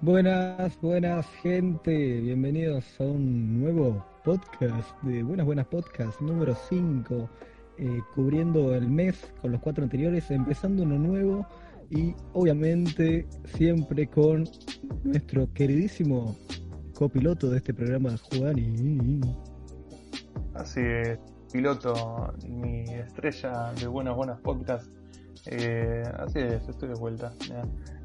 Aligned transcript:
Buenas, 0.00 0.80
buenas 0.80 1.26
gente, 1.42 2.20
bienvenidos 2.20 2.84
a 3.00 3.02
un 3.02 3.60
nuevo 3.60 4.06
podcast 4.22 4.88
de 5.02 5.24
Buenas 5.24 5.44
Buenas 5.44 5.66
Podcast 5.66 6.20
número 6.20 6.54
5, 6.54 7.28
eh, 7.78 8.00
cubriendo 8.14 8.76
el 8.76 8.88
mes 8.88 9.32
con 9.42 9.50
los 9.50 9.60
cuatro 9.60 9.82
anteriores, 9.82 10.30
empezando 10.30 10.84
uno 10.84 11.00
nuevo 11.00 11.44
y 11.90 12.14
obviamente 12.32 13.26
siempre 13.56 14.06
con 14.06 14.44
nuestro 15.02 15.52
queridísimo 15.52 16.36
copiloto 16.94 17.50
de 17.50 17.56
este 17.56 17.74
programa, 17.74 18.14
Juan. 18.30 19.20
Así 20.54 20.80
es, 20.80 21.18
piloto, 21.52 22.32
mi 22.46 22.84
estrella 22.84 23.72
de 23.72 23.88
Buenas 23.88 24.14
Buenas 24.14 24.38
Podcast 24.42 24.97
eh, 25.50 26.02
así 26.18 26.38
es, 26.40 26.68
estoy 26.68 26.88
de 26.88 26.94
vuelta. 26.94 27.32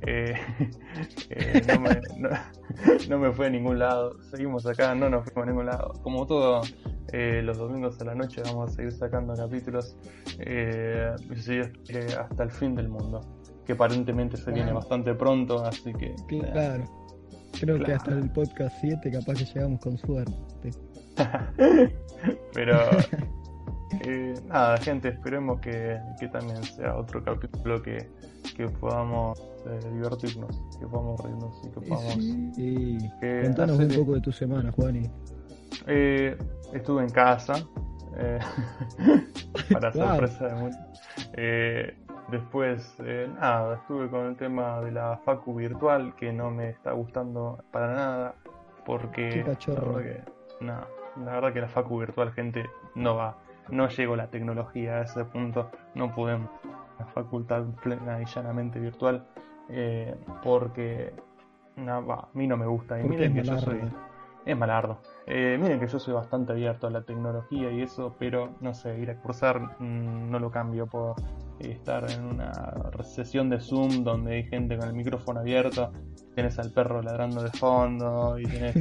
Eh, 0.01 0.33
eh, 1.29 1.61
no, 1.67 1.79
me, 1.79 2.01
no, 3.09 3.19
me, 3.19 3.31
fue 3.31 3.47
a 3.47 3.49
ningún 3.49 3.79
lado. 3.79 4.21
Seguimos 4.23 4.65
acá, 4.65 4.95
no 4.95 5.09
nos 5.09 5.25
fuimos 5.25 5.43
a 5.43 5.45
ningún 5.51 5.65
lado. 5.65 5.93
Como 6.03 6.25
todo, 6.25 6.61
los 7.11 7.57
domingos 7.57 7.99
a 8.01 8.05
la 8.05 8.15
noche 8.15 8.41
vamos 8.43 8.71
a 8.71 8.73
seguir 8.73 8.91
sacando 8.91 9.35
capítulos 9.35 9.95
hasta 12.19 12.43
el 12.43 12.51
fin 12.51 12.75
del 12.75 12.89
mundo. 12.89 13.21
Que 13.65 13.73
aparentemente 13.73 14.37
se 14.37 14.51
viene 14.51 14.71
bastante 14.73 15.13
pronto, 15.13 15.65
así 15.65 15.93
que. 15.93 16.15
Claro. 16.27 16.83
Creo 17.59 17.79
que 17.83 17.93
hasta 17.93 18.11
el 18.11 18.29
podcast 18.31 18.75
7 18.81 19.11
capaz 19.11 19.35
que 19.35 19.45
llegamos 19.45 19.79
con 19.79 19.97
suerte. 19.97 20.71
Pero 22.53 22.77
eh, 24.01 24.33
nada, 24.47 24.77
gente, 24.77 25.09
esperemos 25.09 25.59
que, 25.59 25.99
también 26.31 26.63
sea 26.63 26.95
otro 26.95 27.23
capítulo 27.23 27.81
que, 27.81 28.09
podamos 28.79 29.39
eh, 29.65 29.79
divertirnos, 29.93 30.61
que 30.79 30.85
podamos 30.85 31.21
reírnos 31.21 31.61
y 31.63 31.69
que 31.69 31.81
podamos. 31.81 32.13
Sí, 32.55 32.97
Contanos 33.43 33.79
un 33.79 33.87
poco 33.89 34.13
de 34.13 34.21
tu 34.21 34.31
semana, 34.31 34.71
Juani. 34.71 35.09
Eh, 35.87 36.37
estuve 36.73 37.03
en 37.03 37.09
casa, 37.09 37.55
eh, 38.17 38.39
para 39.71 39.91
sorpresa 39.91 40.47
de 40.47 40.55
muchos. 40.55 40.79
después, 42.31 42.95
nada, 43.39 43.75
estuve 43.75 44.09
con 44.09 44.27
el 44.27 44.35
tema 44.35 44.81
de 44.81 44.91
la 44.91 45.17
Facu 45.25 45.55
virtual 45.55 46.15
que 46.15 46.31
no 46.31 46.51
me 46.51 46.69
está 46.69 46.91
gustando 46.91 47.63
para 47.71 47.93
nada, 47.93 48.35
porque. 48.85 49.43
La 49.43 49.73
verdad 49.73 50.01
que, 50.01 50.23
la 50.59 51.33
verdad 51.33 51.53
que 51.53 51.61
la 51.61 51.67
Facu 51.69 51.99
virtual, 51.99 52.31
gente, 52.33 52.65
no 52.95 53.15
va 53.15 53.42
no 53.69 53.87
llegó 53.87 54.15
la 54.15 54.27
tecnología 54.27 54.97
a 54.97 55.01
ese 55.03 55.25
punto, 55.25 55.71
no 55.95 56.13
podemos 56.13 56.49
la 56.99 57.05
facultad 57.07 57.63
plena 57.81 58.21
y 58.21 58.25
llanamente 58.25 58.79
virtual, 58.79 59.25
eh, 59.69 60.15
porque 60.43 61.13
a 61.77 62.27
mí 62.33 62.47
no 62.47 62.57
me 62.57 62.65
gusta. 62.65 62.99
Y 62.99 63.03
miren 63.03 63.33
que 63.33 63.43
yo 63.43 63.57
soy. 63.57 63.81
Es 64.45 64.57
malardo. 64.57 64.99
Eh, 65.25 65.57
miren 65.59 65.79
que 65.79 65.87
yo 65.87 65.99
soy 65.99 66.13
bastante 66.13 66.51
abierto 66.51 66.87
a 66.87 66.89
la 66.89 67.03
tecnología 67.03 67.71
y 67.71 67.81
eso, 67.81 68.13
pero 68.19 68.55
no 68.59 68.73
sé, 68.73 68.99
ir 68.99 69.09
a 69.09 69.15
cursar 69.15 69.79
mm, 69.79 70.29
no 70.29 70.37
lo 70.37 70.51
cambio 70.51 70.85
por 70.85 71.15
estar 71.59 72.09
en 72.11 72.25
una 72.25 72.51
sesión 73.03 73.49
de 73.49 73.61
Zoom 73.61 74.03
donde 74.03 74.35
hay 74.35 74.43
gente 74.43 74.77
con 74.77 74.89
el 74.89 74.93
micrófono 74.93 75.39
abierto, 75.39 75.93
tienes 76.35 76.59
al 76.59 76.71
perro 76.71 77.01
ladrando 77.01 77.41
de 77.41 77.51
fondo 77.51 78.37
y 78.37 78.43
tienes 78.73 78.75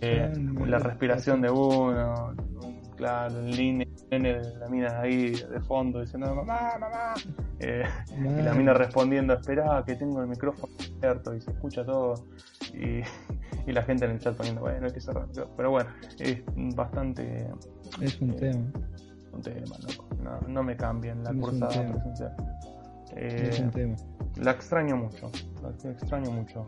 eh, 0.00 0.32
la 0.66 0.78
respiración 0.78 1.42
de 1.42 1.50
uno, 1.50 2.34
claro, 2.96 3.38
en 3.38 3.50
línea, 3.50 3.85
la 4.10 4.68
mina 4.68 5.00
ahí 5.00 5.32
de 5.32 5.60
fondo 5.60 6.00
diciendo 6.00 6.34
mamá, 6.34 6.76
mamá, 6.78 7.14
eh, 7.58 7.84
y 8.16 8.42
la 8.42 8.54
mina 8.54 8.72
respondiendo, 8.72 9.34
espera 9.34 9.82
que 9.84 9.96
tengo 9.96 10.20
el 10.22 10.28
micrófono 10.28 10.72
abierto 10.98 11.34
y 11.34 11.40
se 11.40 11.50
escucha 11.50 11.84
todo, 11.84 12.14
y, 12.72 13.02
la 13.72 13.82
gente 13.82 14.04
en 14.04 14.12
el 14.12 14.20
chat 14.20 14.36
poniendo, 14.36 14.60
bueno, 14.60 14.86
hay 14.86 14.92
que 14.92 15.00
cerrar, 15.00 15.26
pero 15.56 15.70
bueno, 15.70 15.90
es 16.20 16.40
bastante... 16.76 17.48
Es 18.00 18.20
un 18.20 18.30
eh, 18.30 18.34
tema. 18.34 18.64
Un 19.32 19.42
tema, 19.42 19.76
no, 20.22 20.40
no 20.46 20.62
me 20.62 20.76
cambian 20.76 21.24
la 21.24 21.34
cursada 21.34 21.92
presencial. 21.92 22.36
es 23.16 23.58
un 23.58 23.66
eh, 23.66 23.70
tema. 23.74 23.96
La 24.40 24.52
extraño 24.52 24.96
mucho, 24.96 25.32
la 25.62 25.90
extraño 25.90 26.30
mucho. 26.30 26.64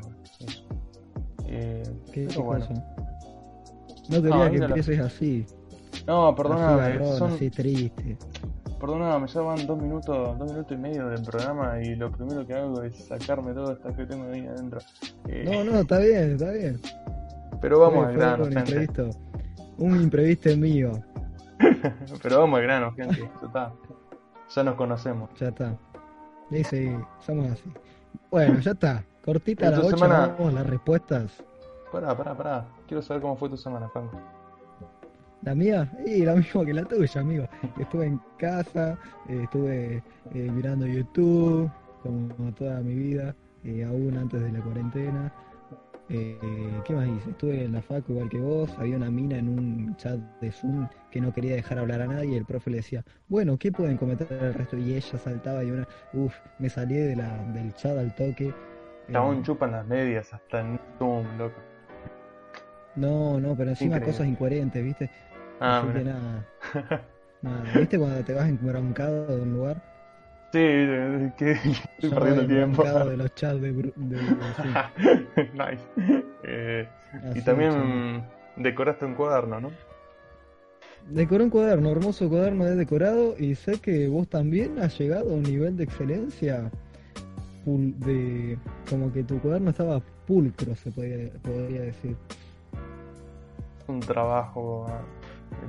Eh, 1.46 1.82
¿Qué, 2.12 2.26
¿qué 2.26 2.38
bueno. 2.38 2.66
No 4.08 4.22
quería 4.22 4.50
que 4.50 4.56
empieces 4.56 5.00
así. 5.00 5.46
No, 6.08 6.34
perdóname, 6.34 7.04
son... 7.18 7.34
así 7.34 7.50
triste. 7.50 8.16
Perdóname, 8.80 9.28
ya 9.28 9.40
van 9.42 9.66
dos 9.66 9.78
minutos, 9.78 10.38
dos 10.38 10.50
minutos 10.50 10.72
y 10.72 10.80
medio 10.80 11.06
del 11.08 11.22
programa 11.22 11.82
y 11.82 11.96
lo 11.96 12.10
primero 12.10 12.46
que 12.46 12.54
hago 12.54 12.82
es 12.82 13.06
sacarme 13.06 13.52
todo 13.52 13.72
esto 13.72 13.94
que 13.94 14.06
tengo 14.06 14.24
ahí 14.32 14.46
adentro. 14.46 14.80
Eh, 15.28 15.44
no, 15.44 15.70
no, 15.70 15.80
está 15.80 15.98
bien, 15.98 16.32
está 16.32 16.50
bien. 16.50 16.80
Pero 17.60 17.80
vamos 17.80 18.06
al 18.06 18.16
grano, 18.16 18.44
un 18.44 18.52
gente. 18.52 18.70
Imprevisto, 18.70 19.10
un 19.76 20.00
imprevisto 20.00 20.56
mío. 20.56 20.92
Pero 22.22 22.38
vamos 22.38 22.58
al 22.58 22.62
grano, 22.62 22.92
gente. 22.92 23.20
Ya 23.20 23.46
está. 23.46 23.72
Ya 24.54 24.64
nos 24.64 24.74
conocemos. 24.76 25.28
Ya 25.38 25.48
está. 25.48 25.76
Sí, 26.50 26.64
sí, 26.64 26.96
somos 27.20 27.52
así. 27.52 27.70
Bueno, 28.30 28.60
ya 28.60 28.70
está. 28.70 29.04
Cortita 29.22 29.70
la 29.70 29.80
8, 29.80 29.88
semana... 29.90 30.34
vamos 30.38 30.54
las 30.54 30.66
respuestas. 30.66 31.44
Pará, 31.92 32.16
pará, 32.16 32.34
pará. 32.34 32.66
Quiero 32.86 33.02
saber 33.02 33.20
cómo 33.20 33.36
fue 33.36 33.50
tu 33.50 33.58
semana, 33.58 33.90
Franco. 33.90 34.18
La 35.42 35.54
mía, 35.54 35.90
y 36.04 36.24
la 36.24 36.34
misma 36.34 36.64
que 36.64 36.74
la 36.74 36.84
tuya, 36.84 37.20
amigo. 37.20 37.48
Estuve 37.78 38.06
en 38.06 38.20
casa, 38.38 38.98
eh, 39.28 39.40
estuve 39.44 40.02
eh, 40.34 40.50
mirando 40.50 40.86
YouTube, 40.86 41.70
como 42.02 42.52
toda 42.54 42.80
mi 42.80 42.94
vida, 42.94 43.34
eh, 43.64 43.84
aún 43.84 44.16
antes 44.16 44.40
de 44.42 44.50
la 44.50 44.60
cuarentena. 44.60 45.32
¿Qué 46.08 46.94
más 46.94 47.06
hice? 47.06 47.30
Estuve 47.30 47.64
en 47.64 47.72
la 47.72 47.82
facu 47.82 48.12
igual 48.12 48.30
que 48.30 48.38
vos, 48.38 48.74
había 48.78 48.96
una 48.96 49.10
mina 49.10 49.36
en 49.36 49.46
un 49.46 49.94
chat 49.96 50.18
de 50.40 50.50
Zoom 50.50 50.88
que 51.10 51.20
no 51.20 51.34
quería 51.34 51.54
dejar 51.54 51.78
hablar 51.78 52.00
a 52.00 52.06
nadie 52.06 52.30
y 52.30 52.36
el 52.36 52.46
profe 52.46 52.70
le 52.70 52.78
decía, 52.78 53.04
bueno, 53.28 53.58
¿qué 53.58 53.70
pueden 53.70 53.98
comentar 53.98 54.32
el 54.32 54.54
resto? 54.54 54.78
Y 54.78 54.94
ella 54.94 55.18
saltaba 55.18 55.62
y 55.62 55.70
una, 55.70 55.86
uff, 56.14 56.34
me 56.58 56.70
salí 56.70 56.94
de 56.96 57.14
la, 57.14 57.36
del 57.52 57.74
chat 57.74 57.98
al 57.98 58.14
toque. 58.14 58.54
Chabón 59.12 59.42
chupan 59.42 59.72
las 59.72 59.86
medias 59.86 60.32
hasta 60.32 60.60
en 60.60 60.80
Zoom, 60.98 61.26
loco. 61.36 61.60
No, 62.96 63.38
no, 63.38 63.54
pero 63.54 63.70
encima 63.70 64.00
cosas 64.00 64.26
incoherentes, 64.26 64.82
¿viste? 64.82 65.10
Ah, 65.60 65.78
Así 65.80 65.92
que 65.98 66.04
nada. 67.42 67.72
¿Viste 67.74 67.98
cuando 67.98 68.24
te 68.24 68.34
vas 68.34 68.48
embroncado 68.48 69.36
de 69.36 69.42
un 69.42 69.52
lugar? 69.54 69.82
Sí, 70.52 70.58
que 71.36 71.52
estoy 71.52 72.10
perdiendo 72.10 72.46
tiempo. 72.46 72.82
de 72.82 73.16
los 73.16 73.34
chats 73.34 73.60
de, 73.60 73.72
Nice. 75.52 75.84
Eh, 76.42 76.88
y 77.34 77.40
también 77.42 78.24
decoraste 78.56 79.04
un 79.04 79.14
cuaderno, 79.14 79.60
¿no? 79.60 79.70
Decoré 81.10 81.44
un 81.44 81.50
cuaderno, 81.50 81.90
hermoso 81.90 82.28
cuaderno 82.28 82.64
de 82.64 82.76
decorado 82.76 83.34
y 83.38 83.54
sé 83.54 83.80
que 83.80 84.08
vos 84.08 84.28
también 84.28 84.78
has 84.78 84.98
llegado 84.98 85.30
a 85.30 85.34
un 85.34 85.42
nivel 85.42 85.76
de 85.76 85.84
excelencia 85.84 86.70
de 87.66 88.58
como 88.88 89.12
que 89.12 89.22
tu 89.24 89.38
cuaderno 89.40 89.70
estaba 89.70 90.00
pulcro, 90.26 90.74
se 90.74 90.90
podría, 90.90 91.30
podría 91.42 91.82
decir. 91.82 92.16
Un 93.86 94.00
trabajo 94.00 94.86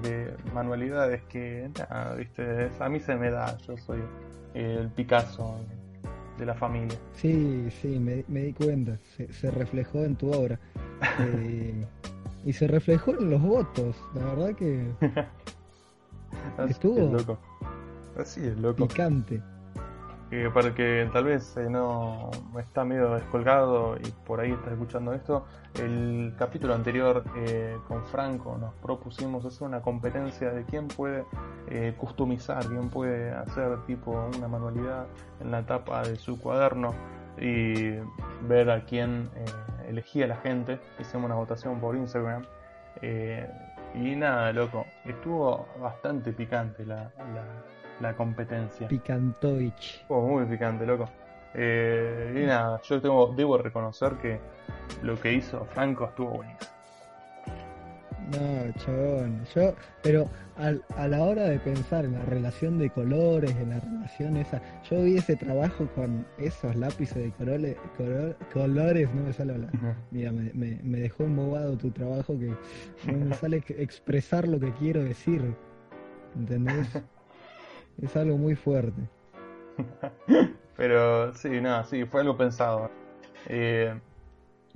de 0.02 0.34
manualidades 0.54 1.22
que, 1.24 1.70
viste, 2.18 2.72
a 2.80 2.90
mí 2.90 3.00
se 3.00 3.16
me 3.16 3.30
da, 3.32 3.58
yo 3.60 3.78
soy 3.78 4.02
el 4.54 4.90
Picasso 4.90 5.60
de 6.38 6.46
la 6.46 6.54
familia. 6.54 6.98
Sí, 7.14 7.68
sí, 7.82 8.00
me, 8.00 8.24
di 8.42 8.54
cuenta, 8.54 8.98
se, 9.30 9.52
reflejó 9.52 10.04
en 10.04 10.16
tu 10.16 10.32
obra. 10.32 10.60
Eh, 11.22 11.86
y 12.46 12.52
se 12.52 12.68
reflejó 12.68 13.12
en 13.12 13.30
los 13.30 13.42
votos, 13.42 13.96
la 14.14 14.26
verdad 14.26 14.54
que 14.54 14.86
estuvo 16.70 17.10
loco. 17.10 17.40
Así 18.18 18.46
es, 18.46 18.58
loco. 18.58 18.86
Picante 18.86 19.42
para 20.54 20.76
que 20.76 21.10
tal 21.12 21.24
vez 21.24 21.58
eh, 21.58 21.68
no 21.70 22.30
está 22.60 22.86
medio 22.86 23.16
descolgado 23.16 23.98
y 23.98 24.12
por 24.28 24.40
ahí 24.40 24.52
está 24.52 24.70
escuchando 24.72 25.14
esto, 25.14 25.46
el 25.74 26.36
capítulo 26.38 26.76
anterior 26.76 27.24
eh, 27.36 27.76
con 27.88 28.06
Franco 28.06 28.56
nos 28.60 28.76
propusimos 28.76 29.44
hacer 29.46 29.68
una 29.68 29.82
competencia 29.82 30.52
de 30.52 30.66
quién 30.66 30.88
puede 30.88 31.26
eh, 31.68 31.96
customizar, 31.98 32.64
quién 32.68 32.90
puede 32.90 33.32
hacer 33.32 33.84
tipo 33.88 34.12
una 34.38 34.48
manualidad 34.48 35.08
en 35.40 35.50
la 35.50 35.66
tapa 35.66 36.04
de 36.04 36.16
su 36.16 36.40
cuaderno 36.40 36.94
y 37.40 37.96
ver 38.48 38.70
a 38.70 38.86
quién 38.86 39.30
elegía 39.88 40.28
la 40.28 40.36
gente. 40.38 40.80
Hicimos 41.00 41.26
una 41.26 41.36
votación 41.36 41.80
por 41.80 41.96
Instagram. 41.96 42.44
y 43.96 44.16
nada, 44.16 44.52
loco, 44.52 44.86
estuvo 45.06 45.68
bastante 45.80 46.34
picante 46.34 46.86
la 46.86 47.12
competencia. 48.16 48.88
Picantovich. 48.88 50.06
Oh, 50.08 50.22
muy 50.22 50.46
picante, 50.46 50.86
loco. 50.86 51.10
Eh, 51.54 52.42
y 52.44 52.46
nada, 52.46 52.80
yo 52.84 53.02
tengo, 53.02 53.34
debo 53.36 53.58
reconocer 53.58 54.14
que 54.22 54.40
lo 55.02 55.20
que 55.20 55.34
hizo 55.34 55.66
Franco 55.66 56.06
estuvo 56.06 56.30
buenísimo. 56.30 56.80
No, 58.32 58.72
chabón. 58.74 59.44
Yo, 59.56 59.74
pero 60.04 60.30
al, 60.56 60.84
a 60.96 61.08
la 61.08 61.24
hora 61.24 61.44
de 61.46 61.58
pensar 61.60 62.06
en 62.06 62.14
la 62.14 62.26
relación 62.26 62.78
de 62.78 62.90
colores, 62.92 63.56
en 63.56 63.72
la 63.72 63.80
relación 63.80 64.38
esa, 64.38 64.62
yo 64.88 65.02
vi 65.02 65.18
ese 65.18 65.36
trabajo 65.36 65.88
con 65.96 66.28
esos 66.38 66.76
lápices 66.76 67.16
de 67.16 67.32
colores, 67.32 67.76
colores 68.54 69.14
no 69.16 69.24
me 69.24 69.34
sale 69.34 69.54
hablar. 69.54 69.72
Mira, 70.12 70.32
me, 70.32 70.52
me, 70.54 70.80
me 70.84 71.00
dejó 71.00 71.24
embobado 71.24 71.76
tu 71.76 71.90
trabajo 71.90 72.38
que 72.38 72.54
no 73.12 73.26
me 73.26 73.36
sale 73.36 73.64
expresar 73.70 74.48
lo 74.48 74.60
que 74.60 74.72
quiero 74.74 75.04
decir. 75.04 75.56
¿Entendés? 76.36 76.88
es 78.02 78.16
algo 78.16 78.38
muy 78.38 78.56
fuerte. 78.56 79.02
Pero 80.78 81.34
sí, 81.34 81.62
nada, 81.62 81.84
sí, 81.84 82.06
fue 82.06 82.22
algo 82.22 82.38
pensado. 82.38 82.90
Eh, 83.48 83.94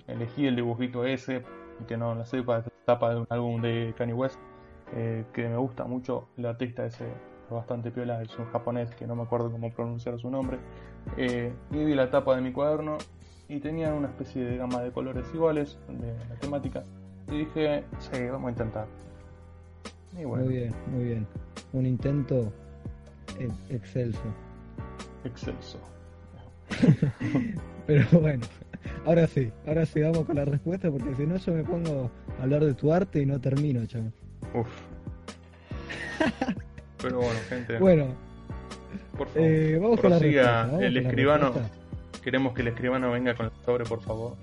elegí 0.07 0.47
el 0.47 0.55
dibujito 0.55 1.05
ese, 1.05 1.43
que 1.87 1.97
no 1.97 2.15
la 2.15 2.25
sepa, 2.25 2.63
tapa 2.85 3.11
de 3.11 3.21
un 3.21 3.27
álbum 3.29 3.61
de 3.61 3.93
Kanye 3.97 4.13
West, 4.13 4.39
eh, 4.95 5.23
que 5.33 5.47
me 5.47 5.57
gusta 5.57 5.85
mucho. 5.85 6.27
El 6.37 6.45
artista 6.45 6.85
ese 6.85 7.05
bastante 7.49 7.91
piola, 7.91 8.21
es 8.21 8.37
un 8.37 8.45
japonés 8.45 8.93
que 8.95 9.05
no 9.05 9.15
me 9.15 9.23
acuerdo 9.23 9.51
cómo 9.51 9.71
pronunciar 9.71 10.19
su 10.19 10.29
nombre. 10.29 10.57
Eh, 11.17 11.53
y 11.71 11.85
vi 11.85 11.93
la 11.93 12.09
tapa 12.09 12.35
de 12.35 12.41
mi 12.41 12.51
cuaderno 12.51 12.97
y 13.47 13.59
tenía 13.59 13.93
una 13.93 14.07
especie 14.07 14.43
de 14.43 14.57
gama 14.57 14.81
de 14.81 14.91
colores 14.91 15.25
iguales 15.33 15.77
de 15.87 16.17
la 16.29 16.35
temática. 16.35 16.83
Y 17.27 17.39
dije, 17.39 17.83
sí, 17.99 18.25
vamos 18.29 18.47
a 18.47 18.51
intentar. 18.51 18.87
Muy 20.13 20.47
bien, 20.47 20.73
muy 20.87 21.03
bien. 21.05 21.27
Un 21.71 21.85
intento 21.85 22.51
excelso. 23.69 24.21
Excelso. 25.23 25.79
Pero 27.87 28.05
bueno, 28.11 28.45
ahora 29.05 29.27
sí, 29.27 29.51
ahora 29.67 29.85
sí 29.85 30.01
vamos 30.01 30.25
con 30.25 30.35
la 30.35 30.45
respuesta 30.45 30.89
porque 30.89 31.13
si 31.15 31.25
no 31.25 31.37
yo 31.37 31.53
me 31.53 31.63
pongo 31.63 32.09
a 32.39 32.43
hablar 32.43 32.63
de 32.63 32.73
tu 32.73 32.93
arte 32.93 33.21
y 33.21 33.25
no 33.25 33.39
termino, 33.39 33.85
chaval. 33.85 34.13
Uf. 34.53 34.67
Pero 37.01 37.17
bueno, 37.17 37.39
gente. 37.49 37.79
Bueno. 37.79 38.07
Por 39.17 39.27
favor. 39.27 39.49
Eh, 39.49 39.79
vamos 39.81 39.99
con 39.99 40.09
la 40.11 40.19
respuesta. 40.19 40.79
el 40.79 40.97
escribano. 40.97 41.53
Queremos 42.23 42.53
que 42.53 42.61
el 42.61 42.69
escribano 42.69 43.11
venga 43.11 43.35
con 43.35 43.47
el 43.47 43.51
sobre, 43.65 43.83
por 43.83 44.01
favor. 44.01 44.35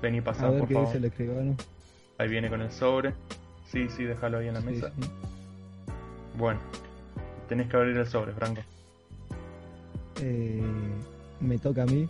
Ven 0.00 0.14
y 0.14 0.20
pasar, 0.20 0.46
a 0.46 0.50
ver 0.50 0.60
por 0.60 0.68
qué 0.68 0.74
favor. 0.74 0.88
dice 0.88 0.98
el 0.98 1.04
escribano. 1.06 1.56
Ahí 2.18 2.28
viene 2.28 2.48
con 2.48 2.60
el 2.60 2.70
sobre. 2.70 3.12
Sí, 3.66 3.88
sí, 3.88 4.04
déjalo 4.04 4.38
ahí 4.38 4.48
en 4.48 4.54
la 4.54 4.60
mesa. 4.60 4.92
Bueno, 6.38 6.60
tenés 7.48 7.68
que 7.68 7.76
abrir 7.76 7.96
el 7.96 8.06
sobre, 8.06 8.32
Franco. 8.32 8.62
Eh, 10.22 10.62
me 11.40 11.58
toca 11.58 11.82
a 11.82 11.86
mí. 11.86 12.06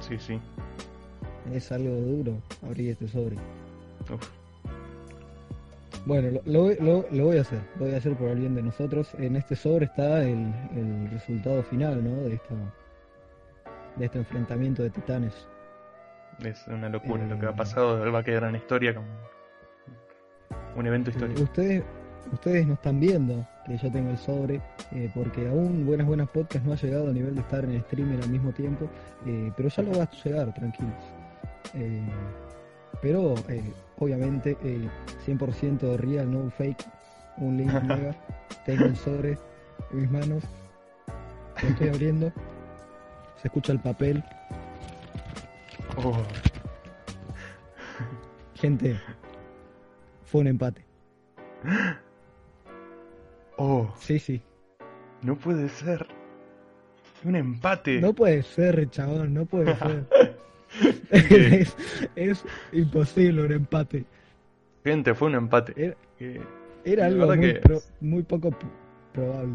Sí, 0.00 0.18
sí. 0.18 0.40
Es 1.52 1.70
algo 1.72 1.94
duro 1.94 2.32
abrir 2.62 2.90
este 2.90 3.08
sobre. 3.08 3.36
Bueno, 6.06 6.40
lo, 6.44 6.70
lo, 7.10 7.24
voy 7.24 7.38
a 7.38 7.40
hacer, 7.40 7.60
lo 7.78 7.86
voy 7.86 7.94
a 7.94 7.98
hacer 7.98 8.14
por 8.16 8.28
el 8.28 8.40
bien 8.40 8.54
de 8.54 8.62
nosotros. 8.62 9.14
En 9.18 9.36
este 9.36 9.56
sobre 9.56 9.86
está 9.86 10.22
el, 10.22 10.52
el 10.76 11.10
resultado 11.10 11.62
final, 11.62 12.04
¿no? 12.04 12.22
De 12.22 12.34
esta, 12.34 12.54
de 13.96 14.04
este 14.04 14.18
enfrentamiento 14.18 14.82
de 14.82 14.90
titanes. 14.90 15.46
Es 16.42 16.66
una 16.66 16.88
locura 16.88 17.26
lo 17.26 17.38
que 17.38 17.46
ha 17.46 17.50
eh, 17.50 17.56
pasado, 17.56 18.12
va 18.12 18.18
a 18.18 18.24
quedar 18.24 18.44
en 18.44 18.56
historia 18.56 18.94
como 18.94 19.06
un 20.76 20.86
evento 20.86 21.10
histórico. 21.10 21.42
Ustedes, 21.42 21.84
ustedes 22.32 22.66
no 22.66 22.74
están 22.74 23.00
viendo 23.00 23.46
que 23.64 23.76
yo 23.76 23.90
tengo 23.90 24.10
el 24.10 24.18
sobre, 24.18 24.60
eh, 24.92 25.10
porque 25.14 25.48
aún 25.48 25.86
Buenas 25.86 26.06
Buenas 26.06 26.28
Podcast 26.28 26.64
no 26.64 26.72
ha 26.72 26.76
llegado 26.76 27.08
a 27.08 27.12
nivel 27.12 27.34
de 27.34 27.40
estar 27.40 27.64
en 27.64 27.72
el 27.72 27.80
streamer 27.82 28.22
al 28.22 28.30
mismo 28.30 28.52
tiempo, 28.52 28.88
eh, 29.26 29.50
pero 29.56 29.68
ya 29.68 29.82
lo 29.82 29.98
va 29.98 30.04
a 30.04 30.10
llegar, 30.10 30.54
tranquilos. 30.54 30.92
Eh, 31.74 32.02
pero 33.00 33.34
obviamente 33.98 34.56
100% 35.26 35.96
real, 35.96 36.30
no 36.30 36.50
fake, 36.50 36.84
un 37.38 37.56
link 37.56 37.72
mega, 37.82 38.14
tengo 38.64 38.84
el 38.84 38.96
sobre 38.96 39.38
en 39.90 40.00
mis 40.00 40.10
manos, 40.10 40.44
lo 41.62 41.68
estoy 41.68 41.88
abriendo, 41.88 42.32
se 43.40 43.48
escucha 43.48 43.72
el 43.72 43.80
papel. 43.80 44.22
Oh. 45.96 46.22
Gente, 48.54 48.98
fue 50.24 50.42
un 50.42 50.48
empate. 50.48 50.84
Oh. 53.56 53.92
Sí, 53.98 54.18
sí. 54.18 54.42
No 55.22 55.36
puede 55.36 55.68
ser. 55.68 56.06
Un 57.24 57.36
empate. 57.36 58.00
No 58.00 58.12
puede 58.12 58.42
ser, 58.42 58.88
chabón, 58.90 59.32
no 59.32 59.46
puede 59.46 59.74
ser. 59.76 60.06
es, 62.16 62.44
imposible 62.72 63.42
un 63.42 63.52
empate. 63.52 64.04
Gente, 64.84 65.14
fue 65.14 65.28
un 65.28 65.36
empate. 65.36 65.96
Era, 66.84 67.06
algo 67.06 67.32
muy, 68.00 68.22
poco 68.22 68.50
probable. 69.12 69.54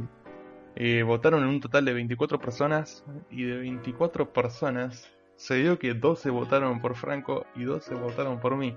Eh, 0.76 1.04
votaron 1.04 1.44
en 1.44 1.50
un 1.50 1.60
total 1.60 1.86
de 1.86 1.94
24 1.94 2.40
personas 2.40 3.04
y 3.30 3.44
de 3.44 3.58
24 3.58 4.32
personas 4.32 5.10
se 5.36 5.56
dio 5.56 5.78
que 5.78 5.94
12 5.94 6.30
votaron 6.30 6.82
por 6.82 6.96
Franco 6.96 7.46
y 7.56 7.64
12 7.64 7.96
votaron 7.96 8.40
por 8.40 8.56
mí. 8.56 8.76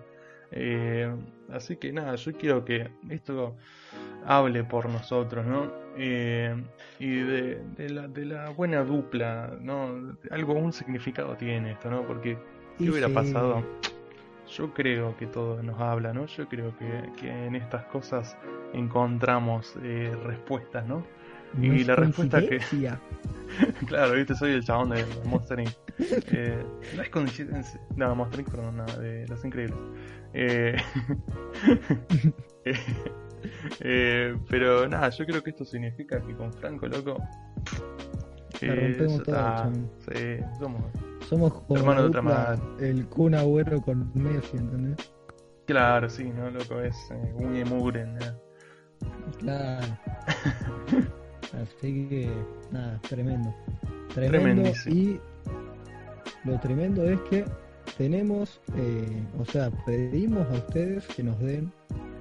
Eh, 0.52 1.10
así 1.50 1.76
que 1.76 1.92
nada, 1.92 2.14
yo 2.16 2.32
quiero 2.32 2.64
que 2.64 2.90
esto 3.08 3.56
hable 4.26 4.64
por 4.64 4.88
nosotros, 4.88 5.46
¿no? 5.46 5.72
Eh, 5.96 6.54
y 6.98 7.16
de, 7.16 7.62
la, 7.88 8.08
de, 8.08 8.24
la, 8.24 8.50
buena 8.50 8.84
dupla, 8.84 9.56
¿no? 9.60 10.16
Algo, 10.30 10.54
un 10.54 10.72
significado 10.72 11.36
tiene 11.36 11.72
esto, 11.72 11.90
¿no? 11.90 12.06
Porque, 12.06 12.38
¿qué 12.78 12.90
hubiera 12.90 13.08
pasado? 13.08 13.62
Yo 14.56 14.72
creo 14.74 15.16
que 15.16 15.26
todo 15.26 15.62
nos 15.62 15.80
habla, 15.80 16.12
¿no? 16.12 16.26
Yo 16.26 16.48
creo 16.48 16.74
que, 16.76 17.28
en 17.28 17.54
estas 17.54 17.84
cosas 17.86 18.36
encontramos 18.72 19.74
eh, 19.82 20.14
respuestas, 20.24 20.86
¿no? 20.86 21.04
Y 21.60 21.84
la 21.84 21.96
respuesta 21.96 22.40
que. 22.40 22.58
claro, 23.86 24.14
viste, 24.14 24.34
soy 24.34 24.52
el 24.52 24.64
chabón 24.64 24.90
de 24.90 25.04
Monster 25.24 25.60
Inc. 25.60 25.70
Eh, 25.98 26.64
no 26.96 27.02
es 27.02 27.10
coincidencia. 27.10 27.80
No, 27.96 28.14
Monster 28.14 28.40
Inc, 28.40 28.50
perdón, 28.50 28.76
no, 28.76 28.86
de 28.86 29.26
Los 29.28 29.44
Increíbles. 29.44 29.78
Eh, 32.64 32.76
eh, 33.80 34.36
pero 34.48 34.88
nada, 34.88 35.08
yo 35.10 35.26
creo 35.26 35.42
que 35.42 35.50
esto 35.50 35.64
significa 35.64 36.20
que 36.20 36.34
con 36.34 36.52
Franco, 36.52 36.86
loco. 36.86 37.16
Eh, 38.60 38.74
rompemos 38.74 39.22
todo, 39.24 39.72
sí, 39.98 40.44
somos, 40.58 40.82
somos 41.28 41.52
hermanos 41.70 42.04
de 42.04 42.08
otra 42.08 42.22
madre. 42.22 42.62
El 42.80 43.06
Kun 43.08 43.34
Agüero 43.34 43.80
con 43.82 44.12
Messi, 44.14 44.56
¿entendés? 44.56 45.12
Claro, 45.66 46.08
sí, 46.08 46.24
¿no? 46.24 46.50
Loco, 46.50 46.80
es 46.80 46.96
eh, 47.10 47.34
uña 47.34 47.60
y 47.60 47.64
mugre, 47.64 48.06
¿no? 48.06 48.18
Claro. 49.38 49.86
Así 51.52 52.06
que, 52.08 52.30
nada, 52.70 52.98
tremendo. 53.08 53.54
Tremendo. 54.14 54.70
Y 54.86 55.20
lo 56.44 56.58
tremendo 56.60 57.04
es 57.04 57.20
que 57.22 57.44
tenemos, 57.96 58.60
eh, 58.76 59.22
o 59.38 59.44
sea, 59.44 59.70
pedimos 59.84 60.46
a 60.48 60.54
ustedes 60.54 61.06
que 61.08 61.22
nos 61.22 61.38
den 61.40 61.72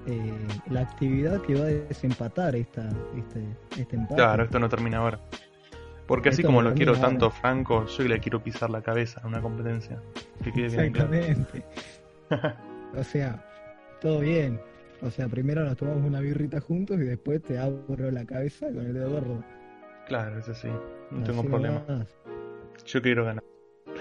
eh, 0.08 0.34
la 0.70 0.82
actividad 0.82 1.42
que 1.42 1.56
va 1.56 1.62
a 1.62 1.70
desempatar 1.70 2.56
esta, 2.56 2.90
este, 3.18 3.46
este 3.80 3.96
empate. 3.96 4.16
Claro, 4.16 4.44
esto 4.44 4.60
no 4.60 4.68
termina 4.68 4.98
ahora. 4.98 5.20
Porque 6.08 6.30
así 6.30 6.44
como 6.44 6.62
lo 6.62 6.74
quiero 6.74 6.98
tanto 6.98 7.32
Franco, 7.32 7.86
yo 7.86 8.04
le 8.04 8.20
quiero 8.20 8.44
pisar 8.44 8.70
la 8.70 8.82
cabeza 8.82 9.22
en 9.22 9.28
una 9.28 9.42
competencia. 9.42 10.02
Exactamente. 10.44 11.64
o 12.98 13.04
sea, 13.04 13.46
todo 14.02 14.20
bien. 14.20 14.60
O 15.02 15.10
sea, 15.10 15.28
primero 15.28 15.64
nos 15.64 15.78
tomamos 15.78 16.06
una 16.06 16.20
birrita 16.20 16.60
juntos 16.60 16.98
y 16.98 17.04
después 17.04 17.42
te 17.42 17.58
abro 17.58 18.12
la 18.12 18.26
cabeza 18.26 18.68
con 18.68 18.86
el 18.86 18.94
dedo 18.94 19.10
gordo. 19.10 19.44
Claro, 20.08 20.40
eso 20.40 20.54
sí. 20.54 20.68
No 21.10 21.24
tengo 21.24 21.44
problema. 21.44 21.84
Yo 22.86 23.02
quiero 23.02 23.26
ganar. 23.26 23.44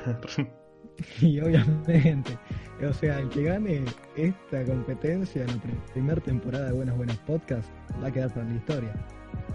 y 1.21 1.41
obviamente, 1.41 2.39
o 2.87 2.93
sea, 2.93 3.19
el 3.21 3.29
que 3.31 3.45
gane 3.45 3.85
esta 4.17 4.65
competencia 4.65 5.43
en 5.43 5.49
la 5.49 5.93
primera 5.93 6.21
temporada 6.21 6.67
de 6.67 6.73
Buenos 6.73 6.97
Buenos 6.97 7.17
Podcasts 7.19 7.71
va 8.03 8.09
a 8.09 8.13
quedar 8.13 8.33
para 8.33 8.47
la 8.47 8.55
historia. 8.55 9.07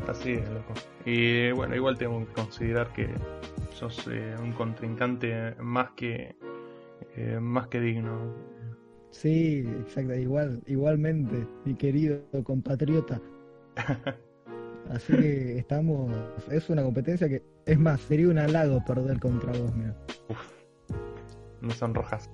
Así 0.07 0.33
es, 0.33 0.49
loco. 0.49 0.73
Y 1.05 1.51
bueno, 1.51 1.75
igual 1.75 1.97
tengo 1.97 2.25
que 2.25 2.33
considerar 2.33 2.91
que 2.93 3.09
sos 3.73 4.07
eh, 4.07 4.35
un 4.41 4.51
contrincante 4.53 5.55
más 5.59 5.91
que 5.91 6.35
eh, 7.15 7.39
más 7.39 7.67
que 7.67 7.79
digno. 7.79 8.33
Sí, 9.15 9.63
exacto, 9.79 10.13
igual, 10.15 10.61
igualmente, 10.67 11.47
mi 11.63 11.73
querido 11.75 12.19
compatriota. 12.43 13.21
Así 14.89 15.13
que 15.13 15.57
estamos, 15.57 16.11
es 16.51 16.69
una 16.69 16.83
competencia 16.83 17.27
que, 17.27 17.41
es 17.65 17.79
más, 17.79 18.01
sería 18.01 18.29
un 18.29 18.37
halago 18.37 18.83
perder 18.85 19.19
contra 19.19 19.51
vos, 19.53 19.73
mira. 19.75 19.95
Uf 20.29 20.55
me 21.65 21.73
sonrojas. 21.73 22.29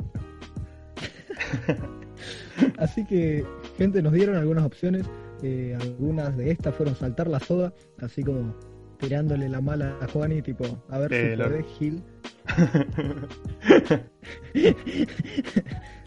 Así 2.77 3.05
que, 3.05 3.45
gente, 3.77 4.01
nos 4.01 4.13
dieron 4.13 4.35
algunas 4.35 4.65
opciones. 4.65 5.09
Eh, 5.43 5.75
algunas 5.79 6.37
de 6.37 6.51
estas 6.51 6.75
fueron 6.75 6.95
saltar 6.95 7.27
la 7.27 7.39
soda, 7.39 7.73
así 7.99 8.23
como 8.23 8.53
tirándole 8.99 9.49
la 9.49 9.59
mala 9.59 9.97
a 9.99 10.07
Juani, 10.07 10.43
tipo, 10.43 10.63
a 10.89 10.99
ver 10.99 11.11
si 11.11 11.35
lo... 11.35 11.45
podés, 11.45 11.65
Gil. 11.79 12.03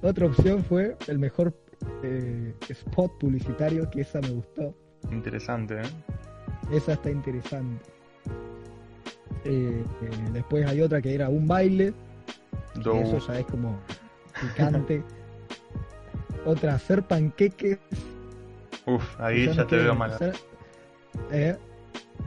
Otra 0.02 0.26
opción 0.26 0.64
fue 0.64 0.96
el 1.08 1.18
mejor 1.18 1.54
eh, 2.02 2.54
spot 2.68 3.18
publicitario, 3.18 3.88
que 3.90 4.02
esa 4.02 4.20
me 4.20 4.30
gustó. 4.30 4.74
Interesante, 5.10 5.80
¿eh? 5.80 5.84
Esa 6.72 6.92
está 6.94 7.10
interesante. 7.10 7.84
Eh, 9.44 9.84
eh, 10.02 10.10
después 10.32 10.66
hay 10.66 10.80
otra 10.80 11.02
que 11.02 11.14
era 11.14 11.28
un 11.28 11.46
baile, 11.46 11.92
Do- 12.82 13.00
eso 13.02 13.18
ya 13.18 13.38
es 13.40 13.46
como 13.46 13.78
picante. 14.40 15.02
otra, 16.46 16.74
hacer 16.74 17.02
panqueques. 17.02 17.78
Uf, 18.86 19.20
ahí 19.20 19.46
ya 19.52 19.66
te 19.66 19.76
veo 19.76 19.94
mal. 19.94 20.12
hacer- 20.12 20.34
Eh, 21.30 21.56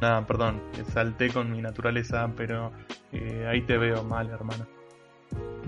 Nada, 0.02 0.26
perdón, 0.28 0.62
salté 0.94 1.30
con 1.30 1.52
mi 1.52 1.62
naturaleza, 1.62 2.32
pero 2.38 2.72
eh, 3.12 3.46
ahí 3.48 3.62
te 3.62 3.78
veo 3.78 4.04
mal, 4.04 4.30
hermano. 4.30 4.66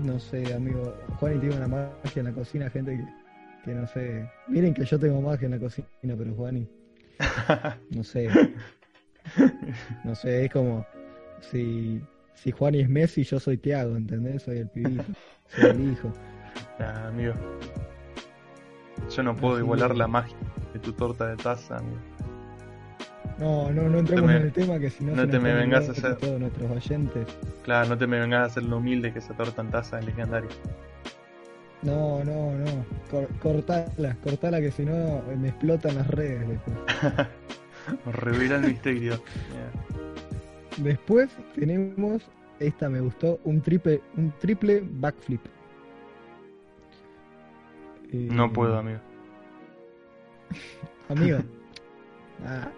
no 0.04 0.18
sé, 0.20 0.54
amigo. 0.54 0.94
Juan 1.18 1.40
tiene 1.40 1.56
una 1.56 1.66
magia 1.68 2.20
en 2.20 2.24
la 2.24 2.32
cocina, 2.32 2.70
gente 2.70 2.96
que, 2.96 3.04
que 3.64 3.74
no 3.74 3.86
sé. 3.88 4.30
Miren 4.48 4.72
que 4.74 4.84
yo 4.84 4.98
tengo 4.98 5.20
magia 5.20 5.46
en 5.46 5.52
la 5.52 5.58
cocina, 5.58 5.86
pero 6.16 6.34
Juani, 6.34 6.68
no 7.90 8.04
sé. 8.04 8.28
No 10.04 10.14
sé, 10.14 10.44
es 10.46 10.52
como 10.52 10.86
si, 11.40 12.00
si 12.34 12.50
Juani 12.52 12.80
es 12.80 12.88
Messi, 12.88 13.24
yo 13.24 13.38
soy 13.40 13.58
Thiago, 13.58 13.96
¿entendés? 13.96 14.42
Soy 14.42 14.58
el 14.58 14.68
pibito, 14.68 15.04
soy 15.48 15.70
el 15.70 15.92
hijo. 15.92 16.12
Nah, 16.78 17.08
amigo. 17.08 17.34
Yo 19.14 19.22
no 19.22 19.36
puedo 19.36 19.54
Así 19.54 19.62
igualar 19.62 19.94
la 19.96 20.06
magia 20.08 20.36
de 20.72 20.78
tu 20.78 20.92
torta 20.94 21.26
de 21.26 21.36
taza, 21.36 21.76
amigo. 21.76 22.00
No, 23.40 23.70
no, 23.70 23.88
no 23.88 23.98
entremos 24.00 24.26
me- 24.26 24.36
en 24.36 24.42
el 24.42 24.52
tema 24.52 24.78
que 24.78 24.90
si 24.90 25.02
no 25.02 25.16
no 25.16 25.22
se 25.22 25.28
te 25.28 25.38
me 25.40 25.54
vengas 25.54 25.88
a 25.88 25.92
hacer- 25.92 26.16
todos 26.16 26.38
nuestros 26.38 26.70
oyentes. 26.70 27.26
Claro, 27.62 27.88
no 27.88 27.96
te 27.98 28.06
me 28.06 28.20
vengas 28.20 28.40
a 28.40 28.44
hacer 28.44 28.62
lo 28.64 28.76
humilde 28.76 29.12
que 29.12 29.18
esa 29.20 29.34
torta 29.34 29.62
en 29.62 29.70
taza 29.70 29.98
es 29.98 30.04
legendaria. 30.04 30.50
No, 31.82 32.22
no, 32.22 32.52
no. 32.52 32.84
Cor- 33.10 33.28
cortala, 33.40 34.14
cortala 34.22 34.60
que 34.60 34.70
si 34.70 34.84
no 34.84 34.92
eh, 34.92 35.36
me 35.40 35.48
explotan 35.48 35.94
las 35.94 36.06
redes 36.08 36.46
después. 36.46 36.76
Revela 38.12 38.56
el 38.56 38.62
misterio. 38.68 39.14
Yeah. 39.14 39.70
Después 40.84 41.30
tenemos, 41.54 42.22
esta 42.58 42.88
me 42.90 43.00
gustó, 43.00 43.40
un 43.44 43.62
triple, 43.62 44.02
un 44.18 44.32
triple 44.38 44.82
backflip. 44.84 45.40
Eh, 48.12 48.28
No 48.30 48.52
puedo, 48.52 48.78
amigo. 48.78 48.98
Amigo. 51.08 51.38
Ah, 52.46 52.68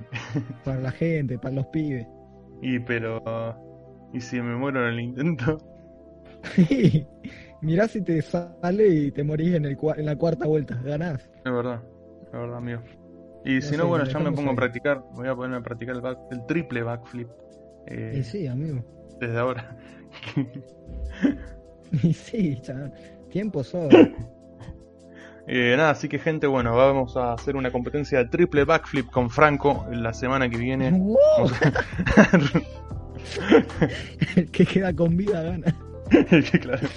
para 0.64 0.80
la 0.80 0.90
gente, 0.90 1.38
para 1.38 1.54
los 1.54 1.66
pibes. 1.66 2.06
Y 2.62 2.78
pero... 2.80 3.22
¿Y 4.12 4.20
si 4.20 4.40
me 4.40 4.56
muero 4.56 4.86
en 4.88 4.94
el 4.94 5.00
intento? 5.00 5.58
Mirá 7.60 7.88
si 7.88 8.00
te 8.02 8.22
sale 8.22 8.88
y 8.88 9.10
te 9.10 9.22
morís 9.24 9.54
en, 9.54 9.64
el, 9.66 9.76
en 9.96 10.06
la 10.06 10.16
cuarta 10.16 10.46
vuelta. 10.46 10.80
Ganás. 10.82 11.28
Es 11.44 11.52
verdad, 11.52 11.82
es 12.26 12.32
verdad, 12.32 12.56
amigo. 12.56 12.80
Y 13.44 13.60
si 13.60 13.68
sé, 13.68 13.76
no, 13.76 13.88
bueno, 13.88 14.04
ya 14.04 14.18
me 14.18 14.32
pongo 14.32 14.50
a 14.50 14.54
practicar. 14.56 15.02
Voy 15.12 15.28
a 15.28 15.34
poner 15.34 15.56
a 15.58 15.62
practicar 15.62 15.96
el, 15.96 16.00
back- 16.02 16.18
el 16.30 16.44
triple 16.46 16.82
backflip. 16.82 17.28
eh, 17.86 18.14
Y 18.18 18.22
sí, 18.22 18.46
amigo. 18.46 18.84
Desde 19.20 19.38
ahora. 19.38 19.76
Y 22.02 22.12
sí, 22.12 22.58
chaval. 22.60 22.92
Tiempo 23.30 23.64
sobra. 23.64 24.10
Eh, 25.50 25.74
nada, 25.78 25.90
así 25.90 26.08
que 26.08 26.18
gente, 26.18 26.46
bueno, 26.46 26.76
vamos 26.76 27.16
a 27.16 27.32
hacer 27.32 27.56
una 27.56 27.70
competencia 27.70 28.18
de 28.18 28.26
triple 28.26 28.64
backflip 28.64 29.10
con 29.10 29.30
Franco 29.30 29.86
la 29.90 30.12
semana 30.12 30.50
que 30.50 30.58
viene. 30.58 30.88
El 34.36 34.50
que 34.52 34.66
queda 34.66 34.92
con 34.92 35.16
vida 35.16 35.42
gana. 35.42 35.74
Que 36.10 36.58
claro. 36.60 36.88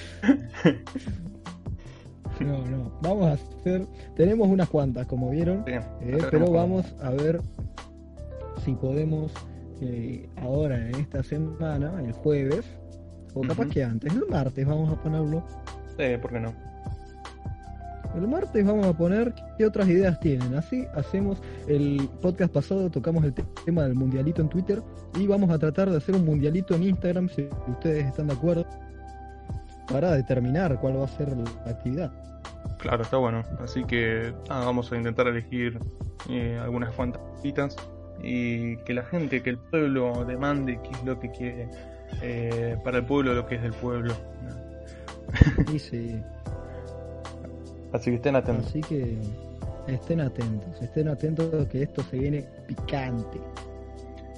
No, 2.39 2.65
no. 2.65 2.91
Vamos 3.01 3.27
a 3.27 3.31
hacer. 3.34 3.86
Tenemos 4.15 4.48
unas 4.48 4.70
cuantas, 4.70 5.05
como 5.08 5.29
vieron. 5.29 5.63
Eh, 5.67 5.81
pero 6.29 6.51
vamos 6.51 6.93
a 7.01 7.12
ver 7.12 7.41
si 8.63 8.74
podemos 8.74 9.31
eh, 9.81 10.29
ahora 10.41 10.77
en 10.77 10.96
esta 10.96 11.24
semana, 11.24 11.93
el 12.03 12.13
jueves, 12.13 12.65
o 13.34 13.41
capaz 13.41 13.67
que 13.67 13.84
antes, 13.84 14.13
el 14.13 14.25
martes 14.29 14.65
vamos 14.65 14.91
a 14.91 15.01
ponerlo. 15.01 15.43
Eh, 15.98 16.17
¿por 16.22 16.31
qué 16.31 16.39
no? 16.39 16.70
El 18.15 18.27
martes 18.27 18.65
vamos 18.65 18.85
a 18.87 18.93
poner 18.93 19.33
qué 19.57 19.65
otras 19.65 19.87
ideas 19.87 20.19
tienen. 20.19 20.53
Así 20.55 20.85
hacemos 20.95 21.41
el 21.67 22.09
podcast 22.21 22.53
pasado, 22.53 22.89
tocamos 22.89 23.23
el 23.23 23.33
te- 23.33 23.45
tema 23.65 23.83
del 23.83 23.95
mundialito 23.95 24.41
en 24.41 24.49
Twitter 24.49 24.81
y 25.17 25.27
vamos 25.27 25.49
a 25.49 25.57
tratar 25.57 25.89
de 25.89 25.97
hacer 25.97 26.15
un 26.15 26.25
mundialito 26.25 26.75
en 26.75 26.83
Instagram 26.83 27.29
si 27.29 27.47
ustedes 27.67 28.05
están 28.07 28.27
de 28.27 28.33
acuerdo 28.33 28.65
para 29.89 30.11
determinar 30.13 30.79
cuál 30.79 30.99
va 30.99 31.05
a 31.05 31.07
ser 31.07 31.29
la 31.37 31.71
actividad. 31.71 32.11
Claro, 32.79 33.03
está 33.03 33.17
bueno. 33.17 33.43
Así 33.63 33.83
que 33.85 34.33
vamos 34.49 34.91
a 34.91 34.97
intentar 34.97 35.27
elegir 35.27 35.79
eh, 36.29 36.59
algunas 36.61 36.93
cuantas 36.95 37.21
citas 37.41 37.75
y 38.23 38.75
que 38.77 38.93
la 38.93 39.03
gente, 39.03 39.41
que 39.41 39.51
el 39.51 39.57
pueblo 39.57 40.25
demande 40.25 40.79
qué 40.83 40.89
es 40.91 41.03
lo 41.05 41.19
que 41.19 41.31
quiere 41.31 41.69
eh, 42.21 42.77
para 42.83 42.97
el 42.99 43.05
pueblo, 43.05 43.33
lo 43.33 43.45
que 43.45 43.55
es 43.55 43.61
del 43.61 43.73
pueblo. 43.73 44.13
Y 45.73 45.79
sí, 45.79 46.21
Así 47.93 48.12
que 48.12 48.15
estén 48.15 48.36
atentos. 48.36 48.67
así 48.67 48.81
que 48.81 49.17
estén 49.88 50.21
atentos, 50.21 50.81
estén 50.81 51.07
atentos 51.07 51.67
que 51.67 51.83
esto 51.83 52.03
se 52.03 52.17
viene 52.17 52.45
picante. 52.67 53.38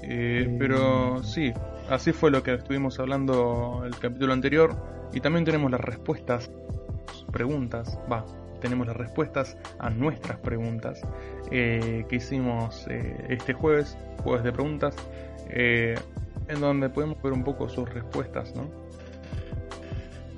Eh, 0.01 0.45
Eh, 0.45 0.55
pero 0.57 1.23
sí, 1.23 1.53
así 1.89 2.11
fue 2.11 2.31
lo 2.31 2.43
que 2.43 2.53
estuvimos 2.53 2.99
hablando 2.99 3.83
el 3.85 3.97
capítulo 3.97 4.33
anterior. 4.33 4.75
Y 5.13 5.21
también 5.21 5.45
tenemos 5.45 5.69
las 5.69 5.81
respuestas, 5.81 6.49
preguntas, 7.31 7.99
va, 8.11 8.25
tenemos 8.63 8.87
las 8.87 8.95
respuestas 8.95 9.57
a 9.77 9.89
nuestras 9.89 10.39
preguntas 10.39 11.01
eh, 11.51 12.05
que 12.07 12.15
hicimos 12.15 12.87
eh, 12.89 13.25
este 13.29 13.53
jueves, 13.53 13.97
jueves 14.23 14.43
de 14.43 14.51
preguntas, 14.53 14.95
eh, 15.49 15.95
en 16.47 16.61
donde 16.61 16.89
podemos 16.89 17.21
ver 17.21 17.33
un 17.33 17.43
poco 17.43 17.67
sus 17.67 17.93
respuestas, 17.93 18.55
¿no? 18.55 18.63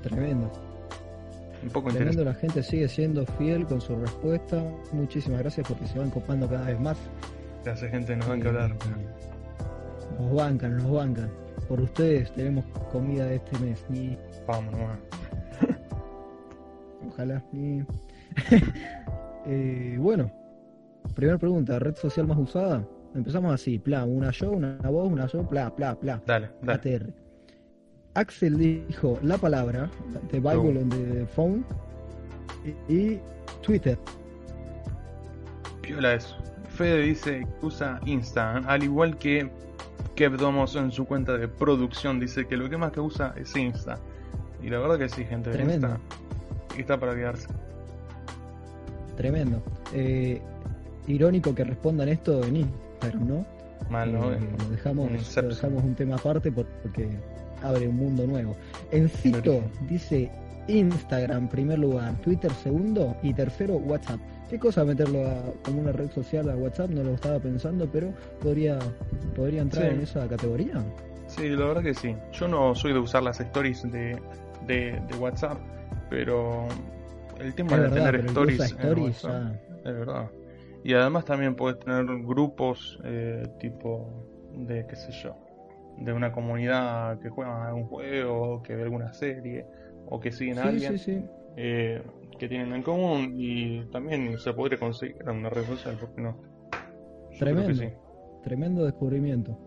Tremendo. 0.01 0.51
Un 1.65 1.72
poco 1.72 1.89
Tremendo, 1.89 2.24
la 2.24 2.36
gente 2.36 2.62
sigue 2.62 2.88
siendo 2.88 3.25
fiel 3.25 3.65
con 3.65 3.81
su 3.81 3.95
respuesta. 3.95 4.63
Muchísimas 4.93 5.39
gracias 5.39 5.67
porque 5.67 5.88
se 5.88 5.98
van 5.98 6.12
copando 6.12 6.48
cada 6.48 6.67
vez 6.67 6.79
más. 6.79 6.98
Gracias, 7.63 7.89
gente, 7.89 8.15
nos 8.15 8.27
van 8.27 8.39
que 8.39 8.48
hablar. 8.48 8.75
Nos 10.19 10.36
bancan, 10.36 10.77
nos 10.77 10.91
bancan. 10.91 11.31
Por 11.67 11.81
ustedes 11.81 12.31
tenemos 12.34 12.63
comida 12.91 13.25
de 13.25 13.36
este 13.38 13.57
mes. 13.60 13.84
Vamos 14.45 14.72
nomás. 14.74 15.00
ojalá. 17.07 17.43
Ni. 17.51 17.84
Eh, 19.48 19.95
bueno, 20.00 20.31
primera 21.13 21.38
pregunta: 21.38 21.77
¿red 21.77 21.93
social 21.93 22.25
más 22.25 22.39
usada? 22.39 22.84
Empezamos 23.13 23.53
así: 23.53 23.77
pla, 23.77 24.03
una 24.03 24.31
yo, 24.31 24.50
una 24.50 24.75
vos, 24.89 25.07
una 25.07 25.27
yo, 25.27 25.48
pla, 25.48 25.75
pla, 25.75 25.93
pla. 26.00 26.19
Dale, 26.25 26.50
dale. 26.63 26.74
ATR. 26.74 27.25
Axel 28.15 28.57
dijo 28.57 29.19
la 29.22 29.38
palabra, 29.38 29.89
The 30.31 30.39
Bible 30.39 30.55
Oh. 30.55 30.81
on 30.81 30.89
the 30.89 31.25
phone. 31.36 31.65
Y, 32.89 32.93
y 32.93 33.19
Twitter. 33.62 33.98
Piola 35.81 36.15
eso. 36.15 36.36
Fede 36.69 37.01
dice 37.03 37.48
que 37.60 37.65
usa 37.65 38.00
Insta, 38.05 38.57
al 38.57 38.84
igual 38.84 39.17
que 39.17 39.50
Kev 40.15 40.38
Domos 40.38 40.75
en 40.75 40.91
su 40.91 41.05
cuenta 41.05 41.38
de 41.38 41.48
producción 41.48 42.19
dice 42.19 42.45
que 42.48 42.57
lo 42.57 42.69
que 42.69 42.77
más 42.77 42.91
que 42.91 43.00
usa 43.00 43.34
es 43.38 43.55
Insta. 43.55 43.98
Y 44.63 44.69
la 44.69 44.79
verdad 44.79 44.98
que 44.98 45.10
sí, 45.10 45.24
gente, 45.25 45.51
Tremendo. 45.51 45.88
Insta 45.88 46.75
está 46.79 47.00
para 47.00 47.13
quedarse. 47.15 47.48
Tremendo. 49.15 49.62
Eh, 49.93 50.41
irónico 51.07 51.53
que 51.55 51.63
respondan 51.63 52.10
esto 52.10 52.43
en 52.43 52.57
Instagram, 52.57 53.27
¿no? 53.27 53.45
Mal, 53.89 54.12
¿no? 54.13 54.31
Eh, 54.34 54.39
lo, 54.60 54.69
dejamos, 54.72 55.12
lo 55.12 55.48
dejamos 55.50 55.84
un 55.84 55.95
tema 55.95 56.15
aparte 56.15 56.51
por- 56.51 56.65
porque 56.81 57.07
abre 57.67 57.88
un 57.88 57.98
mundo 57.98 58.25
nuevo. 58.27 58.55
Encito 58.91 59.62
dice 59.89 60.29
Instagram 60.67 61.48
primer 61.48 61.79
lugar, 61.79 62.13
Twitter 62.22 62.51
segundo 62.51 63.15
y 63.22 63.34
tercero 63.34 63.75
WhatsApp. 63.77 64.19
¿Qué 64.50 64.60
cosa 64.60 64.84
meterlo 64.86 65.27
a- 65.27 65.53
como 65.63 65.81
una 65.81 65.91
red 65.91 66.10
social 66.12 66.50
a 66.50 66.55
WhatsApp? 66.55 66.89
No 66.91 67.03
lo 67.03 67.13
estaba 67.13 67.39
pensando, 67.39 67.88
pero 67.91 68.12
podría, 68.41 68.77
podría 69.36 69.62
entrar 69.62 69.89
Sí. 69.89 69.95
en 69.95 70.01
esa 70.01 70.27
categoría. 70.27 70.84
Sí, 71.27 71.50
la 71.50 71.65
verdad 71.65 71.84
que 71.84 71.93
sí. 71.95 72.15
Yo 72.34 72.48
no 72.48 72.75
soy 72.75 72.93
de 72.93 73.00
usar 73.00 73.24
las 73.24 73.39
stories 73.39 73.84
de, 73.91 74.19
de, 74.67 75.01
de 75.07 75.15
WhatsApp, 75.19 75.57
pero 76.10 76.67
el 77.39 77.53
tema 77.55 77.72
Es 77.72 77.77
de 77.77 77.81
verdad, 77.89 78.05
tener 78.12 78.25
stories, 78.27 78.75
en 78.79 79.00
WhatsApp, 79.00 79.53
es 79.79 79.84
verdad. 79.93 80.29
Y 80.84 80.93
además 80.93 81.25
también 81.25 81.55
puedes 81.55 81.79
tener 81.79 82.05
grupos 82.24 83.00
eh, 83.03 83.48
tipo 83.60 84.07
de, 84.55 84.86
qué 84.88 84.95
sé 84.95 85.12
yo, 85.24 85.36
de 85.97 86.13
una 86.13 86.31
comunidad 86.31 87.19
que 87.19 87.29
juega 87.29 87.67
algún 87.67 87.85
juego, 87.87 88.61
que 88.63 88.75
ve 88.75 88.83
alguna 88.83 89.13
serie, 89.13 89.65
o 90.05 90.19
que 90.19 90.31
siguen 90.31 90.59
a 90.59 90.63
Sí, 90.63 90.67
alguien 90.67 90.97
sí, 90.97 90.97
sí. 90.97 91.25
eh, 91.57 92.01
que 92.37 92.47
tienen 92.49 92.73
en 92.73 92.83
común 92.83 93.33
y 93.37 93.85
también 93.91 94.37
se 94.39 94.53
podría 94.53 94.77
conseguir 94.79 95.17
en 95.21 95.29
una 95.37 95.49
red 95.49 95.65
social, 95.65 95.97
¿por 95.97 96.13
qué 96.13 96.21
no? 96.21 96.37
Yo 97.31 97.37
Tremendo. 97.37 97.73
sí. 97.73 97.89
Tremendo 98.43 98.83
descubrimiento. 98.85 99.57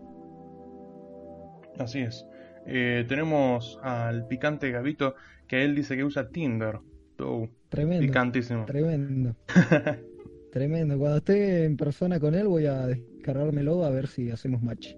Así 1.77 1.99
es. 2.01 2.25
Eh, 2.65 3.05
tenemos 3.07 3.79
al 3.81 4.27
picante 4.27 4.71
Gavito 4.71 5.15
que 5.47 5.63
él 5.63 5.75
dice 5.75 5.95
que 5.95 6.03
usa 6.03 6.29
Tinder. 6.29 6.79
Oh, 7.19 7.47
Tremendo. 7.69 8.01
picantísimo. 8.07 8.65
Tremendo. 8.65 9.35
Tremendo. 10.51 10.97
Cuando 10.97 11.17
esté 11.17 11.65
en 11.65 11.77
persona 11.77 12.19
con 12.19 12.35
él 12.35 12.47
voy 12.47 12.65
a 12.65 12.87
descargármelo 12.87 13.83
a 13.83 13.89
ver 13.89 14.07
si 14.07 14.31
hacemos 14.31 14.61
match. 14.61 14.93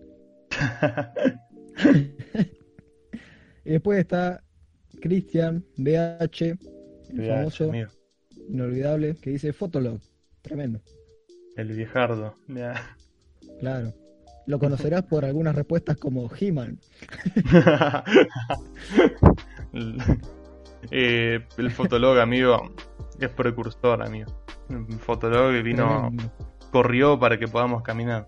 Y 3.63 3.69
después 3.73 3.99
está 3.99 4.43
Cristian 5.01 5.63
BH, 5.77 6.57
el 7.11 7.27
famoso, 7.27 7.65
amigo. 7.69 7.89
inolvidable, 8.49 9.15
que 9.21 9.29
dice 9.29 9.53
Fotolog. 9.53 9.99
Tremendo. 10.41 10.81
El 11.55 11.67
viejardo. 11.67 12.35
Ya. 12.47 12.95
Claro. 13.59 13.93
Lo 14.47 14.57
conocerás 14.57 15.03
por 15.03 15.23
algunas 15.25 15.53
respuestas 15.55 15.97
como 15.97 16.29
He-Man. 16.35 16.79
el, 19.73 19.97
eh, 20.91 21.45
el 21.57 21.71
Fotolog, 21.71 22.17
amigo, 22.19 22.73
es 23.19 23.29
precursor, 23.29 24.01
amigo. 24.01 24.31
El 24.69 24.85
Fotolog 24.99 25.51
vino, 25.61 26.09
Tremendo. 26.09 26.31
corrió 26.71 27.19
para 27.19 27.37
que 27.37 27.47
podamos 27.47 27.83
caminar. 27.83 28.27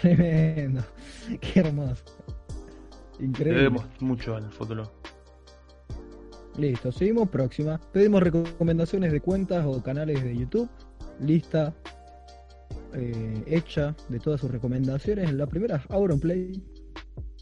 Tremendo. 0.00 0.82
Qué 1.40 1.60
hermoso. 1.60 2.04
Le 3.18 3.26
Increíble. 3.26 3.62
debemos 3.62 3.86
mucho 4.00 4.36
al 4.36 4.50
Fotolog. 4.52 4.90
Listo, 6.58 6.90
seguimos 6.90 7.28
próxima. 7.28 7.80
Pedimos 7.92 8.22
recomendaciones 8.22 9.12
de 9.12 9.20
cuentas 9.20 9.64
o 9.66 9.82
canales 9.82 10.22
de 10.22 10.36
YouTube. 10.36 10.68
Lista 11.20 11.74
eh, 12.94 13.42
hecha 13.46 13.94
de 14.08 14.18
todas 14.18 14.40
sus 14.40 14.50
recomendaciones. 14.50 15.32
La 15.32 15.46
primera 15.46 15.82
Auronplay. 15.90 16.62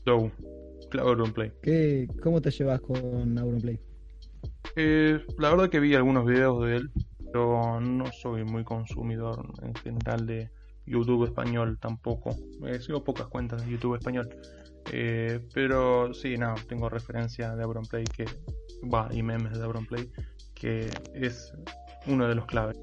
So, 0.04 0.30
claro, 0.90 1.24
Play. 1.32 1.52
¿Qué, 1.62 2.08
¿Cómo 2.22 2.40
te 2.40 2.50
llevas 2.50 2.80
con 2.80 3.38
Auronplay? 3.38 3.80
Eh, 4.76 5.20
la 5.38 5.50
verdad 5.50 5.70
que 5.70 5.80
vi 5.80 5.94
algunos 5.94 6.26
videos 6.26 6.64
de 6.64 6.76
él, 6.76 6.90
pero 7.32 7.80
no 7.80 8.06
soy 8.12 8.44
muy 8.44 8.64
consumidor 8.64 9.46
en 9.62 9.74
general 9.76 10.26
de 10.26 10.50
YouTube 10.86 11.24
español 11.24 11.78
tampoco. 11.80 12.36
Eh, 12.66 12.80
sigo 12.80 13.04
pocas 13.04 13.26
cuentas 13.28 13.64
de 13.64 13.72
YouTube 13.72 13.96
español. 13.96 14.28
Eh, 14.92 15.40
pero 15.54 16.12
sí, 16.12 16.36
no, 16.36 16.54
tengo 16.68 16.88
referencia 16.88 17.56
de 17.56 17.62
Auronplay 17.64 18.04
que 18.04 18.26
va 18.92 19.08
y 19.12 19.22
memes 19.22 19.58
de 19.58 19.64
Auronplay 19.64 20.10
que 20.54 20.90
es 21.14 21.52
uno 22.06 22.28
de 22.28 22.34
los 22.34 22.46
claves. 22.46 22.78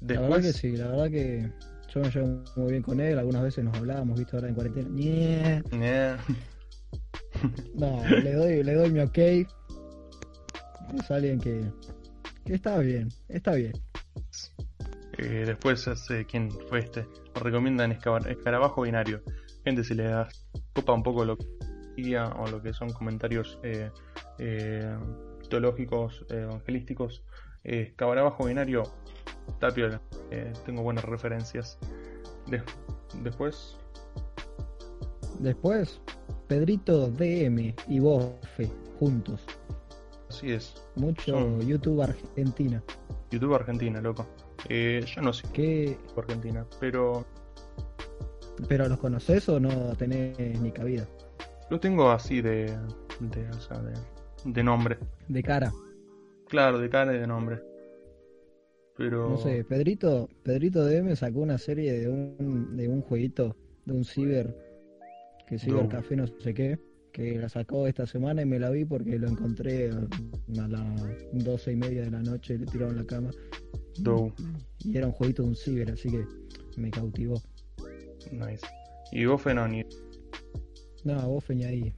La 0.00 0.20
verdad 0.20 0.40
que 0.40 0.52
sí, 0.52 0.76
la 0.76 0.88
verdad 0.88 1.10
que 1.10 1.52
yo 1.94 2.00
me 2.00 2.10
llevo 2.10 2.44
muy 2.56 2.70
bien 2.70 2.82
con 2.82 3.00
él. 3.00 3.18
Algunas 3.18 3.42
veces 3.42 3.64
nos 3.64 3.76
hablábamos, 3.76 4.18
visto 4.18 4.36
ahora 4.36 4.48
en 4.48 4.54
cuarentena. 4.54 4.88
Ñe. 4.88 5.62
eh, 5.72 6.16
No, 7.74 8.02
le 8.08 8.32
doy, 8.34 8.62
le 8.62 8.74
doy 8.74 8.90
mi 8.90 9.00
ok. 9.00 9.18
Es 9.18 11.10
alguien 11.10 11.38
que, 11.38 11.60
que 12.44 12.54
está 12.54 12.78
bien, 12.78 13.08
está 13.28 13.54
bien. 13.54 13.72
Eh, 15.22 15.44
después 15.46 15.86
hace 15.88 16.24
quién 16.26 16.50
fue 16.68 16.80
este. 16.80 17.06
Recomiendan 17.34 17.92
Escaba- 17.92 18.18
Escarabajo 18.28 18.82
Binario. 18.82 19.22
Gente, 19.64 19.84
si 19.84 19.94
le 19.94 20.04
das 20.04 20.46
copa 20.74 20.92
un 20.94 21.02
poco 21.02 21.24
lo 21.24 21.36
que 21.36 21.46
guía 21.96 22.26
o 22.38 22.46
lo 22.46 22.62
que 22.62 22.72
son 22.72 22.90
comentarios 22.92 23.58
eh, 23.62 23.90
eh, 24.38 24.96
teológicos, 25.48 26.24
evangelísticos, 26.30 27.22
Escarabajo 27.62 28.46
Binario. 28.46 28.84
Eh, 30.30 30.52
tengo 30.64 30.82
buenas 30.82 31.04
referencias. 31.04 31.78
Des- 32.46 32.62
después, 33.22 33.76
Después, 35.38 36.00
Pedrito 36.48 37.08
DM 37.08 37.74
y 37.88 37.98
Bofe, 37.98 38.70
juntos. 38.98 39.42
así 40.28 40.52
es. 40.52 40.74
Mucho 40.96 41.32
Son- 41.32 41.60
YouTube 41.66 42.02
Argentina. 42.02 42.82
YouTube 43.30 43.54
Argentina, 43.54 44.00
loco. 44.00 44.26
Eh, 44.68 45.04
yo 45.06 45.22
no 45.22 45.32
sé 45.32 45.48
¿Qué, 45.52 45.96
Argentina, 46.16 46.66
pero 46.78 47.24
¿Pero 48.68 48.88
los 48.88 48.98
conoces 48.98 49.48
o 49.48 49.58
no 49.58 49.94
tenés 49.96 50.60
ni 50.60 50.70
cabida? 50.70 51.06
lo 51.70 51.78
tengo 51.80 52.10
así 52.10 52.42
de, 52.42 52.66
de, 53.20 53.48
o 53.48 53.60
sea, 53.60 53.78
de, 53.80 53.94
de 54.44 54.62
nombre. 54.62 54.98
De 55.28 55.42
cara. 55.42 55.72
Claro, 56.48 56.78
de 56.80 56.90
cara 56.90 57.14
y 57.14 57.18
de 57.18 57.26
nombre. 57.28 57.62
Pero 58.96 59.30
No 59.30 59.36
sé, 59.38 59.64
Pedrito, 59.64 60.28
Pedrito 60.42 60.84
DM 60.84 61.14
sacó 61.14 61.38
una 61.38 61.58
serie 61.58 61.92
de 61.92 62.08
un, 62.08 62.76
de 62.76 62.88
un 62.88 63.02
jueguito, 63.02 63.56
de 63.86 63.92
un 63.94 64.04
ciber, 64.04 64.54
que 65.46 65.58
cibercafé 65.58 66.16
no 66.16 66.26
sé 66.26 66.52
qué, 66.52 66.78
que 67.12 67.38
la 67.38 67.48
sacó 67.48 67.86
esta 67.86 68.06
semana 68.06 68.42
y 68.42 68.46
me 68.46 68.58
la 68.58 68.70
vi 68.70 68.84
porque 68.84 69.18
lo 69.18 69.28
encontré 69.28 69.90
a, 69.90 70.06
las 70.68 71.12
doce 71.32 71.72
y 71.72 71.76
media 71.76 72.02
de 72.02 72.10
la 72.10 72.22
noche, 72.22 72.58
le 72.58 72.66
tiraron 72.66 72.96
la 72.96 73.04
cama. 73.04 73.30
Dow. 73.98 74.32
Y 74.80 74.96
era 74.96 75.06
un 75.06 75.12
jueguito 75.12 75.42
de 75.42 75.48
un 75.50 75.56
ciber, 75.56 75.90
así 75.90 76.10
que 76.10 76.24
me 76.76 76.90
cautivó. 76.90 77.42
Nice. 78.32 78.66
Y 79.12 79.24
Bofe 79.24 79.54
no, 79.54 79.66
ni. 79.66 79.84
No, 81.04 81.28
vos 81.28 81.44
ahí, 81.48 81.92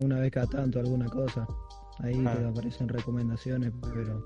una 0.00 0.20
vez 0.20 0.30
cada 0.30 0.46
tanto 0.46 0.78
alguna 0.78 1.06
cosa, 1.06 1.46
ahí 1.98 2.22
Ah. 2.24 2.36
te 2.36 2.44
aparecen 2.44 2.88
recomendaciones, 2.88 3.72
pero 3.92 4.22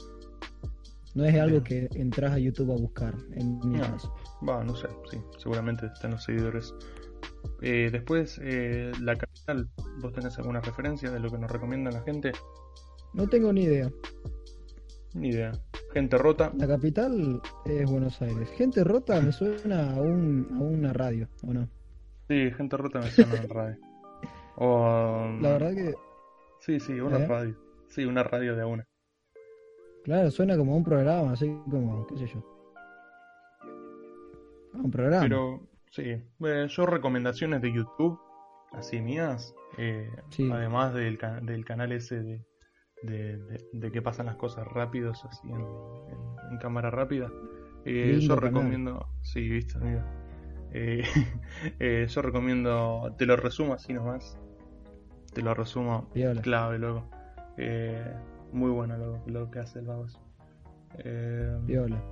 no 1.14 1.24
es 1.24 1.34
algo 1.36 1.62
que 1.64 1.88
entras 1.94 2.32
a 2.32 2.38
YouTube 2.38 2.72
a 2.72 2.76
buscar, 2.76 3.14
en 3.32 3.58
mi 3.60 3.78
No. 3.78 3.82
caso. 3.82 4.14
Va, 4.46 4.62
no 4.62 4.76
sé, 4.76 4.86
sí, 5.10 5.16
seguramente 5.38 5.86
están 5.86 6.12
los 6.12 6.24
seguidores. 6.24 6.74
Eh, 7.62 7.88
después, 7.90 8.38
eh, 8.42 8.92
la 9.00 9.16
¿vos 10.00 10.12
tenés 10.12 10.38
alguna 10.38 10.60
referencia 10.60 11.10
de 11.10 11.20
lo 11.20 11.30
que 11.30 11.38
nos 11.38 11.50
recomienda 11.50 11.90
la 11.90 12.02
gente? 12.02 12.32
No 13.14 13.26
tengo 13.28 13.52
ni 13.52 13.62
idea. 13.62 13.90
Ni 15.14 15.28
idea. 15.30 15.52
Gente 15.92 16.18
rota, 16.18 16.52
La 16.58 16.66
capital 16.68 17.40
es 17.64 17.90
Buenos 17.90 18.20
Aires. 18.20 18.50
Gente 18.50 18.84
rota 18.84 19.20
me 19.20 19.32
suena 19.32 19.94
a, 19.94 20.00
un, 20.00 20.48
a 20.54 20.58
una 20.60 20.92
radio, 20.92 21.28
¿o 21.46 21.52
no? 21.52 21.68
sí, 22.28 22.50
gente 22.50 22.76
rota 22.76 23.00
me 23.00 23.10
suena 23.10 23.34
en 23.36 23.48
radio. 23.48 23.76
O. 24.60 25.38
La 25.40 25.50
verdad 25.50 25.72
que, 25.72 25.94
Sí, 26.58 26.80
sí, 26.80 26.98
una 26.98 27.18
¿Eh? 27.18 27.26
radio. 27.28 27.56
Sí, 27.86 28.04
una 28.04 28.24
radio 28.24 28.56
de 28.56 28.62
a 28.62 28.66
una. 28.66 28.84
claro, 30.02 30.32
suena 30.32 30.56
como 30.56 30.72
a 30.72 30.76
un 30.76 30.82
programa, 30.82 31.30
así 31.32 31.46
como, 31.70 32.04
qué 32.08 32.18
sé 32.18 32.26
yo. 32.26 32.44
A 34.74 34.78
un 34.78 34.90
programa. 34.90 35.22
Pero, 35.22 35.60
sí, 35.92 36.02
eh, 36.02 36.66
yo 36.68 36.86
recomendaciones 36.86 37.62
de 37.62 37.72
YouTube, 37.72 38.18
así 38.72 39.00
mías, 39.00 39.54
eh, 39.76 40.10
Sí. 40.30 40.50
además 40.50 40.94
del, 40.94 41.18
del 41.42 41.64
canal 41.64 41.92
ese 41.92 42.22
de, 42.22 42.44
de, 43.02 43.38
de- 43.38 43.64
de 43.72 43.92
que 43.92 44.02
pasan 44.02 44.26
las 44.26 44.36
cosas 44.36 44.66
rápidos, 44.68 45.24
así 45.24 45.48
en, 45.48 45.60
en- 45.60 46.52
en 46.52 46.58
cámara 46.58 46.90
rápida. 46.90 47.30
eh, 47.84 48.18
yo 48.20 48.36
canal. 48.36 48.54
recomiendo, 48.54 49.08
sí, 49.22 49.48
viste, 49.48 49.78
amigo. 49.78 50.00
Eh, 50.72 51.02
eh, 51.80 52.06
yo 52.08 52.22
recomiendo, 52.22 53.14
te 53.16 53.24
lo 53.26 53.36
resumo 53.36 53.74
así 53.74 53.92
nomás. 53.92 54.38
Te 55.32 55.42
lo 55.42 55.54
resumo 55.54 56.10
Piola. 56.12 56.42
clave, 56.42 56.78
loco. 56.78 57.08
Eh, 57.56 58.12
muy 58.52 58.70
bueno 58.70 58.96
lo, 58.98 59.22
lo 59.26 59.50
que 59.50 59.58
hace 59.60 59.78
el 59.78 59.86
Babos. 59.86 60.20
Eh, 60.98 61.56
Viola. 61.62 62.02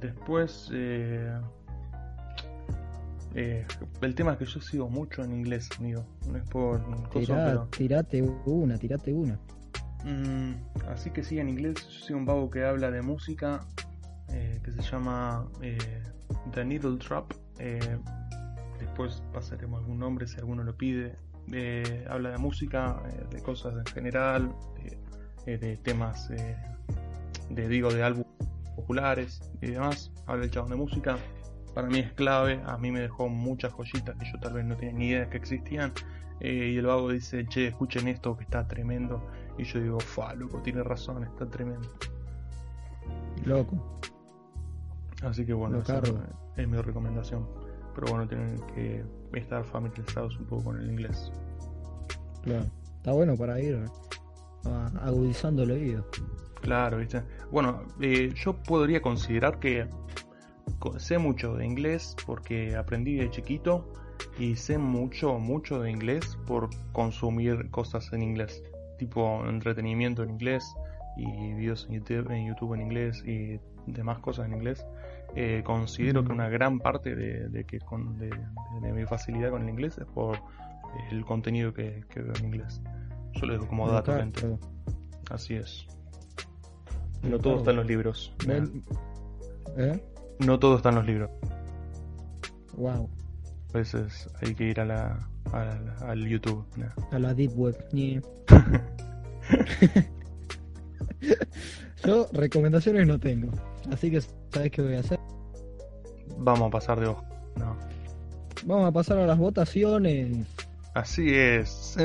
Después, 0.00 0.70
eh, 3.34 3.66
el 4.00 4.14
tema 4.14 4.32
es 4.32 4.38
que 4.38 4.44
yo 4.46 4.60
sigo 4.60 4.88
mucho 4.88 5.22
en 5.22 5.32
inglés, 5.32 5.68
amigo. 5.78 6.04
No 6.28 6.38
es 6.38 6.44
por 6.48 6.82
cosa, 7.08 7.20
Tirá- 7.20 7.44
pero. 7.46 7.66
tirate 7.68 8.22
una, 8.46 8.78
tirate 8.78 9.12
una. 9.12 9.38
Mm, 10.04 10.54
así 10.88 11.10
que 11.10 11.22
sí, 11.22 11.38
en 11.38 11.48
inglés 11.48 11.74
yo 11.88 12.06
sigo 12.06 12.18
un 12.18 12.26
vago 12.26 12.50
que 12.50 12.64
habla 12.64 12.90
de 12.90 13.02
música 13.02 13.64
eh, 14.30 14.60
que 14.64 14.72
se 14.72 14.82
llama 14.82 15.46
eh, 15.62 15.78
The 16.52 16.64
Needle 16.64 16.98
Trap. 16.98 17.32
eh, 17.58 17.98
después 18.80 19.22
pasaremos 19.32 19.78
algún 19.80 19.98
nombre 20.00 20.26
si 20.26 20.38
alguno 20.38 20.64
lo 20.64 20.76
pide. 20.76 21.16
Habla 22.08 22.30
de 22.30 22.38
música, 22.38 23.00
de 23.30 23.40
cosas 23.42 23.74
en 23.76 23.86
general, 23.86 24.52
de, 25.46 25.58
de 25.58 25.76
temas, 25.76 26.30
eh, 26.30 26.56
de 27.50 27.68
digo, 27.68 27.92
de 27.92 28.02
álbumes 28.02 28.26
populares 28.76 29.40
y 29.60 29.68
demás. 29.68 30.10
Habla 30.26 30.44
el 30.44 30.50
chabón 30.50 30.70
de 30.70 30.76
música. 30.76 31.16
Para 31.74 31.88
mí 31.88 32.00
es 32.00 32.12
clave, 32.12 32.60
a 32.66 32.76
mí 32.76 32.90
me 32.90 33.00
dejó 33.00 33.28
muchas 33.28 33.72
joyitas 33.72 34.16
que 34.16 34.26
yo 34.30 34.38
tal 34.40 34.54
vez 34.54 34.64
no 34.64 34.76
tenía 34.76 34.92
ni 34.92 35.08
idea 35.08 35.30
que 35.30 35.38
existían. 35.38 35.92
Eh, 36.40 36.72
y 36.74 36.76
el 36.76 36.86
vago 36.86 37.10
dice, 37.10 37.46
che, 37.46 37.68
escuchen 37.68 38.08
esto 38.08 38.36
que 38.36 38.44
está 38.44 38.66
tremendo. 38.66 39.22
Y 39.58 39.64
yo 39.64 39.80
digo, 39.80 40.00
fa, 40.00 40.34
loco, 40.34 40.58
tiene 40.58 40.82
razón, 40.82 41.24
está 41.24 41.46
tremendo. 41.46 41.88
Loco. 43.44 44.00
Así 45.22 45.46
que 45.46 45.52
bueno, 45.52 45.78
esa 45.78 46.02
es 46.56 46.68
mi 46.68 46.76
recomendación. 46.78 47.46
Pero 47.94 48.06
bueno, 48.08 48.26
tienen 48.26 48.56
que 48.74 49.04
estar 49.34 49.64
familiarizados 49.64 50.36
un 50.38 50.46
poco 50.46 50.64
con 50.64 50.80
el 50.80 50.90
inglés. 50.90 51.30
Claro. 52.42 52.66
Está 52.96 53.12
bueno 53.12 53.36
para 53.36 53.60
ir 53.60 53.84
ah, 54.64 54.90
agudizando 55.00 55.62
el 55.62 55.72
oído. 55.72 56.06
Claro, 56.60 56.98
¿viste? 56.98 57.22
Bueno, 57.50 57.82
eh, 58.00 58.32
yo 58.34 58.54
podría 58.54 59.02
considerar 59.02 59.58
que 59.58 59.88
sé 60.98 61.18
mucho 61.18 61.54
de 61.56 61.66
inglés 61.66 62.16
porque 62.26 62.76
aprendí 62.76 63.16
de 63.16 63.30
chiquito 63.30 63.92
y 64.38 64.56
sé 64.56 64.78
mucho, 64.78 65.38
mucho 65.38 65.80
de 65.80 65.90
inglés 65.90 66.38
por 66.46 66.70
consumir 66.92 67.70
cosas 67.70 68.12
en 68.12 68.22
inglés. 68.22 68.62
tipo 68.98 69.44
entretenimiento 69.48 70.22
en 70.22 70.30
inglés 70.30 70.64
y 71.16 71.54
videos 71.54 71.86
en 71.88 71.94
YouTube 71.94 72.30
en, 72.30 72.46
YouTube 72.46 72.74
en 72.74 72.82
inglés 72.82 73.22
y 73.26 73.58
demás 73.86 74.18
cosas 74.20 74.46
en 74.46 74.54
inglés, 74.54 74.86
eh, 75.34 75.62
considero 75.64 76.24
que 76.24 76.32
una 76.32 76.48
gran 76.48 76.78
parte 76.78 77.14
de, 77.14 77.64
que 77.64 77.80
con, 77.80 78.18
de, 78.18 78.30
mi 78.92 79.04
facilidad 79.06 79.50
con 79.50 79.62
el 79.62 79.70
inglés 79.70 79.98
es 79.98 80.06
por 80.06 80.38
el 81.10 81.24
contenido 81.24 81.72
que, 81.72 82.04
veo 82.14 82.32
en 82.38 82.44
inglés. 82.44 82.80
Yo 83.34 83.46
lo 83.46 83.54
digo 83.54 83.66
como 83.66 83.90
dato. 83.90 84.12
Así 85.30 85.54
es. 85.54 85.86
No 87.22 87.38
todo 87.38 87.58
está 87.58 87.70
en 87.70 87.76
los 87.78 87.86
libros. 87.86 88.34
¿Eh? 89.76 90.02
No 90.46 90.58
todo 90.58 90.76
está 90.76 90.88
en 90.90 90.94
los 90.96 91.06
libros. 91.06 91.30
Wow. 92.76 93.08
A 93.72 93.78
veces 93.78 94.28
hay 94.40 94.54
que 94.54 94.64
ir 94.64 94.80
a 94.80 94.84
la, 94.84 95.20
al 95.52 96.26
YouTube. 96.26 96.64
A 97.10 97.18
la 97.18 97.32
Deep 97.34 97.52
Web. 97.56 97.76
Yo 102.04 102.28
recomendaciones 102.32 103.06
no 103.06 103.18
tengo. 103.18 103.52
Así 103.90 104.10
que, 104.10 104.20
¿sabes 104.50 104.70
qué 104.70 104.82
voy 104.82 104.94
a 104.94 105.00
hacer? 105.00 105.18
Vamos 106.38 106.68
a 106.68 106.70
pasar 106.70 107.00
de 107.00 107.06
ojo. 107.06 107.24
No. 107.56 107.76
Vamos 108.64 108.88
a 108.88 108.92
pasar 108.92 109.18
a 109.18 109.26
las 109.26 109.38
votaciones. 109.38 110.46
Así 110.94 111.34
es. 111.34 111.96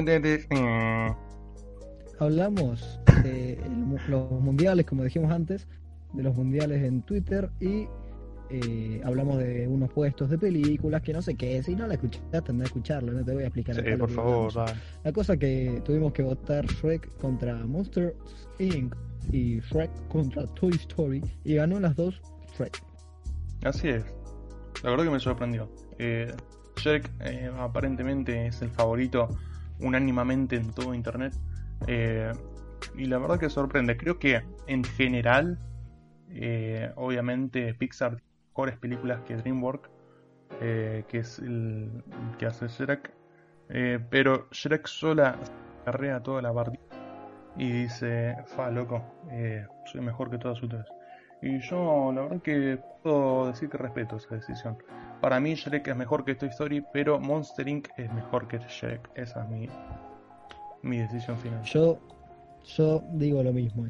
Hablamos 2.20 3.00
de 3.24 3.60
los 4.08 4.32
mundiales, 4.32 4.86
como 4.86 5.04
dijimos 5.04 5.32
antes, 5.32 5.68
de 6.14 6.24
los 6.24 6.36
mundiales 6.36 6.84
en 6.84 7.02
Twitter 7.02 7.50
y 7.60 7.88
eh, 8.50 9.02
hablamos 9.04 9.38
de 9.40 9.68
unos 9.68 9.92
puestos 9.92 10.30
de 10.30 10.38
películas 10.38 11.02
que 11.02 11.14
no 11.14 11.22
sé 11.22 11.36
qué, 11.36 11.62
si 11.62 11.76
no 11.76 11.88
la 11.88 11.96
escuchaste, 11.96 12.52
anda 12.52 12.64
a 12.64 12.68
escucharlo, 12.68 13.12
no 13.12 13.24
te 13.24 13.34
voy 13.34 13.44
a 13.44 13.48
explicar. 13.48 13.76
Sí, 13.76 13.96
por 13.98 14.10
favor, 14.10 14.54
La 15.04 15.12
cosa 15.12 15.36
que 15.38 15.82
tuvimos 15.84 16.14
que 16.14 16.24
votar 16.24 16.66
Shrek 16.66 17.18
contra 17.18 17.56
Monster 17.66 18.16
Inc. 18.60 18.96
y 19.32 19.60
Shrek 19.60 19.92
contra 20.08 20.46
Toy 20.54 20.72
Story 20.72 21.22
y 21.44 21.56
ganó 21.56 21.80
las 21.80 21.96
dos 21.96 22.22
Shrek. 22.58 22.82
Así 23.64 23.90
es, 23.90 24.06
la 24.84 24.92
verdad 24.92 25.06
que 25.06 25.12
me 25.12 25.20
sorprendió. 25.20 25.70
Eh, 26.00 26.34
Shrek 26.78 27.12
eh, 27.22 27.52
aparentemente 27.58 28.48
es 28.48 28.62
el 28.62 28.70
favorito 28.70 29.28
unánimamente 29.80 30.56
en 30.56 30.72
todo 30.72 30.94
internet. 30.94 31.34
Eh, 31.88 32.32
y 32.96 33.06
la 33.06 33.18
verdad 33.18 33.40
que 33.40 33.50
sorprende. 33.50 33.98
Creo 33.98 34.20
que 34.20 34.42
en 34.68 34.84
general, 34.84 35.60
obviamente 36.96 37.74
Pixar 37.74 38.22
mejores 38.58 38.80
películas 38.80 39.22
que 39.28 39.36
DreamWorks, 39.36 39.88
eh, 40.62 41.04
que 41.08 41.20
es 41.20 41.38
el 41.38 42.04
que 42.40 42.48
hace 42.48 42.68
Shrek. 42.68 43.14
Eh, 43.70 44.00
pero 44.10 44.48
Shrek 44.50 44.88
sola 44.88 45.38
carrea 45.86 46.24
toda 46.24 46.42
la 46.42 46.52
partida 46.52 46.82
y 47.56 47.72
dice, 47.72 48.36
fa 48.48 48.72
loco, 48.72 49.04
eh, 49.30 49.68
soy 49.86 50.02
mejor 50.02 50.32
que 50.32 50.40
todas 50.40 50.62
ustedes. 50.64 50.88
Y 51.40 51.60
yo 51.60 52.12
la 52.12 52.22
verdad 52.24 52.42
que 52.42 52.80
puedo 53.04 53.46
decir 53.46 53.70
que 53.70 53.78
respeto 53.78 54.16
esa 54.16 54.34
decisión. 54.34 54.76
Para 55.22 55.40
mí 55.40 55.54
Shrek 55.54 55.88
es 55.90 55.96
mejor 55.96 56.26
que 56.26 56.34
Toy 56.34 56.50
Story, 56.50 56.84
pero 56.92 57.20
Monster 57.20 57.68
Inc. 57.68 57.90
es 57.96 58.12
mejor 58.12 58.48
que 58.48 58.58
Shrek. 58.58 59.08
Esa 59.14 59.44
es 59.44 59.50
mi, 59.50 59.70
mi 60.82 60.98
decisión 60.98 61.38
final. 61.38 61.62
Yo, 61.62 62.00
yo 62.66 63.04
digo 63.12 63.44
lo 63.44 63.54
mismo, 63.54 63.86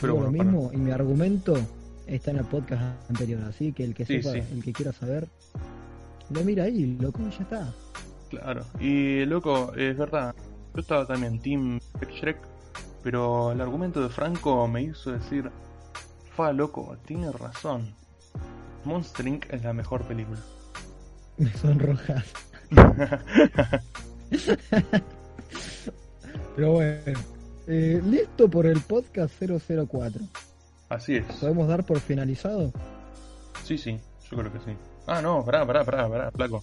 Pero 0.00 0.14
digo 0.14 0.24
lo 0.24 0.32
mismo 0.32 0.70
y 0.72 0.78
mi 0.78 0.90
argumento 0.90 1.54
está 2.06 2.30
en 2.30 2.38
el 2.38 2.44
podcast 2.44 2.82
anterior, 3.10 3.42
así 3.48 3.72
que 3.72 3.84
el 3.84 3.94
que 3.94 4.04
sepa, 4.04 4.30
el 4.32 4.62
que 4.62 4.72
quiera 4.72 4.92
saber, 4.92 5.28
lo 6.30 6.44
mira 6.44 6.64
ahí, 6.64 6.96
loco, 7.00 7.20
ya 7.30 7.42
está. 7.42 7.72
Claro, 8.30 8.64
y 8.80 9.24
loco, 9.26 9.72
es 9.74 9.96
verdad, 9.96 10.34
yo 10.74 10.80
estaba 10.80 11.06
también 11.06 11.40
Team 11.40 11.78
Shrek, 12.00 12.38
pero 13.02 13.52
el 13.52 13.60
argumento 13.60 14.02
de 14.02 14.08
Franco 14.08 14.66
me 14.68 14.82
hizo 14.82 15.12
decir, 15.12 15.50
fa 16.34 16.52
loco, 16.52 16.96
tiene 17.04 17.30
razón. 17.30 17.94
Monster 18.84 19.26
Inc. 19.26 19.52
es 19.52 19.62
la 19.62 19.72
mejor 19.72 20.02
película. 20.04 20.40
Me 21.36 21.52
sonrojas. 21.52 22.24
pero 26.56 26.72
bueno, 26.72 27.20
eh, 27.66 28.02
listo 28.04 28.48
por 28.48 28.66
el 28.66 28.80
podcast 28.80 29.34
004. 29.40 30.22
Así 30.92 31.16
es. 31.16 31.24
¿Podemos 31.36 31.68
dar 31.68 31.84
por 31.84 32.00
finalizado? 32.00 32.70
Sí, 33.64 33.78
sí, 33.78 33.98
yo 34.30 34.36
creo 34.36 34.52
que 34.52 34.58
sí. 34.58 34.76
Ah, 35.06 35.22
no, 35.22 35.42
pará, 35.42 35.66
pará, 35.66 35.84
pará, 35.84 36.06
pará, 36.06 36.30
flaco. 36.30 36.62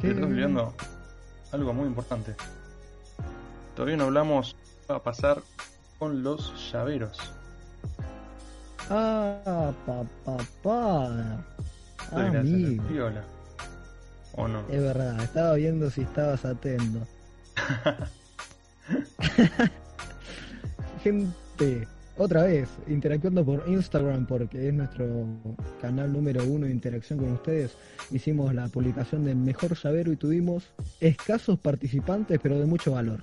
¿Qué? 0.00 0.08
Estás 0.08 0.24
olvidando 0.24 0.72
algo 1.52 1.74
muy 1.74 1.86
importante. 1.86 2.34
Todavía 3.74 3.98
no 3.98 4.04
hablamos 4.04 4.56
va 4.90 4.96
a 4.96 5.02
pasar 5.02 5.42
con 5.98 6.22
los 6.22 6.72
llaveros. 6.72 7.18
Ah, 8.88 9.70
papá, 9.84 10.08
pa, 10.24 10.38
pa. 10.62 11.44
Viola. 12.88 13.22
¿O 14.34 14.48
no? 14.48 14.60
Es 14.70 14.80
verdad, 14.80 15.20
estaba 15.20 15.52
viendo 15.56 15.90
si 15.90 16.00
estabas 16.00 16.42
atento. 16.46 17.06
Gente, 21.04 21.86
otra 22.18 22.44
vez, 22.44 22.68
interactuando 22.88 23.44
por 23.44 23.64
Instagram, 23.66 24.26
porque 24.26 24.68
es 24.68 24.74
nuestro 24.74 25.26
canal 25.80 26.12
número 26.12 26.44
uno 26.44 26.66
de 26.66 26.72
interacción 26.72 27.18
con 27.18 27.32
ustedes, 27.32 27.76
hicimos 28.10 28.54
la 28.54 28.68
publicación 28.68 29.24
del 29.24 29.36
mejor 29.36 29.76
llavero 29.76 30.12
y 30.12 30.16
tuvimos 30.16 30.72
escasos 31.00 31.58
participantes, 31.58 32.40
pero 32.42 32.58
de 32.58 32.66
mucho 32.66 32.92
valor. 32.92 33.20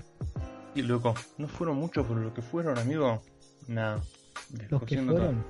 Y 0.75 0.81
loco, 0.81 1.13
no 1.37 1.47
fueron 1.47 1.77
muchos, 1.77 2.05
pero 2.07 2.19
lo 2.19 2.33
que 2.33 2.41
fueron, 2.41 2.77
amigo, 2.77 3.21
nada. 3.67 4.01
Los 4.69 4.83
que 4.83 5.01
fueron. 5.01 5.43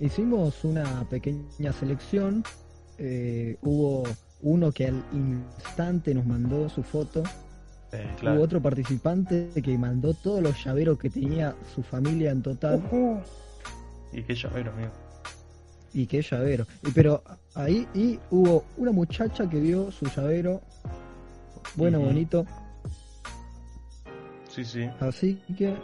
Hicimos 0.00 0.64
una 0.64 1.08
pequeña 1.08 1.72
selección. 1.72 2.42
Eh, 2.98 3.56
hubo 3.62 4.04
uno 4.42 4.72
que 4.72 4.86
al 4.86 5.04
instante 5.12 6.14
nos 6.14 6.26
mandó 6.26 6.68
su 6.68 6.82
foto 6.82 7.22
Hubo 8.22 8.42
otro 8.42 8.60
participante 8.60 9.50
que 9.62 9.76
mandó 9.76 10.14
todos 10.14 10.42
los 10.42 10.64
llaveros 10.64 10.98
que 10.98 11.10
tenía 11.10 11.54
su 11.74 11.82
familia 11.82 12.30
en 12.30 12.42
total. 12.42 12.82
Y 14.12 14.22
qué 14.22 14.34
llavero, 14.34 14.72
amigo. 14.72 14.92
Y 15.92 16.06
qué 16.06 16.22
llavero. 16.22 16.66
Y, 16.86 16.90
pero 16.92 17.22
ahí 17.54 17.86
y 17.94 18.18
hubo 18.30 18.64
una 18.78 18.92
muchacha 18.92 19.48
que 19.48 19.60
vio 19.60 19.90
su 19.92 20.06
llavero. 20.06 20.62
Bueno, 21.76 22.00
bonito. 22.00 22.46
Sí, 24.48 24.64
sí. 24.64 24.88
Así 25.00 25.40
que 25.56 25.74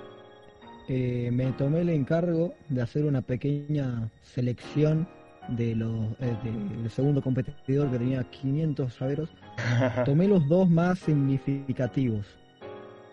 eh, 0.88 1.30
me 1.30 1.52
tomé 1.52 1.82
el 1.82 1.90
encargo 1.90 2.54
de 2.70 2.80
hacer 2.80 3.04
una 3.04 3.20
pequeña 3.20 4.10
selección 4.22 5.06
de 5.48 5.74
los 5.74 6.12
eh, 6.20 6.36
del 6.42 6.90
segundo 6.90 7.22
competidor 7.22 7.90
que 7.90 7.98
tenía 7.98 8.24
500 8.24 8.98
llaveros, 8.98 9.30
tomé 10.04 10.28
los 10.28 10.46
dos 10.48 10.68
más 10.68 10.98
significativos. 11.00 12.26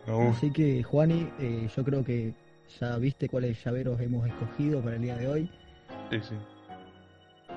Así 0.07 0.51
que, 0.51 0.83
Juani, 0.83 1.27
eh, 1.39 1.67
yo 1.75 1.83
creo 1.83 2.03
que 2.03 2.33
ya 2.79 2.97
viste 2.97 3.27
cuáles 3.27 3.63
llaveros 3.63 3.99
hemos 3.99 4.27
escogido 4.27 4.81
para 4.81 4.97
el 4.97 5.01
día 5.01 5.15
de 5.15 5.27
hoy. 5.27 5.49
Sí, 6.11 6.19
sí. 6.21 6.35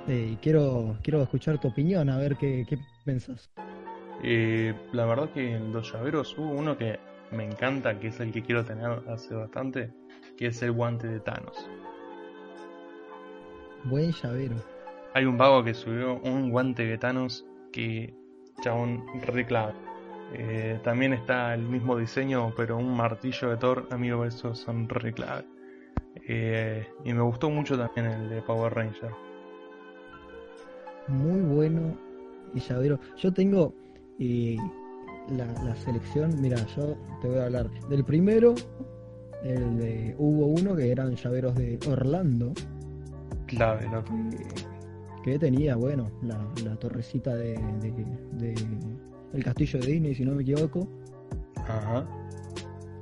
Eh, 0.07 0.39
quiero, 0.41 0.97
quiero 1.03 1.23
escuchar 1.23 1.61
tu 1.61 1.69
opinión, 1.69 2.09
a 2.09 2.17
ver 2.17 2.37
qué, 2.37 2.65
qué 2.67 2.79
pensás. 3.05 3.51
la 4.23 5.05
verdad 5.05 5.31
que 5.31 5.57
en 5.57 5.73
los 5.73 5.93
llaveros 5.93 6.37
hubo 6.39 6.53
uno 6.53 6.79
que 6.79 6.99
me 7.31 7.45
encanta, 7.45 7.99
que 7.99 8.09
es 8.09 8.21
el 8.21 8.33
que 8.33 8.43
quiero 8.43 8.65
tener 8.65 9.03
hace 9.09 9.35
bastante, 9.35 9.93
que 10.37 10.47
es 10.47 10.63
el 10.63 10.73
guante 10.73 11.07
de 11.09 11.21
Thanos. 11.21 11.69
Buen 13.85 14.13
llavero. 14.13 14.57
Hay 15.15 15.25
un 15.25 15.37
vago 15.39 15.63
que 15.63 15.75
subió 15.75 16.21
un 16.21 16.51
guante 16.51 16.85
de 16.85 16.99
Thanos 16.99 17.45
que, 17.73 18.15
chabón, 18.61 19.05
re 19.27 19.47
eh, 20.35 20.79
también 20.85 21.15
está 21.15 21.55
el 21.55 21.63
mismo 21.63 21.97
diseño, 21.97 22.53
pero 22.57 22.77
un 22.77 22.95
martillo 22.95 23.51
de 23.51 23.57
Thor, 23.57 23.89
amigo, 23.91 24.25
esos 24.25 24.59
son 24.59 24.89
re 24.89 25.15
eh, 26.27 26.87
y 27.05 27.13
me 27.13 27.23
gustó 27.23 27.49
mucho 27.49 27.79
también 27.79 28.07
el 28.07 28.29
de 28.29 28.43
Power 28.43 28.75
Ranger. 28.75 29.11
Muy 31.07 31.41
bueno 31.41 31.97
y 32.55 32.61
llavero. 32.61 32.99
Yo 33.17 33.33
tengo 33.33 33.73
eh, 34.19 34.57
la, 35.31 35.47
la, 35.63 35.75
selección, 35.77 36.41
mira, 36.41 36.59
yo 36.77 36.97
te 37.23 37.29
voy 37.29 37.39
a 37.39 37.45
hablar 37.45 37.71
del 37.89 38.05
primero. 38.05 38.55
El 39.43 39.79
de, 39.79 40.15
hubo 40.19 40.47
uno 40.47 40.75
que 40.75 40.91
eran 40.91 41.15
llaveros 41.15 41.55
de 41.55 41.79
Orlando, 41.89 42.53
clave, 43.47 43.89
loco. 43.91 44.13
Que, 45.23 45.39
tenía, 45.39 45.77
bueno, 45.77 46.11
la, 46.23 46.39
la 46.65 46.77
torrecita 46.77 47.35
de, 47.35 47.55
de, 48.39 48.55
el 49.33 49.45
castillo 49.45 49.81
de 49.81 49.87
Disney, 49.87 50.15
si 50.15 50.25
no 50.25 50.35
me 50.35 50.43
equivoco. 50.43 50.89
Ajá. 51.57 52.07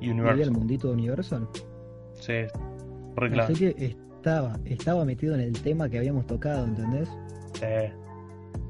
Universal. 0.01 0.39
Y 0.39 0.43
el 0.43 0.51
mundito 0.51 0.89
de 0.89 0.95
Universal. 0.95 1.49
Sí, 2.15 2.33
Así 3.39 3.55
que 3.55 3.75
estaba, 3.79 4.59
estaba 4.65 5.05
metido 5.05 5.35
en 5.35 5.41
el 5.41 5.53
tema 5.53 5.89
que 5.89 5.99
habíamos 5.99 6.27
tocado, 6.27 6.67
¿entendés? 6.67 7.09
Sí. 7.55 7.93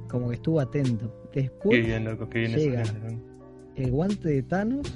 Como 0.08 0.28
que 0.28 0.34
estuvo 0.34 0.60
atento. 0.60 1.12
Después 1.34 1.80
qué 1.80 1.86
bien, 1.86 2.04
loco, 2.04 2.28
qué 2.28 2.40
bien 2.40 2.52
llega 2.52 2.82
el 3.76 3.90
guante 3.90 4.28
de 4.28 4.42
Thanos 4.42 4.92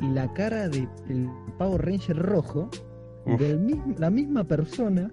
y 0.00 0.08
la 0.08 0.32
cara 0.34 0.68
del 0.68 0.88
Power 1.58 1.84
Ranger 1.84 2.16
rojo 2.16 2.70
de 3.26 3.58
la 3.98 4.10
misma 4.10 4.44
persona 4.44 5.10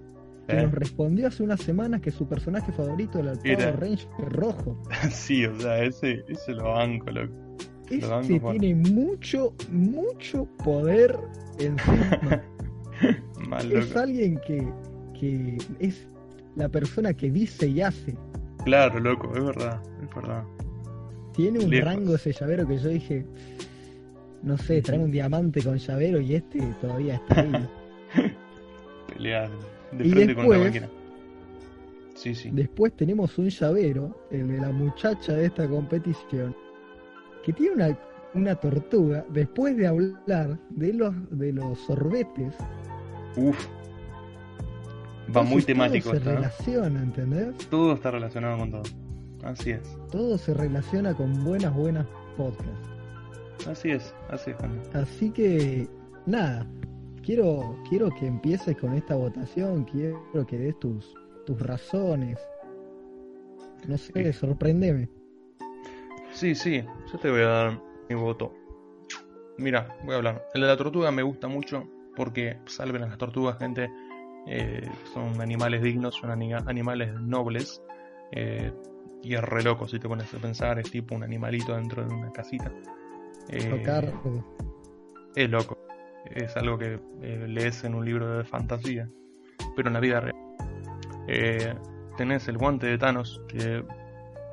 que 0.48 0.58
¿Eh? 0.58 0.64
nos 0.64 0.72
respondió 0.72 1.28
hace 1.28 1.44
unas 1.44 1.62
semanas 1.62 2.02
que 2.02 2.12
su 2.12 2.28
personaje 2.28 2.72
favorito 2.72 3.20
era 3.20 3.32
el 3.34 3.40
Power. 3.40 3.80
Ranger 3.80 4.08
rojo. 4.30 4.82
sí, 5.12 5.46
o 5.46 5.60
sea, 5.60 5.84
ese, 5.84 6.24
ese 6.28 6.54
lo 6.54 6.74
banco, 6.74 7.12
loco. 7.12 7.34
Lo 7.90 8.10
banco 8.10 8.34
Ese 8.34 8.60
tiene 8.60 8.76
mucho, 8.76 9.54
mucho 9.70 10.46
poder 10.64 11.18
encima. 11.60 12.42
Es 13.72 13.96
alguien 13.96 14.40
que, 14.46 14.66
que 15.20 15.58
es 15.80 16.08
la 16.56 16.70
persona 16.70 17.14
que 17.14 17.32
dice 17.32 17.68
y 17.68 17.82
hace. 17.82 18.16
Claro, 18.64 19.00
loco, 19.00 19.36
es 19.36 19.44
verdad, 19.44 19.82
es 20.04 20.16
verdad. 20.16 20.44
Tiene 21.34 21.60
un 21.60 21.70
Lejos. 21.70 21.86
rango 21.86 22.16
ese 22.16 22.32
llavero 22.32 22.68
que 22.68 22.78
yo 22.78 22.90
dije, 22.90 23.26
no 24.44 24.58
sé, 24.58 24.82
trae 24.82 25.00
un 25.00 25.12
diamante 25.12 25.62
con 25.64 25.78
llavero 25.78 26.22
y 26.22 26.36
este 26.36 26.60
todavía 26.80 27.16
está 27.16 27.42
ahí. 27.42 27.70
Pelear 29.08 29.50
de 29.92 30.08
Y 30.08 30.12
frente 30.12 30.36
con 30.36 30.46
una 30.46 30.58
después- 30.58 30.74
máquina. 30.82 30.90
Sí, 32.16 32.36
sí. 32.36 32.50
Después 32.54 32.94
tenemos 32.96 33.38
un 33.40 33.50
llavero, 33.50 34.28
el 34.30 34.48
de 34.48 34.58
la 34.60 34.72
muchacha 34.72 35.34
de 35.34 35.46
esta 35.46 35.68
competición, 35.68 36.56
que 37.44 37.52
tiene 37.54 37.74
una, 37.76 37.98
una 38.36 38.56
tortuga 38.56 39.26
después 39.30 39.76
de 39.76 39.88
hablar 39.88 40.60
de 40.70 40.94
los, 40.94 41.14
de 41.32 41.52
los 41.54 41.80
sorbetes. 41.80 42.54
Uf. 43.38 43.58
Va 45.36 45.44
muy 45.44 45.64
temático 45.64 46.10
Todo 46.10 46.14
se 46.14 46.18
esto, 46.20 46.30
¿no? 46.30 46.36
relaciona, 46.36 47.02
¿entendés? 47.02 47.58
Todo 47.70 47.94
está 47.94 48.12
relacionado 48.12 48.58
con 48.60 48.72
todo. 48.72 48.84
Así 49.44 49.72
es. 49.72 49.98
Todo 50.12 50.38
se 50.38 50.54
relaciona 50.54 51.14
con 51.16 51.44
buenas, 51.44 51.74
buenas 51.74 52.06
podcasts. 52.38 52.90
Así 53.68 53.92
es, 53.92 54.14
así 54.30 54.52
es. 54.52 54.96
Así 54.96 55.32
que, 55.32 55.88
nada, 56.26 56.68
quiero, 57.24 57.78
quiero 57.90 58.10
que 58.10 58.28
empieces 58.28 58.76
con 58.78 58.94
esta 58.94 59.16
votación, 59.16 59.84
quiero 59.86 60.46
que 60.48 60.58
des 60.58 60.80
tus, 60.80 61.14
tus 61.46 61.60
razones. 61.62 62.40
No 63.88 63.98
sé, 63.98 64.12
Sí. 64.32 64.34
sorprendeme. 64.34 65.10
Sí, 66.32 66.56
sí, 66.56 66.84
yo 67.12 67.20
te 67.20 67.30
voy 67.30 67.42
a 67.42 67.48
dar 67.48 67.82
mi 68.10 68.16
voto. 68.16 68.54
Mira, 69.58 69.96
voy 70.06 70.14
a 70.14 70.18
hablar. 70.18 70.46
El 70.54 70.62
de 70.62 70.68
la 70.68 70.78
tortuga 70.78 71.12
me 71.12 71.24
gusta 71.24 71.48
mucho 71.48 71.88
porque 72.16 72.58
salven 72.66 73.04
a 73.04 73.08
las 73.08 73.18
tortugas, 73.18 73.58
gente. 73.58 73.90
Eh, 74.48 74.88
son 75.14 75.40
animales 75.42 75.82
dignos, 75.84 76.16
son 76.16 76.32
ani- 76.32 76.54
animales 76.54 77.14
nobles. 77.22 77.82
eh, 78.34 78.72
y 79.22 79.36
es 79.36 79.44
re 79.44 79.62
loco 79.62 79.88
si 79.90 80.00
te 80.00 80.08
pones 80.08 80.34
a 80.34 80.38
pensar, 80.40 80.80
es 80.80 80.90
tipo 80.90 81.14
un 81.14 81.22
animalito 81.24 81.76
dentro 81.76 82.04
de 82.08 82.14
una 82.16 82.32
casita. 82.32 82.72
Eh, 83.50 83.84
es 85.36 85.50
loco. 85.50 85.78
Es 86.26 86.56
algo 86.56 86.78
que 86.78 87.00
eh, 87.22 87.46
lees 87.48 87.84
en 87.84 87.96
un 87.96 88.06
libro 88.06 88.38
de 88.38 88.44
fantasía, 88.44 89.10
pero 89.76 89.90
en 89.90 89.94
la 89.94 90.00
vida 90.00 90.20
real. 90.20 90.36
Eh, 91.28 91.74
tenés 92.18 92.48
el 92.48 92.58
guante 92.58 92.88
de 92.88 92.98
Thanos, 92.98 93.42
que 93.48 93.84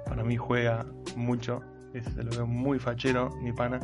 para 0.07 0.25
mí 0.25 0.37
juega 0.37 0.87
mucho. 1.17 1.61
Es, 1.95 2.15
lo 2.17 2.31
veo 2.31 2.47
muy 2.47 2.79
fachero, 2.79 3.31
mi 3.43 3.53
pana. 3.53 3.81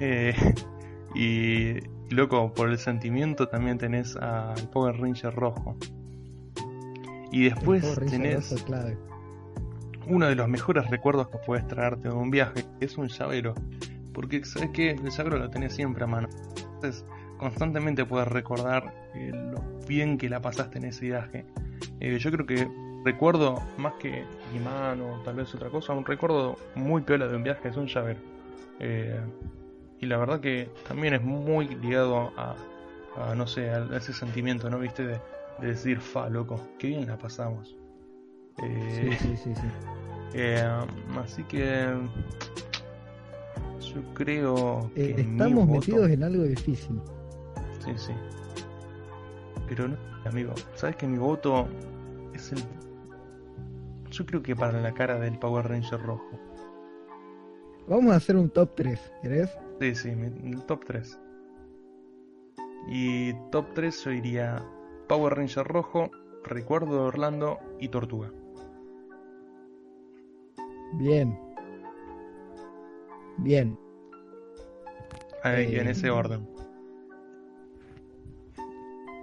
Eh, 0.00 0.34
y 1.14 1.74
loco, 2.14 2.52
por 2.54 2.70
el 2.70 2.78
sentimiento 2.78 3.48
también 3.48 3.78
tenés 3.78 4.16
al 4.16 4.68
Power 4.70 4.96
Ranger 4.98 5.34
rojo. 5.34 5.76
Y 7.30 7.44
después 7.44 7.98
tenés 8.08 8.50
rojo 8.66 9.08
uno 10.08 10.26
de 10.26 10.34
los 10.34 10.48
mejores 10.48 10.88
recuerdos 10.88 11.28
que 11.28 11.38
puedes 11.38 11.66
traerte 11.66 12.08
de 12.08 12.14
un 12.14 12.30
viaje, 12.30 12.64
que 12.78 12.86
es 12.86 12.96
un 12.96 13.08
llavero. 13.08 13.54
Porque, 14.12 14.44
¿sabes 14.44 14.70
qué? 14.70 14.90
El 14.90 15.10
llavero 15.10 15.38
lo 15.38 15.50
tenés 15.50 15.74
siempre 15.74 16.04
a 16.04 16.06
mano. 16.06 16.28
Entonces, 16.78 17.04
constantemente 17.38 18.04
puedes 18.04 18.28
recordar 18.28 18.94
eh, 19.14 19.32
lo 19.32 19.60
bien 19.86 20.16
que 20.16 20.28
la 20.28 20.40
pasaste 20.40 20.78
en 20.78 20.84
ese 20.84 21.06
viaje. 21.06 21.44
Eh, 21.98 22.18
yo 22.18 22.30
creo 22.30 22.46
que 22.46 22.68
recuerdo, 23.04 23.60
más 23.78 23.94
que 23.94 24.24
imán 24.54 25.00
o 25.00 25.20
tal 25.24 25.34
vez 25.34 25.52
otra 25.54 25.70
cosa, 25.70 25.92
un 25.92 26.04
recuerdo 26.04 26.56
muy 26.76 27.02
piola 27.02 27.26
de 27.26 27.36
un 27.36 27.42
viaje 27.42 27.68
es 27.68 27.76
un 27.76 27.86
llavero. 27.86 28.20
Eh, 28.78 29.20
y 30.00 30.06
la 30.06 30.18
verdad 30.18 30.40
que 30.40 30.70
también 30.86 31.14
es 31.14 31.22
muy 31.22 31.66
ligado 31.66 32.32
a, 32.36 32.54
a, 33.16 33.34
no 33.34 33.48
sé, 33.48 33.70
a 33.70 33.88
ese 33.96 34.12
sentimiento, 34.12 34.70
¿no? 34.70 34.78
¿Viste? 34.78 35.04
De, 35.04 35.20
de 35.60 35.66
decir, 35.66 36.00
fa, 36.00 36.28
loco, 36.28 36.60
qué 36.78 36.88
bien 36.88 37.08
la 37.08 37.18
pasamos. 37.18 37.76
Sí, 38.60 39.12
sí, 39.18 39.36
sí, 39.36 39.54
sí. 39.54 39.68
eh, 40.34 40.64
así 41.24 41.42
que 41.44 41.88
yo 43.80 44.02
creo 44.14 44.90
que 44.94 45.10
Eh, 45.10 45.14
mi 45.14 45.32
estamos 45.32 45.66
voto- 45.66 45.80
metidos 45.80 46.10
en 46.10 46.22
algo 46.22 46.42
difícil. 46.44 47.00
Sí, 47.84 47.92
sí. 47.96 48.12
Pero 49.68 49.88
no, 49.88 49.96
amigo, 50.24 50.52
sabes 50.74 50.96
que 50.96 51.06
mi 51.06 51.18
voto 51.18 51.68
es 52.34 52.52
el. 52.52 52.58
Yo 54.10 54.24
creo 54.26 54.42
que 54.42 54.56
para 54.56 54.80
la 54.80 54.92
cara 54.94 55.18
del 55.18 55.38
Power 55.38 55.68
Ranger 55.68 56.00
rojo. 56.00 56.30
Vamos 57.86 58.12
a 58.12 58.16
hacer 58.16 58.36
un 58.36 58.50
top 58.50 58.70
3, 58.74 59.00
¿querés? 59.22 59.50
Sí, 59.80 59.94
sí, 59.94 60.08
el 60.10 60.62
top 60.66 60.84
3. 60.86 61.20
Y 62.90 63.32
top 63.50 63.66
3 63.74 64.04
yo 64.04 64.10
iría 64.12 64.64
Power 65.08 65.34
Ranger 65.34 65.66
rojo, 65.66 66.10
Recuerdo 66.44 66.92
de 66.94 67.00
Orlando 67.00 67.58
y 67.78 67.88
Tortuga. 67.88 68.30
Bien. 70.94 71.38
Bien. 73.38 73.78
Ahí, 75.42 75.74
Eh, 75.74 75.80
en 75.80 75.88
ese 75.88 76.10
orden. 76.10 76.46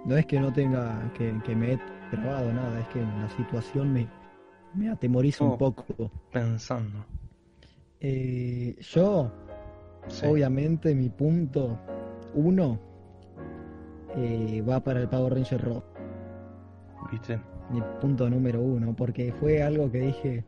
No 0.04 0.16
es 0.16 0.26
que 0.26 0.38
no 0.40 0.52
tenga, 0.52 1.10
que, 1.14 1.34
que 1.44 1.54
me 1.56 1.72
he 1.72 1.78
trabado 2.10 2.52
nada, 2.52 2.80
es 2.80 2.86
que 2.88 3.00
la 3.00 3.28
situación 3.36 3.92
me, 3.92 4.06
me 4.74 4.88
atemoriza 4.88 5.44
Oh. 5.44 5.52
un 5.52 5.58
poco. 5.58 6.10
Pensando. 6.32 7.04
Eh, 8.00 8.76
yo, 8.80 9.32
Sí. 10.08 10.24
obviamente, 10.26 10.94
mi 10.94 11.08
punto 11.08 11.78
uno 12.34 12.78
eh, 14.16 14.62
va 14.66 14.80
para 14.80 15.00
el 15.00 15.08
Power 15.08 15.34
Ranger 15.34 15.60
Rock. 15.62 15.84
¿Viste? 17.10 17.40
Mi 17.70 17.82
punto 18.00 18.30
número 18.30 18.60
uno, 18.60 18.94
porque 18.94 19.32
fue 19.32 19.62
algo 19.62 19.90
que 19.90 19.98
dije, 20.00 20.44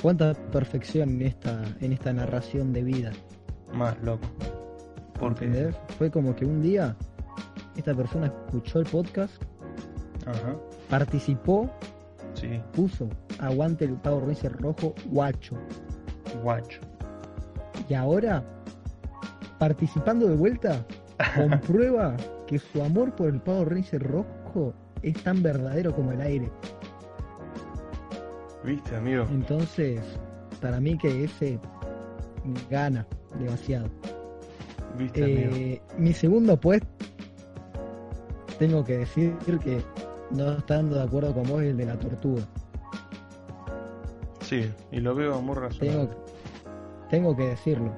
cuánta 0.00 0.34
perfección 0.34 1.10
en 1.10 1.22
esta, 1.22 1.62
en 1.80 1.92
esta 1.92 2.12
narración 2.12 2.72
de 2.72 2.82
vida. 2.82 3.10
Más 3.72 4.00
loco. 4.02 4.26
Porque. 5.18 5.44
¿Entendés? 5.46 5.76
Fue 5.98 6.10
como 6.10 6.34
que 6.34 6.44
un 6.44 6.62
día 6.62 6.96
esta 7.76 7.94
persona 7.94 8.26
escuchó 8.26 8.80
el 8.80 8.86
podcast, 8.86 9.34
Ajá. 10.26 10.56
participó, 10.90 11.70
Sí. 12.34 12.60
puso 12.72 13.08
aguante 13.38 13.84
el 13.84 13.94
Power 13.94 14.26
Ranger 14.26 14.52
rojo 14.60 14.94
guacho. 15.06 15.56
Guacho. 16.42 16.80
Y 17.88 17.94
ahora, 17.94 18.42
participando 19.58 20.28
de 20.28 20.36
vuelta, 20.36 20.84
comprueba 21.36 22.16
que 22.46 22.58
su 22.58 22.82
amor 22.82 23.14
por 23.14 23.28
el 23.28 23.40
Power 23.40 23.68
Ranger 23.70 24.02
rojo 24.02 24.74
es 25.02 25.22
tan 25.22 25.42
verdadero 25.42 25.94
como 25.94 26.12
el 26.12 26.20
aire. 26.20 26.50
¿Viste, 28.64 28.96
amigo? 28.96 29.26
Entonces, 29.30 30.00
para 30.60 30.80
mí 30.80 30.96
que 30.96 31.24
ese 31.24 31.58
gana 32.70 33.06
demasiado. 33.38 33.88
¿Viste, 34.98 35.24
amigo? 35.24 35.50
Eh, 35.56 35.82
mi 35.98 36.12
segundo 36.12 36.58
puesto, 36.58 36.86
tengo 38.58 38.84
que 38.84 38.98
decir 38.98 39.36
que 39.62 39.82
no 40.30 40.52
estando 40.52 40.96
de 40.96 41.02
acuerdo 41.02 41.34
con 41.34 41.44
vos 41.44 41.62
es 41.62 41.70
el 41.70 41.76
de 41.76 41.86
la 41.86 41.98
tortuga. 41.98 42.42
Sí, 44.40 44.70
y 44.90 45.00
lo 45.00 45.14
veo 45.14 45.40
muy 45.40 45.54
razonable. 45.56 46.10
tengo 47.08 47.34
que 47.36 47.48
decirlo, 47.48 47.92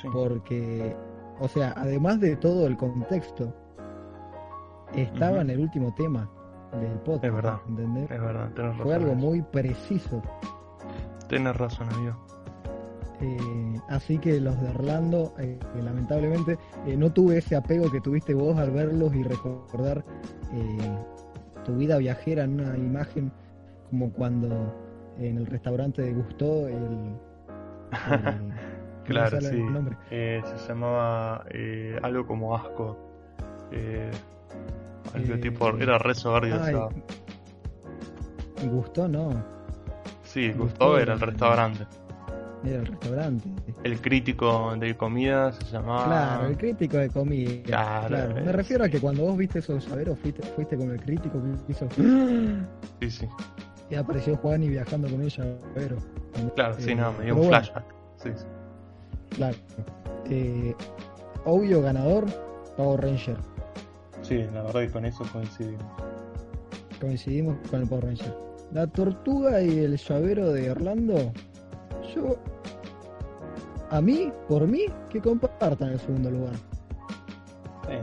Sí. 0.00 0.08
porque, 0.12 0.96
o 1.40 1.48
sea, 1.48 1.74
además 1.76 2.18
de 2.20 2.36
todo 2.36 2.66
el 2.66 2.76
contexto, 2.76 3.54
estaba 4.94 5.40
en 5.42 5.50
el 5.50 5.60
último 5.60 5.92
tema 5.94 6.30
del 6.80 6.98
podcast. 7.00 7.24
Es 7.24 7.34
verdad. 7.34 7.56
¿entendés? 7.68 8.10
Es 8.10 8.20
verdad, 8.20 8.50
tenés 8.54 8.70
razón. 8.72 8.82
Fue 8.86 8.94
algo 8.94 9.14
muy 9.14 9.42
preciso. 9.42 10.22
Tenés 11.28 11.56
razón, 11.56 11.88
amigo. 11.92 12.16
Eh, 13.20 13.80
así 13.88 14.18
que 14.18 14.40
los 14.40 14.60
de 14.60 14.68
Orlando, 14.70 15.32
eh, 15.38 15.58
lamentablemente, 15.82 16.58
eh, 16.86 16.96
no 16.96 17.12
tuve 17.12 17.38
ese 17.38 17.54
apego 17.54 17.90
que 17.90 18.00
tuviste 18.00 18.34
vos 18.34 18.58
al 18.58 18.70
verlos 18.72 19.14
y 19.14 19.22
recordar 19.22 20.04
eh, 20.52 20.96
tu 21.64 21.76
vida 21.76 21.98
viajera 21.98 22.42
en 22.44 22.60
una 22.60 22.76
imagen 22.76 23.30
como 23.90 24.10
cuando 24.12 24.74
en 25.18 25.36
el 25.38 25.46
restaurante 25.46 26.02
de 26.02 26.14
Gusto 26.14 26.66
el, 26.66 26.74
el- 26.74 27.16
Claro, 29.04 29.40
sí. 29.40 29.46
el 29.56 29.72
nombre. 29.72 29.96
Eh, 30.10 30.40
se 30.44 30.68
llamaba 30.68 31.44
eh, 31.50 31.98
algo 32.02 32.26
como 32.26 32.54
asco. 32.56 32.96
Eh, 35.14 35.18
algo 35.18 35.34
Eh, 35.34 35.38
tipo. 35.38 35.68
Era 35.78 35.98
re 35.98 36.14
soberbio. 36.14 36.88
Gusto 38.70 39.08
no. 39.08 39.30
sí, 40.22 40.48
Gusto 40.48 40.62
Gustavo 40.64 40.98
era 40.98 41.14
el 41.14 41.20
restaurante. 41.20 41.86
Era 42.64 42.78
el 42.78 42.86
restaurante. 42.86 43.48
El 43.82 44.00
crítico 44.00 44.74
de 44.76 44.96
comida 44.96 45.50
se 45.52 45.64
llamaba. 45.64 46.04
Claro, 46.06 46.46
el 46.46 46.56
crítico 46.56 46.96
de 46.96 47.10
comida. 47.10 47.62
Claro, 47.64 48.34
Me 48.36 48.52
refiero 48.52 48.84
a 48.84 48.88
que 48.88 49.00
cuando 49.00 49.22
vos 49.24 49.36
viste 49.36 49.58
esos 49.58 49.84
llaveros, 49.88 50.16
fuiste, 50.20 50.42
fuiste 50.54 50.76
con 50.76 50.90
el 50.92 51.00
crítico 51.00 51.42
que 51.42 51.72
hizo. 51.72 51.88
Sí, 53.00 53.10
sí. 53.10 53.28
Y 53.90 53.94
apareció 53.96 54.36
Juan 54.36 54.62
y 54.62 54.68
viajando 54.68 55.08
con 55.10 55.20
el 55.22 55.28
llavero. 55.28 55.96
Claro, 56.54 56.74
sí, 56.78 56.92
Eh, 56.92 56.94
no, 56.94 57.12
me 57.14 57.24
dio 57.24 57.36
un 57.36 57.48
flashback. 57.48 57.84
Sí, 58.16 58.30
sí. 58.36 58.44
Claro. 59.30 59.56
Eh, 60.30 60.74
obvio 61.44 61.82
ganador, 61.82 62.26
Power 62.76 63.00
Ranger. 63.02 63.36
Sí, 64.22 64.38
la 64.52 64.62
verdad 64.62 64.80
que 64.80 64.90
con 64.90 65.04
eso 65.04 65.24
coincidimos. 65.32 65.84
Coincidimos 67.00 67.56
con 67.68 67.82
el 67.82 67.88
Power 67.88 68.04
Ranger. 68.06 68.34
La 68.72 68.86
tortuga 68.86 69.60
y 69.60 69.80
el 69.80 69.96
llavero 69.96 70.52
de 70.52 70.70
Orlando. 70.70 71.32
Yo. 72.14 72.36
A 73.90 74.00
mí, 74.00 74.32
por 74.48 74.66
mí, 74.66 74.86
que 75.10 75.20
compartan 75.20 75.90
el 75.90 76.00
segundo 76.00 76.30
lugar. 76.30 76.54
Sí. 77.86 77.98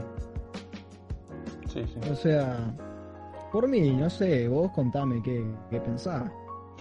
Sí, 1.73 1.86
sí. 1.88 2.10
O 2.12 2.15
sea, 2.15 2.75
por 3.51 3.67
mí, 3.67 3.91
no 3.91 4.10
sé, 4.10 4.47
vos 4.47 4.71
contame 4.71 5.21
qué, 5.23 5.43
qué 5.69 5.79
pensás. 5.79 6.29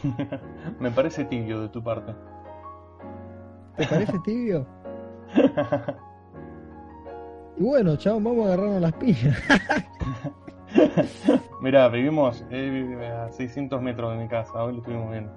me 0.81 0.90
parece 0.90 1.24
tibio 1.24 1.62
de 1.62 1.68
tu 1.68 1.83
parte. 1.83 2.14
¿Te 3.77 3.87
parece 3.87 4.18
tibio? 4.24 4.66
Y 7.59 7.62
bueno, 7.62 7.97
chavos, 7.97 8.23
vamos 8.23 8.47
a 8.47 8.53
agarrarnos 8.53 8.81
las 8.81 8.92
piñas. 8.94 9.37
Mirá, 11.61 11.88
vivimos 11.88 12.44
eh, 12.51 13.12
a 13.27 13.33
600 13.33 13.83
metros 13.83 14.12
de 14.12 14.23
mi 14.23 14.29
casa, 14.29 14.62
hoy 14.62 14.75
lo 14.75 14.79
estuvimos 14.79 15.11
viendo. 15.11 15.33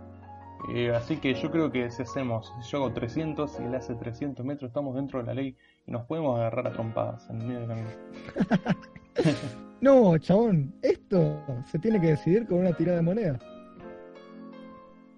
Eh, 0.75 0.93
así 0.93 1.17
que 1.17 1.33
yo 1.33 1.49
creo 1.49 1.71
que 1.71 1.89
si 1.89 2.03
hacemos, 2.03 2.53
si 2.61 2.69
yo 2.69 2.77
hago 2.77 2.93
300 2.93 3.59
y 3.59 3.63
él 3.63 3.73
hace 3.73 3.95
300 3.95 4.45
metros, 4.45 4.69
estamos 4.69 4.95
dentro 4.95 5.19
de 5.19 5.25
la 5.25 5.33
ley 5.33 5.57
y 5.87 5.91
nos 5.91 6.05
podemos 6.05 6.37
agarrar 6.37 6.67
a 6.67 6.71
trompadas 6.71 7.27
en 7.31 7.41
el 7.41 7.47
medio 7.47 7.59
del 7.61 7.69
camino. 7.69 7.89
No, 9.81 10.15
chabón, 10.19 10.75
esto 10.83 11.43
se 11.65 11.79
tiene 11.79 11.99
que 11.99 12.09
decidir 12.09 12.45
con 12.45 12.59
una 12.59 12.71
tirada 12.71 12.97
de 12.97 13.03
moneda. 13.03 13.39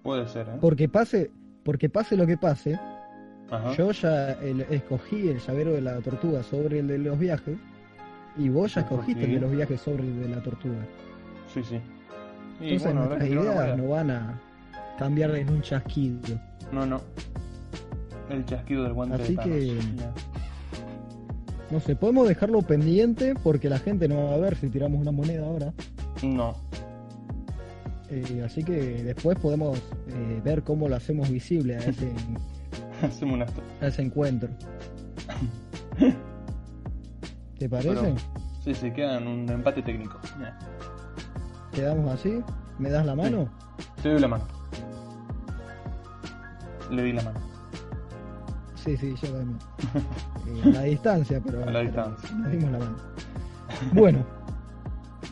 Puede 0.02 0.26
ser, 0.26 0.48
¿eh? 0.48 0.58
Porque 0.58 0.88
pase, 0.88 1.30
porque 1.64 1.90
pase 1.90 2.16
lo 2.16 2.26
que 2.26 2.38
pase, 2.38 2.80
Ajá. 3.50 3.74
yo 3.76 3.90
ya 3.92 4.32
el- 4.42 4.62
escogí 4.62 5.28
el 5.28 5.38
llavero 5.38 5.72
de 5.72 5.80
la 5.80 5.98
tortuga 6.00 6.42
sobre 6.42 6.80
el 6.80 6.88
de 6.88 6.98
los 6.98 7.18
viajes 7.18 7.56
y 8.36 8.48
vos 8.48 8.74
ya 8.74 8.80
escogiste 8.80 9.24
el 9.24 9.34
de 9.34 9.40
los 9.40 9.50
viajes 9.52 9.80
sobre 9.80 10.02
el 10.02 10.20
de 10.22 10.28
la 10.28 10.42
tortuga. 10.42 10.86
Sí, 11.52 11.62
sí. 11.62 11.76
Y 12.60 12.74
Entonces 12.74 12.82
bueno, 12.94 13.04
nuestras 13.06 13.30
ideas 13.30 13.78
no 13.78 13.88
van 13.90 14.10
a 14.10 14.40
cambiar 14.98 15.34
en 15.36 15.48
un 15.50 15.60
chasquido. 15.62 16.18
No, 16.72 16.86
no. 16.86 17.00
El 18.30 18.44
chasquido 18.46 18.84
del 18.84 18.92
guante 18.94 19.22
Así 19.22 19.36
de 19.36 19.42
que-. 19.42 19.78
No 21.70 21.80
sé, 21.80 21.96
podemos 21.96 22.28
dejarlo 22.28 22.62
pendiente 22.62 23.34
porque 23.42 23.68
la 23.68 23.78
gente 23.78 24.08
no 24.08 24.24
va 24.28 24.34
a 24.34 24.38
ver 24.38 24.56
si 24.56 24.68
tiramos 24.68 25.00
una 25.00 25.10
moneda 25.12 25.46
ahora. 25.46 25.72
No. 26.22 26.54
Eh, 28.10 28.42
así 28.44 28.62
que 28.62 29.02
después 29.02 29.38
podemos 29.38 29.78
eh, 30.08 30.40
ver 30.44 30.62
cómo 30.62 30.88
lo 30.88 30.96
hacemos 30.96 31.28
visible 31.30 31.76
a 31.76 31.78
ese, 31.80 32.12
Hacemos 33.02 33.34
una... 33.34 33.46
ese 33.80 34.02
encuentro. 34.02 34.48
¿Te 37.58 37.68
parece? 37.68 37.88
Pero- 37.94 38.14
Sí, 38.64 38.74
sí, 38.74 38.90
queda 38.92 39.18
en 39.18 39.28
un 39.28 39.48
empate 39.50 39.82
técnico. 39.82 40.18
Ya. 40.40 40.58
¿Quedamos 41.72 42.10
así? 42.14 42.42
¿Me 42.78 42.88
das 42.88 43.04
la 43.04 43.14
mano? 43.14 43.46
Te 44.02 44.08
doy 44.08 44.18
la 44.20 44.28
mano. 44.28 44.44
Le 46.90 47.02
di 47.02 47.12
la 47.12 47.22
mano. 47.24 47.40
Sí, 48.74 48.96
sí, 48.96 49.14
yo 49.22 49.28
también. 49.28 49.58
Eh, 50.46 50.60
a 50.62 50.68
la 50.68 50.82
distancia, 50.82 51.40
pero, 51.42 51.62
A 51.62 51.66
la 51.66 51.72
pero 51.72 51.82
distancia. 51.84 52.36
nos 52.36 52.50
dimos 52.52 52.70
la 52.72 52.78
mano. 52.78 52.96
Bueno, 53.94 54.18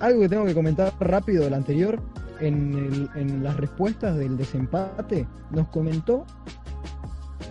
algo 0.00 0.20
que 0.22 0.28
tengo 0.30 0.46
que 0.46 0.54
comentar 0.54 0.90
rápido 1.00 1.44
del 1.44 1.52
anterior. 1.54 2.00
En, 2.40 2.72
el- 2.74 3.10
en 3.14 3.44
las 3.44 3.56
respuestas 3.58 4.16
del 4.16 4.36
desempate 4.38 5.26
nos 5.50 5.68
comentó 5.68 6.24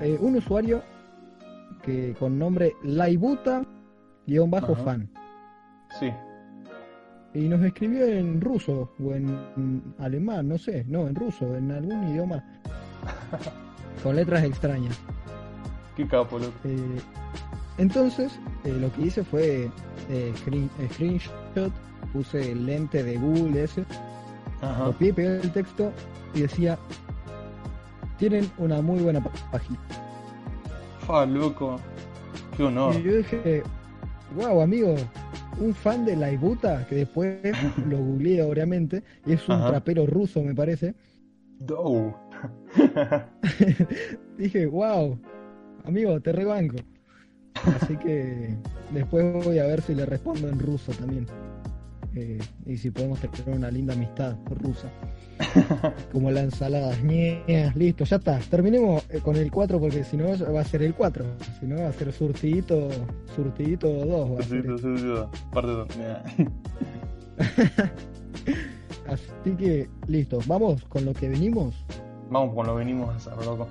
eh, 0.01 0.17
un 0.19 0.35
usuario 0.35 0.83
que 1.83 2.13
con 2.19 2.37
nombre 2.37 2.73
Laibuta-fan. 2.83 5.09
Sí. 5.99 6.11
y 7.33 7.47
nos 7.49 7.61
escribió 7.63 8.05
en 8.05 8.39
ruso 8.41 8.91
o 9.03 9.13
en, 9.13 9.93
alemán, 9.99 10.47
no 10.49 10.57
sé, 10.57 10.83
no, 10.87 11.07
en 11.07 11.15
ruso, 11.15 11.55
en 11.55 11.71
algún 11.71 12.07
idioma 12.09 12.43
con 14.03 14.15
letras 14.15 14.43
extrañas. 14.43 14.97
Qué 15.95 16.07
capo, 16.07 16.39
loco. 16.39 16.53
Eh, 16.65 16.77
entonces, 17.77 18.37
eh, 18.63 18.73
lo 18.79 18.91
que 18.93 19.01
hice 19.03 19.23
fue 19.23 19.69
screen- 20.35 20.69
screenshot, 20.93 21.71
puse 22.13 22.51
el 22.51 22.65
lente 22.65 23.03
de 23.03 23.17
Google 23.17 23.63
ese, 23.63 23.83
copié, 24.85 25.13
pegué 25.13 25.41
el 25.41 25.51
texto 25.51 25.91
y 26.33 26.41
decía, 26.41 26.77
tienen 28.21 28.51
una 28.59 28.83
muy 28.83 28.99
buena 28.99 29.19
página. 29.51 29.79
Fa, 31.07 31.25
loco. 31.25 31.79
Qué 32.55 32.61
honor. 32.61 32.93
Y 32.95 33.01
yo 33.01 33.17
dije, 33.17 33.63
wow, 34.35 34.61
amigo, 34.61 34.93
un 35.59 35.73
fan 35.73 36.05
de 36.05 36.15
la 36.15 36.31
Ibuta, 36.31 36.85
que 36.87 36.97
después 36.97 37.39
lo 37.89 37.97
googleé 37.97 38.43
obviamente, 38.43 39.03
y 39.25 39.33
es 39.33 39.49
un 39.49 39.55
Ajá. 39.55 39.69
trapero 39.69 40.05
ruso, 40.05 40.43
me 40.43 40.53
parece. 40.53 40.93
Dow. 41.61 42.15
Dije, 44.37 44.67
wow, 44.67 45.17
amigo, 45.83 46.19
te 46.21 46.31
rebanco. 46.31 46.77
Así 47.81 47.97
que 47.97 48.55
después 48.91 49.43
voy 49.43 49.57
a 49.57 49.65
ver 49.65 49.81
si 49.81 49.95
le 49.95 50.05
respondo 50.05 50.47
en 50.47 50.59
ruso 50.59 50.91
también. 50.91 51.25
Eh, 52.13 52.39
y 52.65 52.77
si 52.77 52.91
podemos 52.91 53.19
tener 53.19 53.55
una 53.57 53.71
linda 53.71 53.93
amistad 53.93 54.35
rusa. 54.61 54.89
Como 56.11 56.29
la 56.31 56.41
ensalada. 56.41 56.95
Ñe, 56.97 57.71
listo, 57.75 58.03
ya 58.03 58.17
está. 58.17 58.39
Terminemos 58.39 59.05
eh, 59.09 59.19
con 59.19 59.35
el 59.37 59.49
4 59.51 59.79
porque 59.79 60.03
si 60.03 60.17
no 60.17 60.25
va 60.53 60.61
a 60.61 60.65
ser 60.65 60.83
el 60.83 60.93
4. 60.93 61.25
Si 61.59 61.65
no 61.65 61.81
va 61.81 61.89
a 61.89 61.93
ser 61.93 62.11
surtidito, 62.11 62.89
surtidito 63.35 63.87
2. 63.87 64.31
Va 64.31 64.39
a 64.39 64.43
ser 64.43 64.79
sí, 64.79 65.05
Parte 65.51 65.71
dos. 65.71 65.87
Ya. 65.97 66.23
Así 69.07 69.51
que 69.57 69.89
listo, 70.07 70.39
vamos 70.47 70.83
con 70.85 71.05
lo 71.05 71.13
que 71.13 71.29
venimos. 71.29 71.75
Vamos 72.29 72.55
con 72.55 72.67
lo 72.67 72.73
que 72.73 72.79
venimos 72.79 73.09
a 73.09 73.15
hacer, 73.15 73.45
loco. 73.45 73.67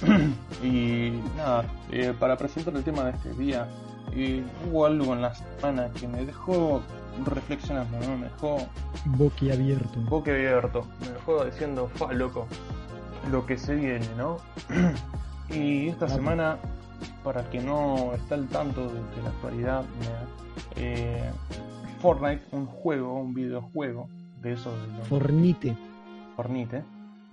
y 0.64 1.12
nada, 1.36 1.64
eh, 1.90 2.14
para 2.18 2.36
presentar 2.36 2.74
el 2.74 2.82
tema 2.82 3.04
de 3.04 3.10
este 3.10 3.34
día, 3.34 3.68
eh, 4.14 4.42
hubo 4.66 4.86
algo 4.86 5.12
en 5.14 5.22
la 5.22 5.34
semana 5.34 5.90
que 5.98 6.08
me 6.08 6.24
dejó 6.24 6.82
reflexionando, 7.24 7.98
¿no? 8.00 8.16
Me 8.16 8.24
dejó 8.24 8.66
Boquiabierto. 9.04 10.00
boque 10.02 10.30
abierto, 10.30 10.86
me 11.00 11.08
dejó 11.10 11.44
diciendo, 11.44 11.88
fa, 11.94 12.12
loco, 12.12 12.46
lo 13.30 13.46
que 13.46 13.58
se 13.58 13.74
viene, 13.74 14.06
¿no? 14.16 14.38
y 15.50 15.88
esta 15.88 16.08
semana, 16.08 16.58
para 17.24 17.42
el 17.42 17.46
que 17.48 17.60
no 17.60 18.12
está 18.14 18.34
al 18.34 18.48
tanto 18.48 18.88
de, 18.88 18.94
de 18.94 19.22
la 19.22 19.28
actualidad, 19.30 19.84
eh, 20.76 21.30
Fortnite, 22.00 22.44
un 22.52 22.66
juego, 22.66 23.14
un 23.14 23.34
videojuego 23.34 24.08
de 24.40 24.52
esos 24.54 24.74
de 24.80 24.98
los 24.98 25.08
Fornite. 25.08 25.76
Fornite, 26.36 26.84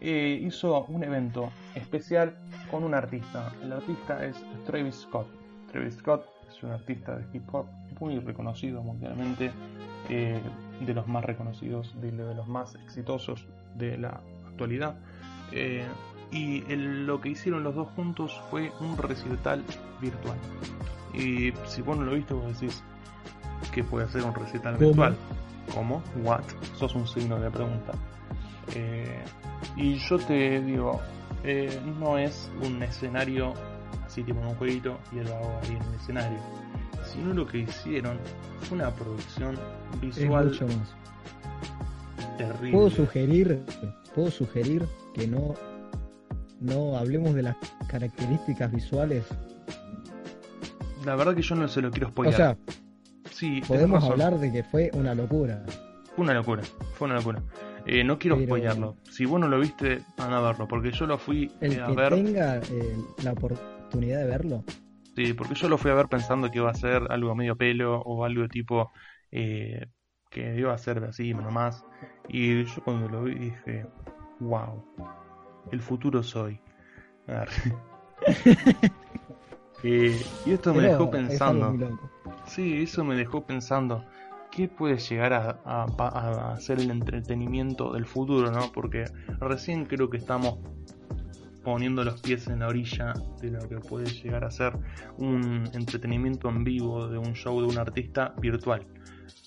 eh, 0.01 0.39
hizo 0.41 0.85
un 0.85 1.03
evento 1.03 1.49
especial 1.75 2.35
con 2.69 2.83
un 2.83 2.93
artista. 2.93 3.51
El 3.63 3.73
artista 3.73 4.23
es 4.23 4.35
Travis 4.65 4.95
Scott. 4.95 5.27
Travis 5.71 5.95
Scott 5.95 6.25
es 6.49 6.63
un 6.63 6.71
artista 6.71 7.17
de 7.17 7.25
hip 7.33 7.43
hop 7.53 7.65
muy 7.99 8.19
reconocido 8.19 8.81
mundialmente, 8.81 9.51
eh, 10.09 10.39
de 10.81 10.93
los 10.93 11.07
más 11.07 11.23
reconocidos, 11.25 11.93
de, 12.01 12.11
de 12.11 12.35
los 12.35 12.47
más 12.47 12.75
exitosos 12.75 13.45
de 13.75 13.97
la 13.97 14.21
actualidad. 14.47 14.95
Eh, 15.51 15.85
y 16.31 16.63
el- 16.71 17.05
lo 17.07 17.19
que 17.21 17.29
hicieron 17.29 17.63
los 17.63 17.75
dos 17.75 17.87
juntos 17.95 18.39
fue 18.49 18.71
un 18.79 18.97
recital 18.97 19.63
virtual. 19.99 20.37
Y 21.13 21.51
si 21.65 21.81
vos 21.81 21.97
no 21.97 22.03
lo 22.03 22.13
viste, 22.13 22.33
vos 22.33 22.45
decís 22.59 22.83
que 23.73 23.83
puede 23.83 24.07
ser 24.09 24.23
un 24.23 24.33
recital 24.35 24.75
¿Cómo? 24.75 24.87
virtual. 24.87 25.15
¿Cómo? 25.73 26.03
¿What? 26.23 26.43
Sos 26.75 26.95
un 26.95 27.07
signo 27.07 27.39
de 27.39 27.49
pregunta. 27.51 27.93
Eh, 28.75 29.23
y 29.75 29.95
yo 29.95 30.17
te 30.19 30.61
digo, 30.61 30.99
eh, 31.43 31.79
no 31.99 32.17
es 32.17 32.51
un 32.63 32.81
escenario 32.83 33.53
así 34.05 34.23
tipo 34.23 34.39
en 34.39 34.47
un 34.47 34.55
jueguito 34.55 34.99
y 35.11 35.15
lo 35.17 35.35
hago 35.35 35.59
ahí 35.63 35.75
en 35.75 35.81
el 35.81 35.93
escenario, 35.95 36.37
sino 37.19 37.33
lo 37.33 37.45
que 37.45 37.59
hicieron 37.59 38.17
fue 38.61 38.77
una 38.77 38.89
producción 38.91 39.55
Es 39.93 40.01
visual 40.01 40.45
mucho 40.47 40.65
más. 40.67 40.95
terrible. 42.37 42.71
Puedo 42.71 42.89
sugerir, 42.89 43.61
puedo 44.15 44.31
sugerir 44.31 44.85
que 45.13 45.27
no, 45.27 45.53
no 46.59 46.97
hablemos 46.97 47.33
de 47.33 47.43
las 47.43 47.57
características 47.89 48.71
visuales. 48.71 49.25
La 51.05 51.15
verdad 51.15 51.35
que 51.35 51.41
yo 51.41 51.55
no 51.55 51.67
se 51.67 51.81
lo 51.81 51.91
quiero 51.91 52.09
spoiler. 52.09 52.33
O 52.33 52.37
sea, 52.37 52.57
sí, 53.31 53.61
podemos 53.67 54.03
hablar 54.03 54.37
de 54.39 54.51
que 54.51 54.63
fue 54.63 54.89
una 54.93 55.15
locura. 55.15 55.63
Fue 56.15 56.23
una 56.23 56.33
locura, 56.33 56.63
fue 56.95 57.07
una 57.07 57.15
locura. 57.15 57.41
Eh, 57.85 58.03
no 58.03 58.19
quiero 58.19 58.35
Pero- 58.35 58.47
spoilearlo. 58.47 58.95
Si 59.09 59.25
vos 59.25 59.39
no 59.39 59.47
lo 59.47 59.59
viste, 59.59 60.01
van 60.17 60.33
a 60.33 60.41
verlo, 60.41 60.67
porque 60.67 60.91
yo 60.91 61.05
lo 61.07 61.17
fui 61.17 61.51
El 61.61 61.73
eh, 61.73 61.81
a 61.81 61.87
que 61.87 61.95
ver. 61.95 62.13
tenga 62.13 62.57
eh, 62.57 62.97
la 63.23 63.31
oportunidad 63.31 64.19
de 64.19 64.25
verlo, 64.27 64.63
Porque 65.37 65.55
yo 65.55 65.69
lo 65.69 65.77
fui 65.77 65.91
a 65.91 65.95
ver 65.95 66.07
pensando 66.07 66.49
que 66.49 66.59
iba 66.59 66.69
a 66.69 66.73
ser 66.73 67.03
algo 67.09 67.35
medio 67.35 67.55
pelo 67.55 68.01
o 68.01 68.23
algo 68.25 68.47
tipo 68.47 68.91
eh, 69.31 69.85
que 70.29 70.55
iba 70.57 70.73
a 70.73 70.77
ser 70.77 71.03
así 71.03 71.33
nomás. 71.33 71.83
Y 72.27 72.63
yo 72.63 72.83
cuando 72.83 73.09
lo 73.09 73.23
vi 73.23 73.35
dije, 73.35 73.85
wow, 74.39 74.83
el 75.71 75.81
futuro 75.81 76.23
soy. 76.23 76.59
Eh, 79.81 80.21
y 80.45 80.51
esto 80.51 80.73
me 80.73 80.81
pero 80.81 80.91
dejó 80.91 81.09
pensando. 81.09 81.99
Sí, 82.45 82.83
eso 82.83 83.05
me 83.05 83.15
dejó 83.15 83.45
pensando. 83.45 84.03
¿Qué 84.51 84.67
puede 84.67 84.97
llegar 84.97 85.31
a, 85.31 85.61
a, 85.63 86.51
a 86.51 86.59
ser 86.59 86.79
el 86.79 86.91
entretenimiento 86.91 87.93
del 87.93 88.05
futuro, 88.05 88.51
no? 88.51 88.73
Porque 88.73 89.05
recién 89.39 89.85
creo 89.85 90.09
que 90.09 90.17
estamos 90.17 90.59
poniendo 91.63 92.03
los 92.03 92.21
pies 92.21 92.47
en 92.47 92.59
la 92.59 92.67
orilla 92.67 93.13
de 93.41 93.51
lo 93.51 93.59
que 93.67 93.77
puede 93.77 94.05
llegar 94.05 94.43
a 94.43 94.51
ser 94.51 94.73
un 95.17 95.69
entretenimiento 95.73 96.49
en 96.49 96.63
vivo 96.63 97.07
de 97.07 97.17
un 97.17 97.33
show 97.33 97.59
de 97.61 97.67
un 97.67 97.77
artista 97.77 98.33
virtual. 98.39 98.85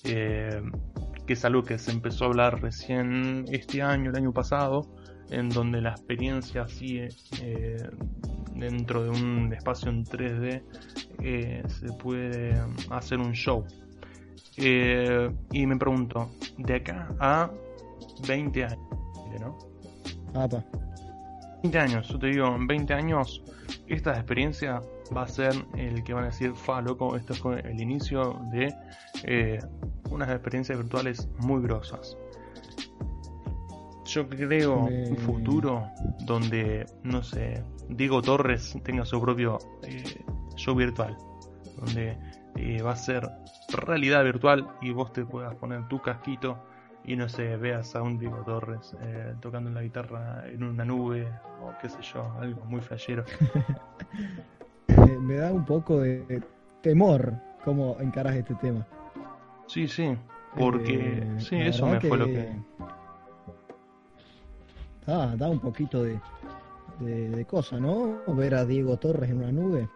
Eh, 0.03 0.61
que 1.25 1.33
es 1.33 1.45
algo 1.45 1.63
que 1.63 1.77
se 1.77 1.91
empezó 1.91 2.25
a 2.25 2.27
hablar 2.27 2.61
recién 2.61 3.45
este 3.49 3.81
año, 3.81 4.09
el 4.09 4.17
año 4.17 4.33
pasado, 4.33 4.81
en 5.29 5.49
donde 5.49 5.81
la 5.81 5.91
experiencia 5.91 6.63
así 6.63 6.99
eh, 7.41 7.77
dentro 8.55 9.03
de 9.03 9.09
un 9.09 9.53
espacio 9.53 9.89
en 9.89 10.03
3D 10.03 10.63
eh, 11.21 11.63
se 11.67 11.93
puede 11.93 12.61
hacer 12.89 13.19
un 13.19 13.31
show. 13.31 13.65
Y 14.57 15.65
me 15.65 15.77
pregunto, 15.77 16.29
de 16.57 16.75
acá 16.75 17.07
a 17.19 17.49
20 18.27 18.65
años, 18.65 18.79
¿no? 19.39 19.57
Apa. 20.35 20.63
20 21.63 21.79
años, 21.79 22.09
yo 22.09 22.19
te 22.19 22.27
digo, 22.27 22.47
en 22.53 22.67
20 22.67 22.93
años 22.93 23.41
esta 23.87 24.11
experiencia 24.11 24.81
va 25.15 25.23
a 25.23 25.27
ser 25.27 25.53
el 25.77 26.03
que 26.03 26.13
van 26.13 26.25
a 26.25 26.27
decir, 26.27 26.53
fa, 26.55 26.81
loco, 26.81 27.15
esto 27.15 27.33
fue 27.33 27.61
el 27.61 27.79
inicio 27.79 28.37
de 28.51 28.73
eh, 29.23 29.59
unas 30.09 30.29
experiencias 30.29 30.77
virtuales 30.77 31.29
muy 31.39 31.61
grosas. 31.61 32.17
Yo 34.05 34.27
creo 34.27 34.77
un 34.83 35.15
futuro 35.15 35.87
donde, 36.25 36.85
no 37.03 37.23
sé, 37.23 37.63
Diego 37.87 38.21
Torres 38.21 38.77
tenga 38.83 39.05
su 39.05 39.21
propio 39.21 39.57
eh, 39.83 40.03
show 40.57 40.75
virtual, 40.75 41.17
donde 41.77 42.17
eh, 42.57 42.81
va 42.81 42.91
a 42.91 42.97
ser 42.97 43.29
realidad 43.69 44.25
virtual 44.25 44.67
y 44.81 44.91
vos 44.91 45.13
te 45.13 45.23
puedas 45.23 45.55
poner 45.55 45.87
tu 45.87 46.01
casquito 46.01 46.57
y 47.05 47.15
no 47.15 47.27
sé, 47.27 47.57
veas 47.57 47.95
a 47.95 48.01
un 48.01 48.17
Diego 48.17 48.37
Torres 48.45 48.95
eh, 49.01 49.33
tocando 49.41 49.69
la 49.69 49.81
guitarra 49.81 50.47
en 50.47 50.63
una 50.63 50.85
nube 50.85 51.27
o 51.61 51.71
qué 51.81 51.89
sé 51.89 52.01
yo, 52.01 52.31
algo 52.39 52.63
muy 52.65 52.81
flashero. 52.81 53.25
Me, 55.19 55.35
da 55.35 55.51
un 55.51 55.65
poco 55.65 55.99
de 55.99 56.41
temor 56.81 57.33
cómo 57.63 57.97
encaras 57.99 58.35
este 58.35 58.55
tema. 58.55 58.85
Sí, 59.67 59.87
sí, 59.87 60.17
porque 60.57 61.19
Eh, 61.23 61.39
sí, 61.39 61.57
la 61.57 61.65
eso 61.65 61.87
me 61.87 61.99
fue 61.99 62.17
lo 62.17 62.25
que... 62.25 62.55
Da, 65.05 65.35
da 65.35 65.49
un 65.49 65.59
poquito 65.59 66.03
de, 66.03 66.19
de, 66.99 67.29
de 67.29 67.45
cosa, 67.45 67.79
¿no? 67.79 68.21
Ver 68.27 68.55
a 68.55 68.65
Diego 68.65 68.97
Torres 68.97 69.29
en 69.29 69.37
una 69.37 69.51
nube. 69.51 69.89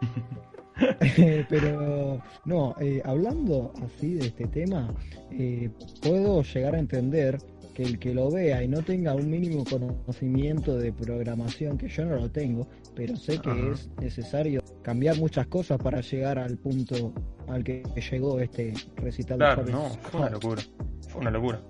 Pero 1.48 2.20
no, 2.44 2.74
eh, 2.80 3.00
hablando 3.04 3.72
así 3.84 4.14
de 4.14 4.26
este 4.26 4.46
tema, 4.46 4.92
eh, 5.30 5.70
puedo 6.02 6.42
llegar 6.42 6.74
a 6.74 6.78
entender 6.78 7.38
que 7.74 7.82
el 7.82 7.98
que 7.98 8.14
lo 8.14 8.30
vea 8.30 8.62
y 8.62 8.68
no 8.68 8.82
tenga 8.82 9.14
un 9.14 9.28
mínimo 9.28 9.64
conocimiento 9.64 10.76
de 10.78 10.92
programación, 10.92 11.76
que 11.76 11.88
yo 11.88 12.04
no 12.04 12.16
lo 12.16 12.30
tengo, 12.30 12.68
pero 12.94 13.16
sé 13.16 13.38
que 13.38 13.50
Ajá. 13.50 13.72
es 13.72 13.90
necesario 14.00 14.62
cambiar 14.82 15.16
muchas 15.18 15.46
cosas 15.48 15.78
para 15.78 16.00
llegar 16.00 16.38
al 16.38 16.56
punto 16.56 17.12
al 17.48 17.64
que 17.64 17.82
llegó 18.10 18.38
este 18.38 18.72
recital 18.96 19.38
de 19.38 19.44
Claro, 19.44 19.64
Travis 19.64 19.74
no, 19.74 19.88
fue 20.02 20.20
una 20.20 20.30
locura. 20.30 20.62
Fue 21.08 21.20
una 21.20 21.30
locura. 21.30 21.60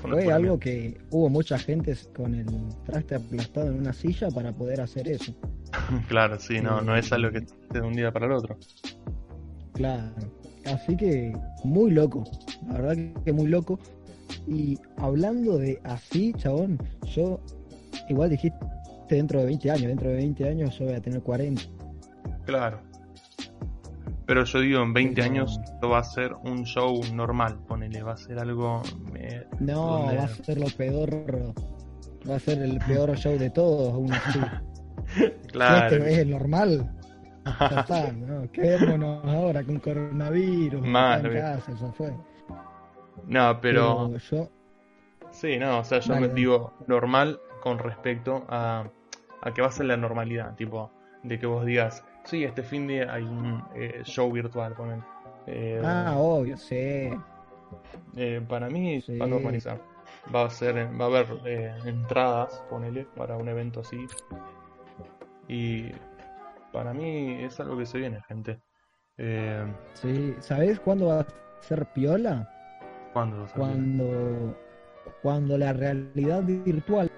Fue, 0.00 0.32
algo 0.32 0.58
que 0.58 0.98
hubo 1.10 1.28
mucha 1.28 1.58
gente 1.58 1.94
con 2.16 2.34
el 2.34 2.46
traste 2.84 3.16
aplastado 3.16 3.68
en 3.68 3.78
una 3.78 3.92
silla 3.92 4.28
para 4.30 4.52
poder 4.52 4.80
hacer 4.80 5.08
eso. 5.08 5.34
Claro, 6.08 6.38
sí, 6.38 6.60
no, 6.60 6.80
no 6.80 6.96
es 6.96 7.12
algo 7.12 7.30
que 7.30 7.44
de 7.72 7.80
un 7.80 7.92
día 7.92 8.12
para 8.12 8.26
el 8.26 8.32
otro. 8.32 8.56
Claro. 9.72 10.10
Así 10.66 10.96
que 10.96 11.32
muy 11.64 11.90
loco. 11.92 12.24
La 12.68 12.74
verdad 12.74 12.94
que- 12.96 13.14
que 13.24 13.32
muy 13.32 13.46
loco. 13.46 13.78
Y 14.46 14.78
hablando 14.96 15.58
de 15.58 15.80
así, 15.84 16.32
chabón, 16.36 16.78
yo 17.14 17.40
igual 18.08 18.30
dijiste 18.30 18.58
dentro 19.08 19.40
de 19.40 19.46
20 19.46 19.70
años, 19.70 19.86
dentro 19.88 20.08
de 20.08 20.16
20 20.16 20.48
años 20.48 20.78
yo 20.78 20.86
voy 20.86 20.94
a 20.94 21.00
tener 21.00 21.20
40. 21.22 21.62
Claro. 22.46 22.80
Pero 24.30 24.44
yo 24.44 24.60
digo, 24.60 24.80
en 24.80 24.92
20 24.92 25.14
Pero- 25.16 25.26
años 25.26 25.60
esto 25.64 25.88
va 25.88 25.98
a 25.98 26.04
ser 26.04 26.34
un 26.44 26.62
show 26.64 27.00
normal, 27.12 27.58
ponele, 27.66 28.00
va 28.04 28.12
a 28.12 28.16
ser 28.16 28.38
algo... 28.38 28.80
eh, 29.16 29.44
No, 29.58 30.04
va 30.04 30.22
a 30.22 30.28
ser 30.28 30.56
lo 30.56 30.68
peor. 30.68 31.52
Va 32.30 32.36
a 32.36 32.38
ser 32.38 32.62
el 32.62 32.78
peor 32.78 33.16
show 33.16 33.36
de 33.36 33.50
todos, 33.50 33.92
aún 33.92 34.12
así. 34.12 34.38
claro. 35.50 35.96
Este 35.96 36.12
es 36.12 36.18
el 36.18 36.30
normal. 36.30 36.92
Ya 37.44 37.80
está, 37.80 38.12
¿no? 38.12 38.48
Quedémonos 38.52 39.24
ahora 39.24 39.64
con 39.64 39.80
coronavirus. 39.80 40.86
Mal, 40.86 41.26
en 41.26 41.32
casa, 41.32 41.72
ya 41.72 41.92
fue. 41.92 42.14
No, 43.26 43.60
pero... 43.60 44.16
yo, 44.16 44.48
Sí, 45.32 45.58
no, 45.58 45.80
o 45.80 45.84
sea, 45.84 45.98
yo 45.98 46.14
me 46.14 46.28
digo 46.28 46.72
normal 46.86 47.40
con 47.64 47.80
respecto 47.80 48.46
a, 48.48 48.84
a 49.42 49.52
que 49.54 49.60
va 49.60 49.66
a 49.66 49.72
ser 49.72 49.86
la 49.86 49.96
normalidad, 49.96 50.54
tipo, 50.54 50.92
de 51.24 51.36
que 51.40 51.46
vos 51.46 51.66
digas, 51.66 52.04
sí, 52.24 52.44
este 52.44 52.62
fin 52.62 52.86
de 52.86 53.08
hay 53.08 53.22
un 53.24 53.62
eh, 53.74 54.00
show 54.04 54.30
virtual 54.30 54.74
con 54.74 54.92
él. 54.92 55.02
Eh, 55.46 55.80
ah, 55.84 56.14
obvio, 56.18 56.56
sí. 56.56 57.10
eh, 58.16 58.40
para 58.48 58.68
mí 58.68 59.00
Sí. 59.00 59.18
va 59.18 59.24
a 59.26 59.28
normalizar. 59.28 59.80
Va 60.34 60.44
a 60.44 60.50
ser, 60.50 60.76
va 61.00 61.04
a 61.04 61.08
haber 61.08 61.26
eh, 61.46 61.74
entradas, 61.86 62.62
ponele, 62.68 63.06
para 63.16 63.36
un 63.36 63.48
evento 63.48 63.80
así. 63.80 64.06
Y 65.48 65.90
para 66.72 66.92
mí 66.92 67.42
es 67.42 67.58
algo 67.58 67.76
que 67.78 67.86
se 67.86 67.98
viene, 67.98 68.20
gente. 68.28 68.60
Sí, 69.94 70.34
¿sabes 70.40 70.80
cuándo 70.80 71.06
va 71.06 71.20
a 71.20 71.26
ser 71.60 71.84
piola? 71.92 72.48
¿Cuándo? 73.12 73.46
Cuando, 73.54 74.56
cuando 75.22 75.58
la 75.58 75.72
realidad 75.72 76.42
virtual 76.44 77.10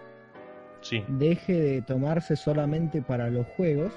Sí, 0.80 1.04
deje 1.06 1.52
de 1.52 1.82
tomarse 1.82 2.34
solamente 2.34 3.02
para 3.02 3.28
los 3.30 3.46
juegos 3.56 3.92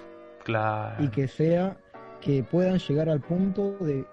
claro. 0.46 1.04
y 1.04 1.10
que 1.10 1.28
sea 1.28 1.76
que 2.22 2.42
puedan 2.44 2.80
llegar 2.80 3.10
al 3.10 3.20
punto 3.20 3.78
de 3.82 4.06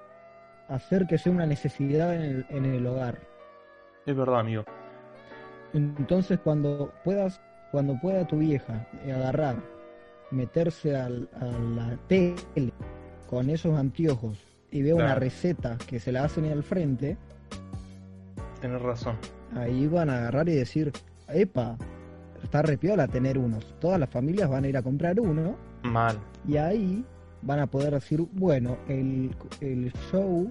hacer 0.68 1.06
que 1.06 1.16
sea 1.18 1.30
una 1.32 1.46
necesidad 1.46 2.14
en 2.16 2.22
el, 2.22 2.46
en 2.50 2.64
el 2.64 2.84
hogar. 2.86 3.18
Es 4.06 4.16
verdad, 4.16 4.40
amigo. 4.40 4.64
Entonces 5.72 6.38
cuando 6.42 6.92
puedas, 7.04 7.40
cuando 7.70 7.98
pueda 8.00 8.26
tu 8.26 8.38
vieja 8.38 8.86
agarrar, 9.04 9.56
meterse 10.30 10.96
al- 10.96 11.28
a 11.40 11.44
la 11.46 11.96
tele 12.08 12.72
con 13.28 13.48
esos 13.48 13.78
anteojos 13.78 14.38
y 14.70 14.82
vea 14.82 14.94
una 14.94 15.14
receta 15.14 15.76
que 15.86 16.00
se 16.00 16.12
la 16.12 16.24
hacen 16.24 16.50
al 16.50 16.62
frente, 16.62 17.16
Tenés 18.60 18.80
razón. 18.82 19.16
ahí 19.56 19.86
van 19.86 20.08
a 20.10 20.18
agarrar 20.18 20.48
y 20.48 20.54
decir, 20.54 20.92
epa, 21.28 21.76
está 22.42 22.62
repiola 22.62 23.08
tener 23.08 23.38
unos. 23.38 23.74
Todas 23.80 23.98
las 23.98 24.08
familias 24.10 24.48
van 24.48 24.64
a 24.64 24.68
ir 24.68 24.76
a 24.76 24.82
comprar 24.82 25.18
uno 25.20 25.56
Mal. 25.82 26.16
y 26.46 26.56
ahí 26.56 27.04
van 27.42 27.58
a 27.60 27.66
poder 27.66 27.92
decir, 27.94 28.24
bueno, 28.32 28.76
el, 28.88 29.34
el 29.60 29.92
show 30.10 30.50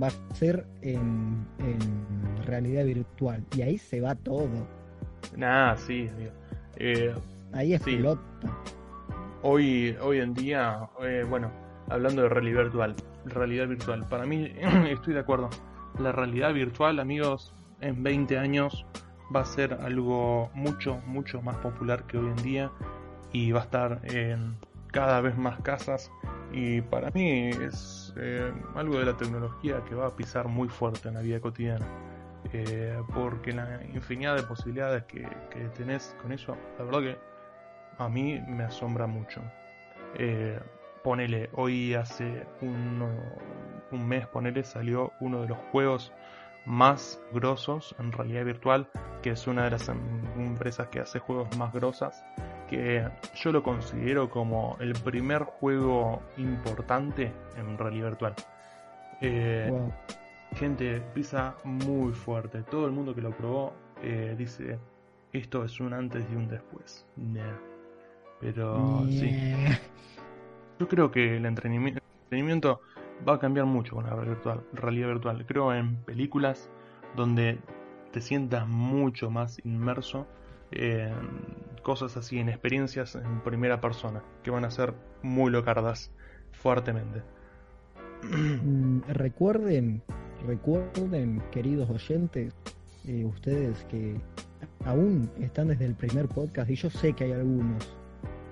va 0.00 0.08
a 0.08 0.34
ser 0.34 0.66
en, 0.82 1.46
en 1.58 2.46
realidad 2.46 2.84
virtual. 2.84 3.44
Y 3.56 3.62
ahí 3.62 3.78
se 3.78 4.00
va 4.00 4.14
todo. 4.14 4.48
Nada, 5.36 5.76
sí. 5.76 6.08
Eh, 6.76 7.14
Ahí 7.52 7.68
Sí. 7.78 7.92
explota. 7.94 8.20
Hoy, 9.42 9.96
hoy 10.02 10.18
en 10.18 10.34
día, 10.34 10.88
eh, 11.02 11.24
bueno, 11.28 11.50
hablando 11.88 12.22
de 12.22 12.28
realidad 12.28 12.64
virtual, 12.64 12.94
realidad 13.24 13.68
virtual, 13.68 14.04
para 14.08 14.26
mí 14.26 14.52
estoy 14.90 15.14
de 15.14 15.20
acuerdo. 15.20 15.48
La 15.98 16.12
realidad 16.12 16.52
virtual, 16.52 16.98
amigos, 17.00 17.54
en 17.80 18.02
20 18.02 18.36
años 18.38 18.84
va 19.34 19.40
a 19.40 19.44
ser 19.44 19.74
algo 19.74 20.50
mucho, 20.54 21.00
mucho 21.06 21.40
más 21.42 21.56
popular 21.56 22.04
que 22.06 22.18
hoy 22.18 22.26
en 22.28 22.36
día 22.42 22.70
y 23.32 23.52
va 23.52 23.60
a 23.60 23.64
estar 23.64 24.00
en 24.04 24.56
cada 24.92 25.20
vez 25.20 25.36
más 25.36 25.60
casas 25.60 26.10
y 26.52 26.80
para 26.80 27.10
mí 27.10 27.50
es 27.50 28.14
eh, 28.16 28.52
algo 28.74 28.98
de 28.98 29.04
la 29.04 29.16
tecnología 29.16 29.82
que 29.86 29.94
va 29.94 30.06
a 30.06 30.16
pisar 30.16 30.48
muy 30.48 30.68
fuerte 30.68 31.08
en 31.08 31.14
la 31.14 31.20
vida 31.20 31.40
cotidiana. 31.40 31.86
Eh, 32.52 32.98
porque 33.14 33.52
la 33.52 33.84
infinidad 33.92 34.36
de 34.36 34.42
posibilidades 34.42 35.04
que, 35.04 35.28
que 35.50 35.60
tenés 35.76 36.16
con 36.22 36.32
eso, 36.32 36.56
la 36.78 36.84
verdad 36.84 37.00
que 37.00 37.18
a 37.98 38.08
mí 38.08 38.40
me 38.46 38.64
asombra 38.64 39.06
mucho. 39.06 39.42
Eh, 40.14 40.58
ponele, 41.02 41.50
hoy 41.54 41.94
hace 41.94 42.46
un, 42.62 43.06
un 43.90 44.08
mes, 44.08 44.26
ponele, 44.28 44.64
salió 44.64 45.12
uno 45.20 45.42
de 45.42 45.48
los 45.48 45.58
juegos 45.72 46.12
más 46.68 47.18
grosos 47.32 47.96
en 47.98 48.12
realidad 48.12 48.44
virtual, 48.44 48.88
que 49.22 49.30
es 49.30 49.46
una 49.46 49.64
de 49.64 49.70
las 49.70 49.88
em, 49.88 49.98
empresas 50.38 50.88
que 50.88 51.00
hace 51.00 51.18
juegos 51.18 51.56
más 51.56 51.72
grosas, 51.72 52.22
que 52.68 53.08
yo 53.34 53.52
lo 53.52 53.62
considero 53.62 54.28
como 54.28 54.76
el 54.78 54.92
primer 54.92 55.44
juego 55.44 56.22
importante 56.36 57.32
en 57.56 57.78
realidad 57.78 58.10
virtual. 58.10 58.34
Eh, 59.22 59.72
gente 60.54 61.00
pisa 61.14 61.56
muy 61.64 62.12
fuerte, 62.12 62.62
todo 62.62 62.86
el 62.86 62.92
mundo 62.92 63.14
que 63.14 63.22
lo 63.22 63.30
probó 63.30 63.72
eh, 64.02 64.34
dice, 64.36 64.78
esto 65.32 65.64
es 65.64 65.80
un 65.80 65.94
antes 65.94 66.22
y 66.30 66.36
un 66.36 66.48
después. 66.48 67.06
Pero 68.40 69.06
sí. 69.08 69.54
Yo 70.78 70.86
creo 70.86 71.10
que 71.10 71.38
el 71.38 71.46
entretenimiento 71.46 72.80
va 73.26 73.34
a 73.34 73.38
cambiar 73.38 73.66
mucho 73.66 73.94
con 73.94 74.04
la 74.04 74.16
realidad 74.72 75.08
virtual. 75.08 75.44
Creo 75.46 75.72
en 75.74 75.96
películas 76.04 76.70
donde 77.16 77.58
te 78.12 78.20
sientas 78.20 78.66
mucho 78.66 79.30
más 79.30 79.58
inmerso 79.64 80.26
en 80.70 81.14
cosas 81.82 82.16
así, 82.16 82.38
en 82.38 82.48
experiencias 82.48 83.14
en 83.14 83.40
primera 83.40 83.80
persona, 83.80 84.22
que 84.42 84.50
van 84.50 84.64
a 84.64 84.70
ser 84.70 84.94
muy 85.22 85.50
locardas 85.50 86.10
fuertemente. 86.52 87.22
Mm, 88.22 89.00
recuerden, 89.08 90.02
recuerden, 90.46 91.42
queridos 91.50 91.88
oyentes, 91.88 92.52
eh, 93.06 93.24
ustedes 93.24 93.84
que 93.84 94.20
aún 94.84 95.30
están 95.40 95.68
desde 95.68 95.86
el 95.86 95.94
primer 95.94 96.28
podcast, 96.28 96.68
y 96.70 96.74
yo 96.74 96.90
sé 96.90 97.12
que 97.12 97.24
hay 97.24 97.32
algunos 97.32 97.97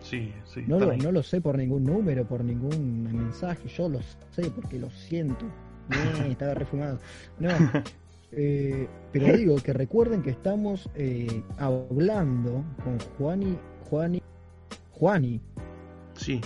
Sí, 0.09 0.33
sí. 0.45 0.63
No 0.69 0.79
lo, 0.79 0.97
no 0.97 1.11
lo, 1.11 1.23
sé 1.23 1.41
por 1.41 1.59
ningún 1.59 1.83
número, 1.83 2.25
por 2.25 2.45
ningún 2.45 3.03
mensaje, 3.13 3.69
yo 3.69 3.89
lo 3.89 4.01
sé 4.31 4.51
porque 4.51 4.79
lo 4.79 4.89
siento. 4.91 5.45
estaba 6.29 6.55
refumado. 6.55 7.01
No, 7.41 7.51
eh, 8.33 8.89
pero 9.13 9.37
digo 9.37 9.57
que 9.57 9.73
recuerden 9.73 10.23
que 10.23 10.31
estamos 10.31 10.89
eh, 10.95 11.43
hablando 11.59 12.65
con 12.85 12.99
Juani, 13.19 13.59
Juani, 13.91 14.23
Juani. 14.93 15.41
Sí. 16.15 16.41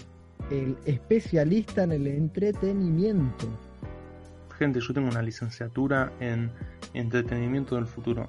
El 0.51 0.77
especialista 0.87 1.83
en 1.83 1.93
el 1.93 2.07
entretenimiento. 2.07 3.47
Gente, 4.59 4.81
yo 4.81 4.95
tengo 4.95 5.09
una 5.09 5.23
licenciatura 5.23 6.13
en 6.21 6.51
entretenimiento 6.95 7.77
del 7.77 7.87
futuro. 7.87 8.29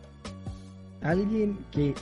Alguien 1.01 1.57
que 1.71 1.95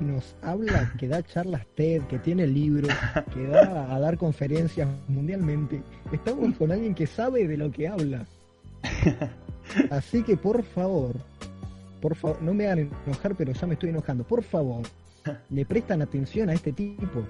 nos 0.00 0.36
habla, 0.42 0.92
que 0.98 1.08
da 1.08 1.22
charlas 1.22 1.66
TED, 1.74 2.02
que 2.02 2.18
tiene 2.18 2.46
libros, 2.46 2.92
que 3.32 3.46
va 3.46 3.94
a 3.94 3.98
dar 3.98 4.16
conferencias 4.16 4.88
mundialmente. 5.08 5.82
Estamos 6.12 6.54
con 6.56 6.72
alguien 6.72 6.94
que 6.94 7.06
sabe 7.06 7.46
de 7.46 7.56
lo 7.56 7.70
que 7.70 7.88
habla. 7.88 8.26
Así 9.90 10.22
que 10.22 10.36
por 10.36 10.62
favor, 10.62 11.16
por 12.00 12.14
favor, 12.14 12.40
no 12.42 12.54
me 12.54 12.66
hagan 12.66 12.90
enojar, 13.06 13.34
pero 13.34 13.52
ya 13.52 13.66
me 13.66 13.74
estoy 13.74 13.90
enojando. 13.90 14.24
Por 14.24 14.42
favor, 14.42 14.82
le 15.50 15.66
prestan 15.66 16.02
atención 16.02 16.48
a 16.48 16.54
este 16.54 16.72
tipo. 16.72 17.26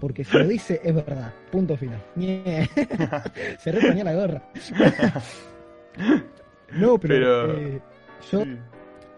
Porque 0.00 0.24
si 0.24 0.36
lo 0.36 0.46
dice, 0.46 0.80
es 0.84 0.94
verdad. 0.94 1.32
Punto 1.50 1.76
final. 1.76 2.00
Se 3.58 3.72
reponía 3.72 4.04
la 4.04 4.14
gorra. 4.14 4.42
no, 6.72 6.98
pero, 6.98 7.58
eh, 7.58 7.80
yo 8.30 8.44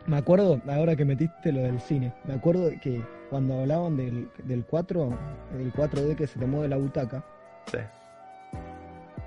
me 0.07 0.17
acuerdo, 0.17 0.61
ahora 0.69 0.97
que 0.97 1.05
metiste 1.05 1.53
lo 1.53 1.61
del 1.61 1.81
cine, 1.81 2.13
me 2.25 2.35
acuerdo 2.35 2.71
que 2.83 3.03
cuando 3.31 3.61
hablaban 3.61 3.97
del, 3.97 4.29
del 4.45 4.65
4, 4.65 5.11
del 5.57 5.73
4D 5.73 6.17
que 6.17 6.27
se 6.27 6.39
te 6.39 6.47
mueve 6.47 6.69
la 6.69 6.77
butaca, 6.77 7.25
sí. 7.67 7.79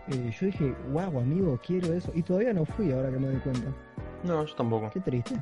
Eh, 0.07 0.31
yo 0.39 0.45
dije, 0.45 0.75
wow, 0.91 1.19
amigo, 1.19 1.59
quiero 1.65 1.93
eso. 1.93 2.11
Y 2.13 2.21
todavía 2.21 2.53
no 2.53 2.65
fui 2.65 2.91
ahora 2.91 3.09
que 3.09 3.17
me 3.17 3.27
doy 3.27 3.37
cuenta. 3.37 3.71
No, 4.23 4.45
yo 4.45 4.55
tampoco. 4.55 4.89
Qué 4.91 4.99
triste. 4.99 5.35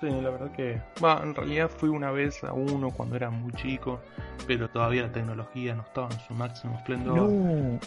Sí, 0.00 0.10
la 0.10 0.30
verdad 0.30 0.52
que. 0.52 0.80
Va, 1.02 1.22
en 1.22 1.34
realidad 1.34 1.70
fui 1.70 1.88
una 1.88 2.10
vez 2.10 2.44
a 2.44 2.52
uno 2.52 2.90
cuando 2.90 3.16
era 3.16 3.30
muy 3.30 3.52
chico, 3.52 4.00
pero 4.46 4.68
todavía 4.68 5.02
la 5.02 5.12
tecnología 5.12 5.74
no 5.74 5.82
estaba 5.82 6.08
en 6.10 6.20
su 6.20 6.34
máximo 6.34 6.76
esplendor. 6.76 7.16
No. 7.16 7.78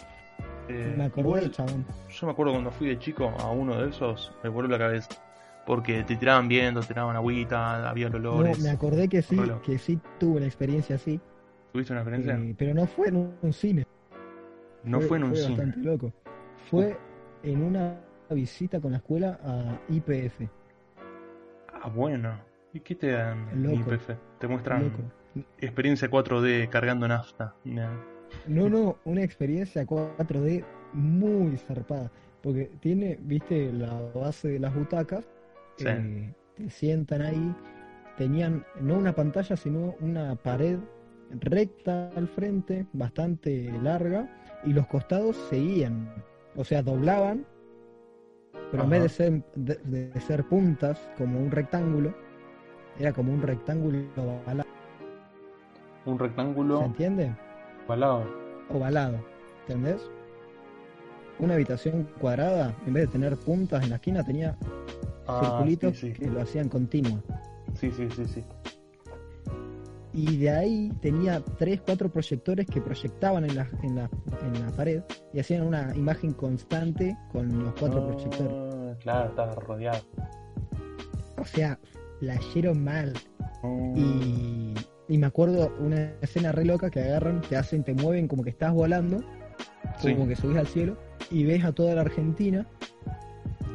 Eh, 0.68 0.94
me 0.96 1.04
acuerdo 1.04 1.36
del 1.36 1.52
chabón. 1.52 1.86
Yo 2.10 2.26
me 2.26 2.32
acuerdo 2.32 2.52
cuando 2.52 2.70
fui 2.72 2.88
de 2.88 2.98
chico 2.98 3.32
a 3.38 3.50
uno 3.50 3.80
de 3.80 3.90
esos, 3.90 4.32
me 4.42 4.48
vuelve 4.50 4.72
la 4.72 4.78
cabeza 4.78 5.08
porque 5.68 6.02
te 6.02 6.16
tiraban 6.16 6.48
viendo, 6.48 6.80
te 6.80 6.86
tiraban 6.86 7.14
agüita, 7.14 7.90
había 7.90 8.06
olores. 8.06 8.58
No, 8.58 8.64
me 8.64 8.70
acordé 8.70 9.06
que 9.06 9.20
sí, 9.20 9.36
que 9.62 9.76
sí 9.76 10.00
tuve 10.18 10.38
una 10.38 10.46
experiencia 10.46 10.96
así. 10.96 11.20
¿Tuviste 11.72 11.92
una 11.92 12.00
experiencia? 12.00 12.38
Eh, 12.38 12.54
pero 12.56 12.72
no 12.72 12.86
fue 12.86 13.08
en 13.08 13.36
un 13.42 13.52
cine. 13.52 13.84
No 14.82 14.98
fue, 15.02 15.18
en 15.18 15.24
un 15.24 15.30
fue 15.32 15.38
cine. 15.40 15.56
bastante 15.56 15.80
loco. 15.80 16.12
Fue 16.70 16.96
en 17.42 17.62
una 17.62 18.00
visita 18.30 18.80
con 18.80 18.92
la 18.92 18.96
escuela 18.96 19.38
a 19.44 19.78
IPF. 19.90 20.48
Ah, 21.74 21.90
bueno. 21.90 22.40
¿Y 22.72 22.80
qué 22.80 22.94
te 22.94 23.08
dan 23.08 23.50
en 23.52 23.74
IPF? 23.74 24.12
Te 24.38 24.48
muestran 24.48 24.90
experiencia 25.58 26.08
4D 26.08 26.70
cargando 26.70 27.06
nafta. 27.06 27.54
No, 28.46 28.70
no, 28.70 28.96
una 29.04 29.22
experiencia 29.22 29.84
4D 29.84 30.64
muy 30.94 31.58
zarpada. 31.58 32.10
Porque 32.40 32.70
tiene, 32.80 33.18
viste, 33.20 33.70
la 33.70 34.00
base 34.14 34.48
de 34.48 34.60
las 34.60 34.74
butacas 34.74 35.26
te 35.78 36.34
sientan 36.70 37.22
ahí, 37.22 37.54
tenían 38.16 38.64
no 38.80 38.98
una 38.98 39.14
pantalla, 39.14 39.56
sino 39.56 39.94
una 40.00 40.34
pared 40.34 40.78
recta 41.40 42.10
al 42.16 42.28
frente, 42.28 42.86
bastante 42.92 43.72
larga, 43.82 44.28
y 44.64 44.72
los 44.72 44.86
costados 44.86 45.36
seguían, 45.48 46.12
o 46.56 46.64
sea, 46.64 46.82
doblaban, 46.82 47.46
pero 48.70 48.84
en 48.84 48.90
vez 48.90 49.02
de 49.02 49.08
ser, 49.08 49.42
de, 49.54 50.20
ser 50.20 50.44
puntas 50.44 50.98
como 51.16 51.40
un 51.40 51.50
rectángulo, 51.50 52.14
era 52.98 53.12
como 53.12 53.32
un 53.32 53.40
rectángulo 53.42 54.00
ovalado. 54.16 54.68
Un 56.04 56.18
rectángulo. 56.18 56.78
¿Se 56.80 56.84
entiende? 56.86 57.36
Ovalado. 57.86 58.24
Ovalado, 58.70 59.18
¿entendés? 59.60 60.10
Una 61.38 61.54
habitación 61.54 62.08
cuadrada, 62.20 62.74
en 62.86 62.94
vez 62.94 63.06
de 63.06 63.12
tener 63.12 63.36
puntas 63.36 63.84
en 63.84 63.90
la 63.90 63.96
esquina, 63.96 64.24
tenía 64.24 64.56
ah, 65.28 65.40
circulitos 65.44 66.00
que 66.00 66.26
lo 66.26 66.40
hacían 66.40 66.68
continuo. 66.68 67.22
Sí, 67.74 67.90
sí, 67.90 68.08
sí, 68.14 68.24
sí. 68.26 68.44
Y 70.12 70.38
de 70.38 70.50
ahí 70.50 70.92
tenía 71.00 71.40
tres, 71.58 71.80
cuatro 71.82 72.10
proyectores 72.10 72.66
que 72.66 72.80
proyectaban 72.80 73.44
en 73.44 73.54
la, 73.54 73.68
en 73.82 73.94
la, 73.94 74.10
en 74.42 74.66
la 74.66 74.72
pared 74.72 75.02
y 75.32 75.38
hacían 75.38 75.62
una 75.62 75.94
imagen 75.94 76.32
constante 76.32 77.16
con 77.30 77.62
los 77.62 77.72
cuatro 77.78 78.02
ah, 78.02 78.06
proyectores. 78.08 78.98
Claro, 78.98 79.28
estaba 79.28 79.54
rodeado. 79.54 80.00
O 81.38 81.44
sea, 81.44 81.78
la 82.20 82.34
hicieron 82.34 82.82
mal. 82.82 83.12
Oh. 83.62 83.94
Y, 83.96 84.74
y, 85.08 85.18
me 85.18 85.26
acuerdo 85.26 85.72
una 85.78 86.12
escena 86.20 86.52
re 86.52 86.64
loca 86.64 86.90
que 86.90 87.00
agarran, 87.00 87.42
te 87.42 87.56
hacen, 87.56 87.84
te 87.84 87.94
mueven 87.94 88.28
como 88.28 88.42
que 88.42 88.50
estás 88.50 88.72
volando, 88.72 89.22
como 90.02 90.26
que 90.26 90.36
subís 90.36 90.56
al 90.56 90.66
cielo, 90.66 90.96
y 91.30 91.44
ves 91.44 91.64
a 91.64 91.72
toda 91.72 91.94
la 91.94 92.00
Argentina 92.00 92.66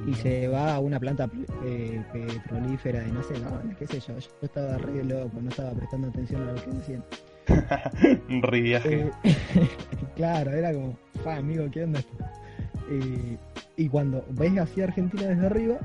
y 0.06 0.14
se 0.16 0.48
va 0.48 0.76
a 0.76 0.80
una 0.80 1.00
planta 1.00 1.30
eh, 1.64 2.04
petrolífera 2.12 3.00
de 3.00 3.12
no 3.12 3.24
sé, 3.24 3.40
no, 3.40 3.62
qué 3.78 3.88
sé 3.88 4.00
yo, 4.00 4.18
yo 4.18 4.30
estaba 4.42 4.78
re 4.78 5.04
loco, 5.04 5.40
no 5.42 5.50
estaba 5.50 5.72
prestando 5.72 6.08
atención 6.08 6.48
a 6.48 6.54
lo 6.54 6.64
que 6.64 6.72
decían. 6.72 7.04
viaje. 8.52 9.02
Eh, 9.02 9.12
claro, 10.16 10.52
era 10.52 10.74
como, 10.74 10.98
fa 11.24 11.38
amigo, 11.38 11.66
¿qué 11.72 11.84
onda 11.84 12.00
esto? 12.00 12.14
Eh, 12.90 13.38
y 13.78 13.90
cuando 13.90 14.26
ves 14.30 14.58
así 14.58 14.82
Argentina 14.82 15.24
desde 15.24 15.46
arriba 15.46 15.78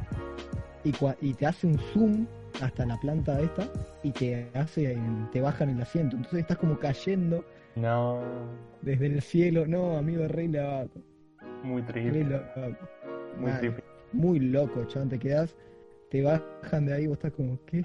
y, 0.85 0.93
y 1.21 1.35
te 1.35 1.47
hace 1.47 1.67
un 1.67 1.79
zoom 1.79 2.27
hasta 2.61 2.85
la 2.87 2.99
planta 2.99 3.41
esta 3.41 3.69
y 4.03 4.11
te 4.11 4.49
hace 4.55 4.99
te 5.33 5.41
bajan 5.41 5.71
el 5.71 5.81
asiento, 5.81 6.17
entonces 6.17 6.41
estás 6.41 6.59
como 6.59 6.79
cayendo 6.79 7.45
no 7.77 8.21
desde 8.83 9.07
el 9.07 9.23
cielo, 9.23 9.67
no 9.67 9.97
amigo, 9.97 10.27
re 10.27 10.49
loco. 10.49 11.01
Muy 11.63 11.83
triste. 11.83 12.25
Muy 13.39 13.53
triste 13.53 13.88
muy 14.13 14.39
loco, 14.41 14.85
chaval, 14.87 15.09
te 15.09 15.19
quedas, 15.19 15.55
te 16.11 16.23
bajan 16.23 16.87
de 16.87 16.95
ahí, 16.95 17.07
vos 17.07 17.17
estás 17.19 17.33
como, 17.33 17.59
¿qué? 17.67 17.83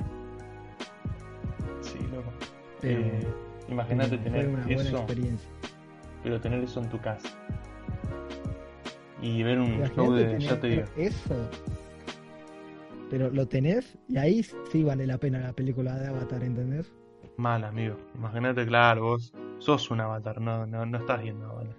Sí, 1.81 1.99
loco. 2.13 2.31
Eh, 2.81 3.25
Imagínate 3.69 4.17
tener 4.17 4.47
una 4.47 4.65
eso, 4.65 4.73
buena 4.75 4.89
experiencia. 4.99 5.49
pero 6.23 6.39
tener 6.41 6.63
eso 6.63 6.81
en 6.81 6.89
tu 6.89 6.99
casa. 6.99 7.29
Y 9.21 9.41
ver 9.43 9.59
un 9.59 9.81
show 9.95 10.11
de, 10.13 10.37
ya 10.39 10.59
te 10.59 10.67
digo. 10.67 10.83
Eso. 10.97 11.49
Pero 13.09 13.29
lo 13.29 13.47
tenés 13.47 13.97
y 14.09 14.17
ahí 14.17 14.43
sí 14.43 14.83
vale 14.83 15.07
la 15.07 15.17
pena 15.17 15.39
la 15.39 15.53
película 15.53 15.95
de 15.97 16.07
Avatar, 16.07 16.43
¿entendés? 16.43 16.91
Mal, 17.37 17.63
amigo. 17.63 17.95
Imagínate, 18.15 18.65
claro, 18.65 19.03
vos 19.03 19.33
sos 19.59 19.89
un 19.91 20.01
avatar, 20.01 20.41
no, 20.41 20.65
no, 20.65 20.85
no 20.85 20.97
estás 20.97 21.21
viendo 21.21 21.45
avatar. 21.45 21.75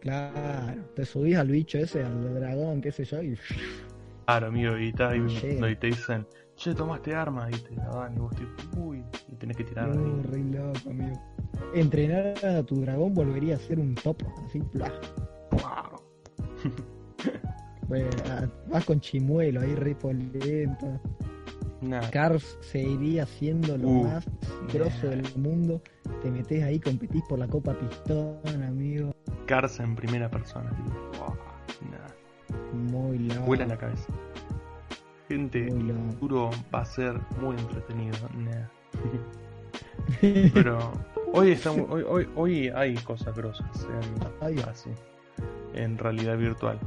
Claro, 0.00 0.82
te 0.94 1.04
subís 1.04 1.36
al 1.36 1.48
bicho 1.48 1.78
ese, 1.78 2.02
al 2.02 2.34
dragón, 2.34 2.80
qué 2.80 2.92
sé 2.92 3.04
yo, 3.04 3.22
y. 3.22 3.36
Claro, 4.26 4.48
amigo, 4.48 4.76
y 4.76 4.92
ahí 4.98 5.72
y 5.72 5.76
te 5.76 5.86
dicen, 5.86 6.26
che, 6.56 6.74
tomaste 6.74 7.14
armas, 7.14 7.48
y 7.56 7.60
te 7.62 7.76
la 7.76 7.86
dan, 7.90 8.16
y 8.16 8.18
vos 8.18 8.34
te, 8.34 8.44
uy, 8.78 9.04
y 9.28 9.36
tenés 9.36 9.56
que 9.56 9.64
tirar. 9.64 9.88
Uh, 9.96 10.22
re 10.24 10.38
loco, 10.44 10.90
amigo. 10.90 11.20
Entrenar 11.74 12.34
a 12.44 12.62
tu 12.64 12.80
dragón 12.80 13.14
volvería 13.14 13.54
a 13.54 13.58
ser 13.58 13.78
un 13.78 13.94
top, 13.94 14.20
así, 14.44 14.60
bla. 14.72 14.92
Wow. 15.52 16.02
re- 17.88 18.10
ah, 18.30 18.46
vas 18.68 18.84
con 18.84 19.00
chimuelo 19.00 19.60
ahí 19.60 19.74
re 19.76 19.94
polenta. 19.94 21.00
Nah, 21.82 22.08
Cars 22.10 22.58
seguiría 22.62 23.26
siendo 23.26 23.76
lo 23.78 23.88
Uh, 23.88 24.04
más 24.04 24.24
grosso 24.72 25.06
nah. 25.06 25.10
del 25.10 25.36
mundo. 25.36 25.80
Te 26.22 26.30
metes 26.30 26.64
ahí, 26.64 26.80
competís 26.80 27.22
por 27.28 27.38
la 27.38 27.46
Copa 27.46 27.74
Pistón, 27.78 28.40
amigo. 28.66 29.12
Cars 29.46 29.78
en 29.78 29.94
primera 29.94 30.28
persona, 30.28 30.70
tipo. 30.70 30.90
Wow, 31.18 31.36
nah, 31.90 32.08
Muy 32.72 33.18
loco. 33.18 33.42
vuela 33.42 33.66
la 33.66 33.76
cabeza. 33.76 34.06
Gente, 35.28 35.66
el 35.66 35.92
futuro 36.10 36.50
va 36.74 36.80
a 36.80 36.84
ser 36.84 37.20
muy 37.40 37.56
entretenido. 37.56 38.16
nah. 38.34 38.66
Pero 40.54 40.92
hoy 41.32 41.52
estamos, 41.52 41.90
hoy, 41.90 42.04
hoy, 42.06 42.28
hoy 42.36 42.68
hay 42.68 42.94
cosas 42.94 43.34
grosas 43.34 43.66
en, 44.40 44.68
así, 44.68 44.90
en 45.74 45.98
realidad 45.98 46.38
virtual. 46.38 46.78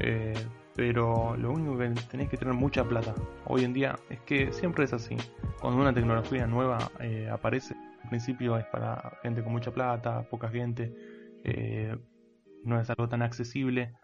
Eh, 0.00 0.34
pero 0.74 1.36
lo 1.36 1.52
único 1.52 1.76
que 1.76 1.90
tenés 2.10 2.28
que 2.28 2.36
tener 2.36 2.54
mucha 2.54 2.84
plata. 2.84 3.14
Hoy 3.46 3.64
en 3.64 3.72
día 3.72 3.98
es 4.08 4.20
que 4.20 4.52
siempre 4.52 4.84
es 4.84 4.92
así. 4.92 5.16
Cuando 5.60 5.80
una 5.80 5.92
tecnología 5.92 6.46
nueva 6.46 6.90
eh, 7.00 7.28
aparece, 7.30 7.74
al 8.02 8.08
principio 8.08 8.56
es 8.56 8.64
para 8.66 9.18
gente 9.22 9.42
con 9.42 9.52
mucha 9.52 9.70
plata, 9.70 10.22
poca 10.30 10.48
gente, 10.48 10.94
eh, 11.44 11.96
no 12.64 12.80
es 12.80 12.88
algo 12.88 13.08
tan 13.08 13.22
accesible. 13.22 13.94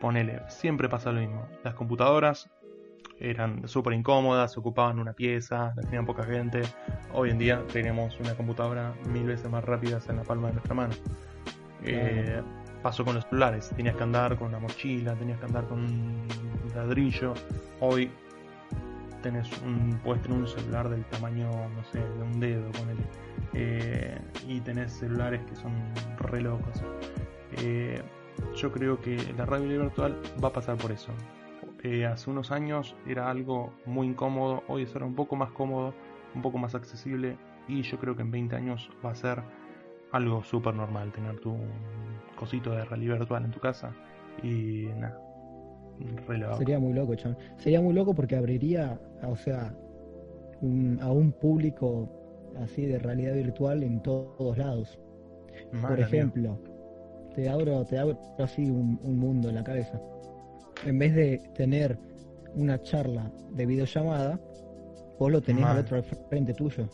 Ponele, 0.00 0.42
siempre 0.48 0.88
pasa 0.88 1.12
lo 1.12 1.20
mismo. 1.20 1.46
Las 1.64 1.74
computadoras 1.74 2.50
eran 3.18 3.66
súper 3.66 3.94
incómodas, 3.94 4.56
ocupaban 4.58 4.98
una 4.98 5.14
pieza, 5.14 5.72
las 5.74 5.86
tenían 5.86 6.04
poca 6.04 6.24
gente. 6.24 6.62
Hoy 7.12 7.30
en 7.30 7.38
día 7.38 7.62
tenemos 7.72 8.18
una 8.20 8.34
computadora 8.34 8.92
mil 9.08 9.24
veces 9.24 9.50
más 9.50 9.64
rápida 9.64 10.00
en 10.08 10.16
la 10.16 10.22
palma 10.22 10.48
de 10.48 10.54
nuestra 10.54 10.74
mano. 10.74 10.94
Eh, 11.82 12.42
pasó 12.82 13.04
con 13.04 13.14
los 13.14 13.24
celulares, 13.24 13.70
tenías 13.74 13.96
que 13.96 14.02
andar 14.02 14.36
con 14.36 14.48
una 14.48 14.58
mochila, 14.58 15.14
tenías 15.14 15.38
que 15.38 15.46
andar 15.46 15.66
con 15.66 15.80
un 15.80 16.28
ladrillo. 16.74 17.32
Hoy 17.80 18.10
tenés 19.22 19.50
un, 19.62 19.98
puedes 20.04 20.22
tener 20.22 20.38
un 20.38 20.46
celular 20.46 20.88
del 20.88 21.04
tamaño, 21.06 21.50
no 21.50 21.84
sé, 21.90 21.98
de 21.98 22.22
un 22.22 22.38
dedo, 22.38 22.70
ponele. 22.72 23.02
Eh, 23.54 24.18
y 24.46 24.60
tenés 24.60 24.92
celulares 24.92 25.40
que 25.48 25.56
son 25.56 25.72
re 26.18 26.42
locos. 26.42 26.82
Eh, 27.58 28.02
yo 28.54 28.72
creo 28.72 29.00
que 29.00 29.16
la 29.36 29.46
radio 29.46 29.68
virtual 29.80 30.16
va 30.42 30.48
a 30.48 30.52
pasar 30.52 30.76
por 30.76 30.92
eso. 30.92 31.12
Eh, 31.82 32.04
hace 32.06 32.30
unos 32.30 32.50
años 32.52 32.96
era 33.06 33.30
algo 33.30 33.72
muy 33.84 34.06
incómodo, 34.08 34.62
hoy 34.68 34.82
es 34.82 34.92
ahora 34.94 35.06
un 35.06 35.14
poco 35.14 35.36
más 35.36 35.50
cómodo, 35.52 35.94
un 36.34 36.42
poco 36.42 36.58
más 36.58 36.74
accesible 36.74 37.36
y 37.68 37.82
yo 37.82 37.98
creo 37.98 38.16
que 38.16 38.22
en 38.22 38.30
20 38.30 38.56
años 38.56 38.90
va 39.04 39.10
a 39.10 39.14
ser 39.14 39.42
algo 40.12 40.42
súper 40.42 40.74
normal 40.74 41.12
tener 41.12 41.38
tu 41.40 41.54
cosito 42.36 42.70
de 42.70 42.84
realidad 42.84 43.18
virtual 43.18 43.44
en 43.44 43.50
tu 43.50 43.60
casa 43.60 43.92
y 44.42 44.86
nada. 44.98 45.20
Sería 46.58 46.78
muy 46.78 46.92
loco, 46.92 47.14
chabón. 47.14 47.38
Sería 47.56 47.80
muy 47.80 47.94
loco 47.94 48.14
porque 48.14 48.36
abriría, 48.36 49.00
o 49.22 49.36
sea, 49.36 49.74
un- 50.60 50.98
a 51.00 51.10
un 51.10 51.32
público 51.32 52.10
así 52.62 52.86
de 52.86 52.98
realidad 52.98 53.34
virtual 53.34 53.82
en 53.82 54.02
to- 54.02 54.34
todos 54.38 54.58
lados. 54.58 54.98
Madre 55.72 56.02
Por 56.04 56.12
mía. 56.12 56.22
Te 57.36 57.48
abro, 57.48 57.84
te 57.84 57.98
abro 57.98 58.18
así 58.38 58.68
un, 58.68 58.98
un 59.02 59.18
mundo 59.18 59.50
en 59.50 59.54
la 59.56 59.62
cabeza. 59.64 60.00
En 60.84 60.98
vez 60.98 61.14
de 61.14 61.38
tener 61.54 61.98
una 62.54 62.82
charla 62.82 63.30
de 63.52 63.66
videollamada, 63.66 64.40
vos 65.18 65.30
lo 65.30 65.40
tenés 65.42 65.64
al 65.66 65.78
otro 65.78 65.98
al 65.98 66.04
frente 66.28 66.54
tuyo. 66.54 66.88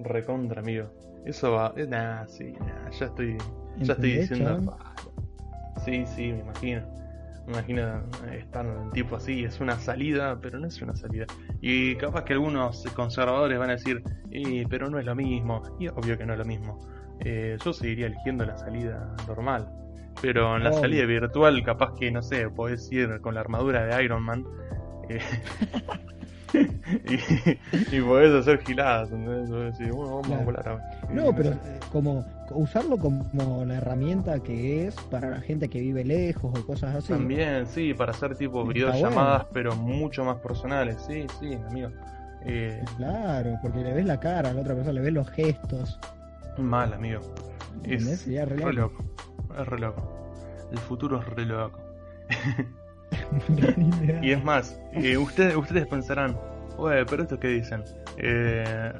Recontra, 0.00 0.60
amigo. 0.60 0.88
Eso 1.24 1.52
va. 1.52 1.72
Eh, 1.76 1.86
nah, 1.86 2.26
sí, 2.26 2.52
nah, 2.60 2.90
ya 2.90 3.06
estoy. 3.06 3.36
Ya 3.78 3.94
estoy 3.94 4.10
¿Entendés, 4.12 4.30
diciendo. 4.30 4.76
"Ah, 4.78 4.94
Sí, 5.84 6.04
sí, 6.06 6.32
me 6.32 6.40
imagino. 6.40 6.82
Me 7.46 7.52
imagino 7.54 8.02
estar 8.32 8.66
en 8.66 8.90
tipo 8.90 9.16
así, 9.16 9.44
es 9.44 9.58
una 9.60 9.78
salida, 9.78 10.38
pero 10.40 10.58
no 10.58 10.66
es 10.66 10.82
una 10.82 10.94
salida. 10.94 11.24
Y 11.62 11.96
capaz 11.96 12.24
que 12.24 12.34
algunos 12.34 12.84
conservadores 12.94 13.58
van 13.58 13.70
a 13.70 13.72
decir, 13.74 14.02
"Eh, 14.30 14.66
pero 14.68 14.90
no 14.90 14.98
es 14.98 15.06
lo 15.06 15.14
mismo. 15.14 15.62
Y 15.78 15.88
obvio 15.88 16.18
que 16.18 16.26
no 16.26 16.34
es 16.34 16.38
lo 16.38 16.44
mismo. 16.44 16.78
Eh, 17.24 17.56
yo 17.64 17.72
seguiría 17.72 18.06
eligiendo 18.06 18.44
la 18.44 18.56
salida 18.56 19.14
normal. 19.26 19.68
Pero 20.20 20.56
en 20.56 20.64
la 20.64 20.72
salida 20.72 21.04
virtual, 21.06 21.62
capaz 21.62 21.94
que, 21.94 22.10
no 22.10 22.22
sé, 22.22 22.50
podés 22.50 22.90
ir 22.90 23.20
con 23.20 23.34
la 23.34 23.40
armadura 23.40 23.84
de 23.86 24.04
Iron 24.04 24.22
Man. 24.22 24.44
eh, 25.08 25.20
y, 27.92 27.96
y 27.96 28.00
podés 28.00 28.32
hacer 28.34 28.58
giladas. 28.64 29.10
decir, 29.10 29.92
bueno, 29.92 30.20
vamos 30.20 30.30
a 30.30 30.44
volar 30.44 30.80
No, 31.12 31.34
pero 31.34 31.50
eh, 31.50 31.80
como 31.92 32.24
usarlo 32.50 32.96
como 32.96 33.64
la 33.64 33.76
herramienta 33.76 34.40
que 34.40 34.86
es 34.86 34.94
para 35.10 35.30
la 35.30 35.40
gente 35.40 35.68
que 35.68 35.80
vive 35.80 36.04
lejos 36.04 36.58
o 36.58 36.66
cosas 36.66 36.96
así. 36.96 37.12
También, 37.12 37.66
sí, 37.66 37.94
para 37.94 38.12
hacer 38.12 38.34
tipo 38.36 38.64
videollamadas, 38.64 39.46
pero 39.52 39.76
mucho 39.76 40.24
más 40.24 40.38
personales. 40.38 40.96
Sí, 41.06 41.26
sí, 41.38 41.54
amigo. 41.70 41.90
Eh, 42.44 42.82
Claro, 42.96 43.58
porque 43.62 43.80
le 43.80 43.92
ves 43.92 44.06
la 44.06 44.18
cara 44.18 44.50
a 44.50 44.52
la 44.52 44.60
otra 44.62 44.74
persona, 44.74 44.94
le 44.94 45.00
ves 45.02 45.12
los 45.12 45.28
gestos. 45.30 45.98
Mal, 46.58 46.92
amigo. 46.92 47.20
Es 47.84 48.20
Sería 48.20 48.44
re 48.44 48.56
re 48.56 48.72
loco. 48.72 49.04
Es 49.58 49.66
re 49.66 49.78
loco. 49.78 50.02
El 50.70 50.78
futuro 50.78 51.20
es 51.20 51.26
re 51.26 51.46
loco. 51.46 51.78
Y 54.22 54.32
es 54.32 54.44
más, 54.44 54.78
eh, 54.92 55.16
ustedes, 55.16 55.56
ustedes 55.56 55.86
pensarán, 55.86 56.38
oye, 56.76 57.04
pero 57.06 57.22
esto 57.22 57.38
qué 57.38 57.48
dicen, 57.48 57.84
Eh, 58.16 58.92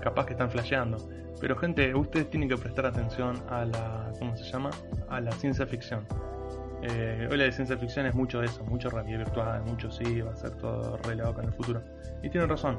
capaz 0.00 0.26
que 0.26 0.32
están 0.32 0.50
flasheando. 0.50 0.98
Pero 1.40 1.56
gente, 1.56 1.94
ustedes 1.94 2.28
tienen 2.30 2.48
que 2.48 2.56
prestar 2.56 2.86
atención 2.86 3.36
a 3.48 3.64
la, 3.64 4.12
¿cómo 4.18 4.36
se 4.36 4.44
llama? 4.44 4.70
A 5.08 5.20
la 5.20 5.32
ciencia 5.32 5.66
ficción. 5.66 6.06
Eh, 6.82 7.28
hoy 7.30 7.36
la 7.36 7.44
de 7.44 7.52
ciencia 7.52 7.76
ficción 7.76 8.06
es 8.06 8.14
mucho 8.14 8.40
de 8.40 8.46
eso, 8.46 8.64
mucho 8.64 8.90
realidad 8.90 9.18
virtual, 9.18 9.62
mucho 9.64 9.90
sí, 9.90 10.20
va 10.20 10.32
a 10.32 10.36
ser 10.36 10.50
todo 10.56 10.96
re 10.98 11.16
loco 11.16 11.40
en 11.40 11.46
el 11.46 11.52
futuro. 11.52 11.82
Y 12.22 12.28
tienen 12.30 12.48
razón. 12.48 12.78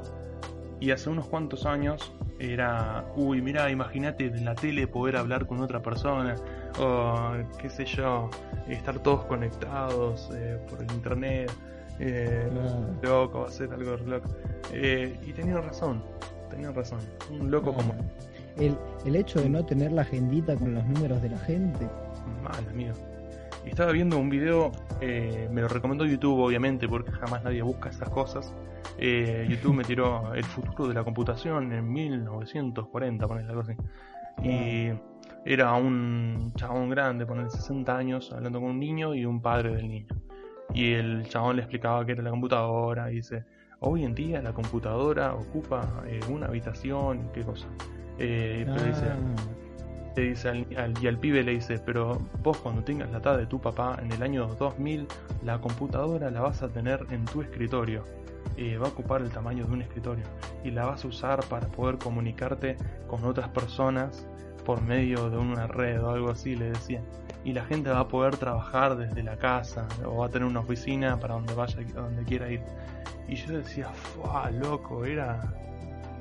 Y 0.80 0.90
hace 0.90 1.08
unos 1.08 1.26
cuantos 1.26 1.66
años 1.66 2.12
era, 2.38 3.04
uy, 3.16 3.40
mira, 3.40 3.70
imagínate 3.70 4.26
en 4.26 4.44
la 4.44 4.54
tele 4.54 4.86
poder 4.86 5.16
hablar 5.16 5.46
con 5.46 5.60
otra 5.60 5.80
persona, 5.80 6.34
o 6.78 7.32
qué 7.58 7.70
sé 7.70 7.84
yo, 7.84 8.28
estar 8.68 8.98
todos 8.98 9.24
conectados 9.24 10.30
eh, 10.34 10.58
por 10.68 10.82
el 10.82 10.90
internet. 10.92 11.50
Eh, 12.00 12.50
loco, 13.02 13.40
va 13.40 13.48
a 13.48 13.50
ser 13.50 13.72
algo 13.72 13.96
loco. 13.98 14.28
Eh, 14.72 15.16
y 15.24 15.32
tenían 15.32 15.62
razón, 15.62 16.02
tenían 16.50 16.74
razón. 16.74 16.98
Un 17.30 17.50
loco 17.50 17.72
como 17.72 17.94
El, 18.56 18.76
el 19.06 19.16
hecho 19.16 19.40
de 19.40 19.48
no 19.48 19.64
tener 19.64 19.92
la 19.92 20.02
agendita 20.02 20.56
con 20.56 20.74
los 20.74 20.84
números 20.86 21.22
de 21.22 21.30
la 21.30 21.38
gente. 21.38 21.88
mal, 22.42 22.66
amigo. 22.68 22.94
Y 23.64 23.70
estaba 23.70 23.92
viendo 23.92 24.18
un 24.18 24.28
video, 24.28 24.72
eh, 25.00 25.48
me 25.50 25.62
lo 25.62 25.68
recomendó 25.68 26.04
YouTube, 26.04 26.38
obviamente, 26.40 26.86
porque 26.88 27.12
jamás 27.12 27.42
nadie 27.44 27.62
busca 27.62 27.88
esas 27.88 28.10
cosas. 28.10 28.52
Eh, 28.98 29.46
YouTube 29.48 29.74
me 29.74 29.84
tiró 29.84 30.32
el 30.34 30.44
futuro 30.44 30.88
de 30.88 30.94
la 30.94 31.04
computación 31.04 31.72
en 31.72 31.92
1940, 31.92 33.26
poner 33.26 33.46
algo 33.48 33.60
así. 33.62 33.72
Y 34.42 34.90
era 35.44 35.74
un 35.74 36.52
chabón 36.56 36.90
grande, 36.90 37.26
poner 37.26 37.50
60 37.50 37.96
años, 37.96 38.32
hablando 38.32 38.60
con 38.60 38.70
un 38.70 38.78
niño 38.80 39.14
y 39.14 39.24
un 39.24 39.40
padre 39.40 39.74
del 39.76 39.88
niño. 39.88 40.06
Y 40.72 40.92
el 40.92 41.28
chabón 41.28 41.56
le 41.56 41.62
explicaba 41.62 42.04
qué 42.04 42.12
era 42.12 42.22
la 42.22 42.30
computadora 42.30 43.10
y 43.10 43.16
dice, 43.16 43.44
hoy 43.80 44.04
en 44.04 44.14
día 44.14 44.40
la 44.42 44.52
computadora 44.52 45.34
ocupa 45.34 46.02
eh, 46.06 46.20
una 46.30 46.46
habitación 46.46 47.26
y 47.26 47.32
qué 47.32 47.42
cosa. 47.42 47.66
Eh, 48.18 48.64
pero 48.66 48.84
dice, 48.84 49.06
Ah, 49.10 50.14
le 50.16 50.28
dice 50.28 50.48
al, 50.48 50.66
al- 50.76 50.94
y 51.02 51.06
al 51.08 51.18
pibe 51.18 51.42
le 51.42 51.52
dice, 51.52 51.78
pero 51.84 52.18
vos 52.42 52.58
cuando 52.58 52.82
tengas 52.84 53.10
la 53.10 53.18
edad 53.18 53.36
de 53.36 53.46
tu 53.46 53.60
papá 53.60 53.98
en 54.00 54.12
el 54.12 54.22
año 54.22 54.46
2000, 54.58 55.06
la 55.42 55.60
computadora 55.60 56.30
la 56.30 56.40
vas 56.40 56.62
a 56.62 56.68
tener 56.68 57.04
en 57.10 57.24
tu 57.24 57.42
escritorio. 57.42 58.04
Eh, 58.56 58.78
va 58.78 58.86
a 58.86 58.90
ocupar 58.90 59.20
el 59.20 59.30
tamaño 59.30 59.66
de 59.66 59.72
un 59.72 59.82
escritorio 59.82 60.24
y 60.62 60.70
la 60.70 60.86
vas 60.86 61.04
a 61.04 61.08
usar 61.08 61.44
para 61.46 61.66
poder 61.68 61.98
comunicarte 61.98 62.76
con 63.08 63.24
otras 63.24 63.48
personas 63.48 64.26
por 64.64 64.80
medio 64.80 65.28
de 65.28 65.36
una 65.36 65.66
red 65.66 66.02
o 66.02 66.10
algo 66.10 66.30
así, 66.30 66.54
le 66.54 66.70
decía. 66.70 67.02
Y 67.44 67.52
la 67.52 67.64
gente 67.64 67.90
va 67.90 68.00
a 68.00 68.08
poder 68.08 68.36
trabajar 68.36 68.96
desde 68.96 69.22
la 69.22 69.36
casa 69.36 69.86
o 70.06 70.18
va 70.18 70.26
a 70.26 70.28
tener 70.30 70.48
una 70.48 70.60
oficina 70.60 71.18
para 71.18 71.34
donde 71.34 71.52
vaya, 71.52 71.78
donde 71.94 72.24
quiera 72.24 72.50
ir. 72.50 72.62
Y 73.28 73.34
yo 73.34 73.58
decía, 73.58 73.88
¡fua, 73.88 74.50
loco! 74.50 75.04
Era, 75.04 75.40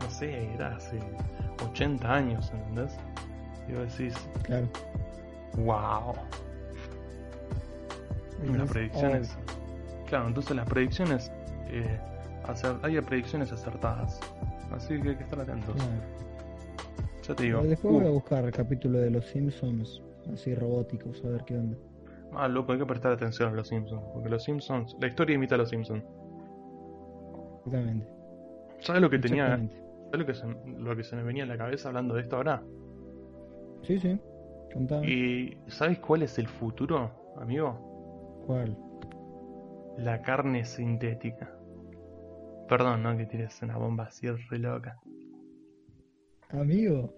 no 0.02 0.10
sé, 0.10 0.54
era 0.54 0.76
hace 0.76 1.00
80 1.64 2.14
años, 2.14 2.52
¿entendés? 2.54 2.98
Y 3.70 3.74
vos 3.74 3.98
decís, 3.98 4.16
claro. 4.44 4.68
wow. 5.58 6.14
Las 8.58 8.70
predicciones. 8.70 9.38
Claro, 10.08 10.28
entonces 10.28 10.56
las 10.56 10.68
predicciones. 10.68 11.32
eh, 11.68 12.00
acer- 12.48 12.80
hay 12.84 13.00
predicciones 13.02 13.52
acertadas. 13.52 14.20
Así 14.72 15.00
que 15.02 15.10
hay 15.10 15.16
que 15.16 15.24
estar 15.24 15.40
atentos. 15.40 15.76
Ya 17.28 17.36
te 17.36 17.44
digo. 17.44 17.62
Después 17.64 17.94
voy 17.94 18.06
a 18.06 18.10
uh, 18.10 18.14
buscar 18.14 18.44
el 18.46 18.52
capítulo 18.52 19.00
de 19.00 19.12
los 19.12 19.26
Simpsons, 19.26 20.02
así 20.34 20.56
robóticos, 20.56 21.24
a 21.24 21.30
ver 21.30 21.44
qué 21.46 21.58
onda. 21.58 21.78
ah, 22.34 22.48
loco, 22.48 22.74
hay 22.74 22.80
que 22.80 22.86
prestar 22.86 23.12
atención 23.12 23.54
a 23.54 23.56
los 23.56 23.68
Simpsons. 23.68 24.04
Porque 24.14 24.30
los 24.30 24.44
Simpsons. 24.44 24.96
La 25.00 25.08
historia 25.08 25.36
imita 25.36 25.56
a 25.56 25.60
los 25.60 25.70
Simpsons. 25.70 26.04
Exactamente. 27.66 28.08
¿Sabes 28.80 29.02
lo 29.02 29.10
que 29.10 29.20
tenía? 29.20 29.56
¿Sabes 29.58 30.20
lo 30.20 30.26
que, 30.26 30.34
se, 30.34 30.46
lo 30.78 30.96
que 30.96 31.04
se 31.04 31.16
me 31.16 31.24
venía 31.24 31.44
en 31.44 31.50
la 31.50 31.58
cabeza 31.58 31.88
hablando 31.88 32.16
de 32.16 32.22
esto 32.22 32.36
ahora? 32.36 32.62
Sí, 33.84 34.00
sí. 34.00 34.20
Contame. 34.74 35.08
¿Y 35.10 35.58
sabes 35.68 36.00
cuál 36.00 36.24
es 36.24 36.38
el 36.40 36.48
futuro, 36.48 37.12
amigo? 37.40 38.44
¿Cuál? 38.48 38.76
la 39.98 40.22
carne 40.24 40.66
sintética. 40.66 41.52
Perdón, 42.74 43.04
¿no? 43.04 43.16
Que 43.16 43.28
tires 43.28 43.62
una 43.62 43.78
bomba 43.78 44.06
así 44.06 44.28
re 44.28 44.58
loca. 44.58 45.00
Amigo. 46.50 47.14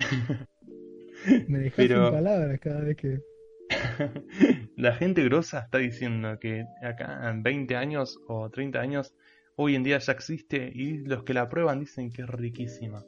Me 1.48 1.60
dejas 1.60 1.86
sin 1.86 1.96
palabras 1.96 2.60
cada 2.60 2.80
vez 2.82 2.98
que. 2.98 3.22
la 4.76 4.92
gente 4.92 5.24
grosa 5.24 5.60
está 5.60 5.78
diciendo 5.78 6.38
que 6.38 6.66
acá 6.82 7.30
en 7.30 7.42
20 7.42 7.74
años 7.74 8.20
o 8.28 8.50
30 8.50 8.80
años, 8.80 9.14
hoy 9.56 9.76
en 9.76 9.82
día 9.82 9.96
ya 9.96 10.12
existe 10.12 10.70
y 10.74 10.98
los 10.98 11.22
que 11.22 11.32
la 11.32 11.48
prueban 11.48 11.80
dicen 11.80 12.12
que 12.12 12.20
es 12.20 12.28
riquísima. 12.28 13.02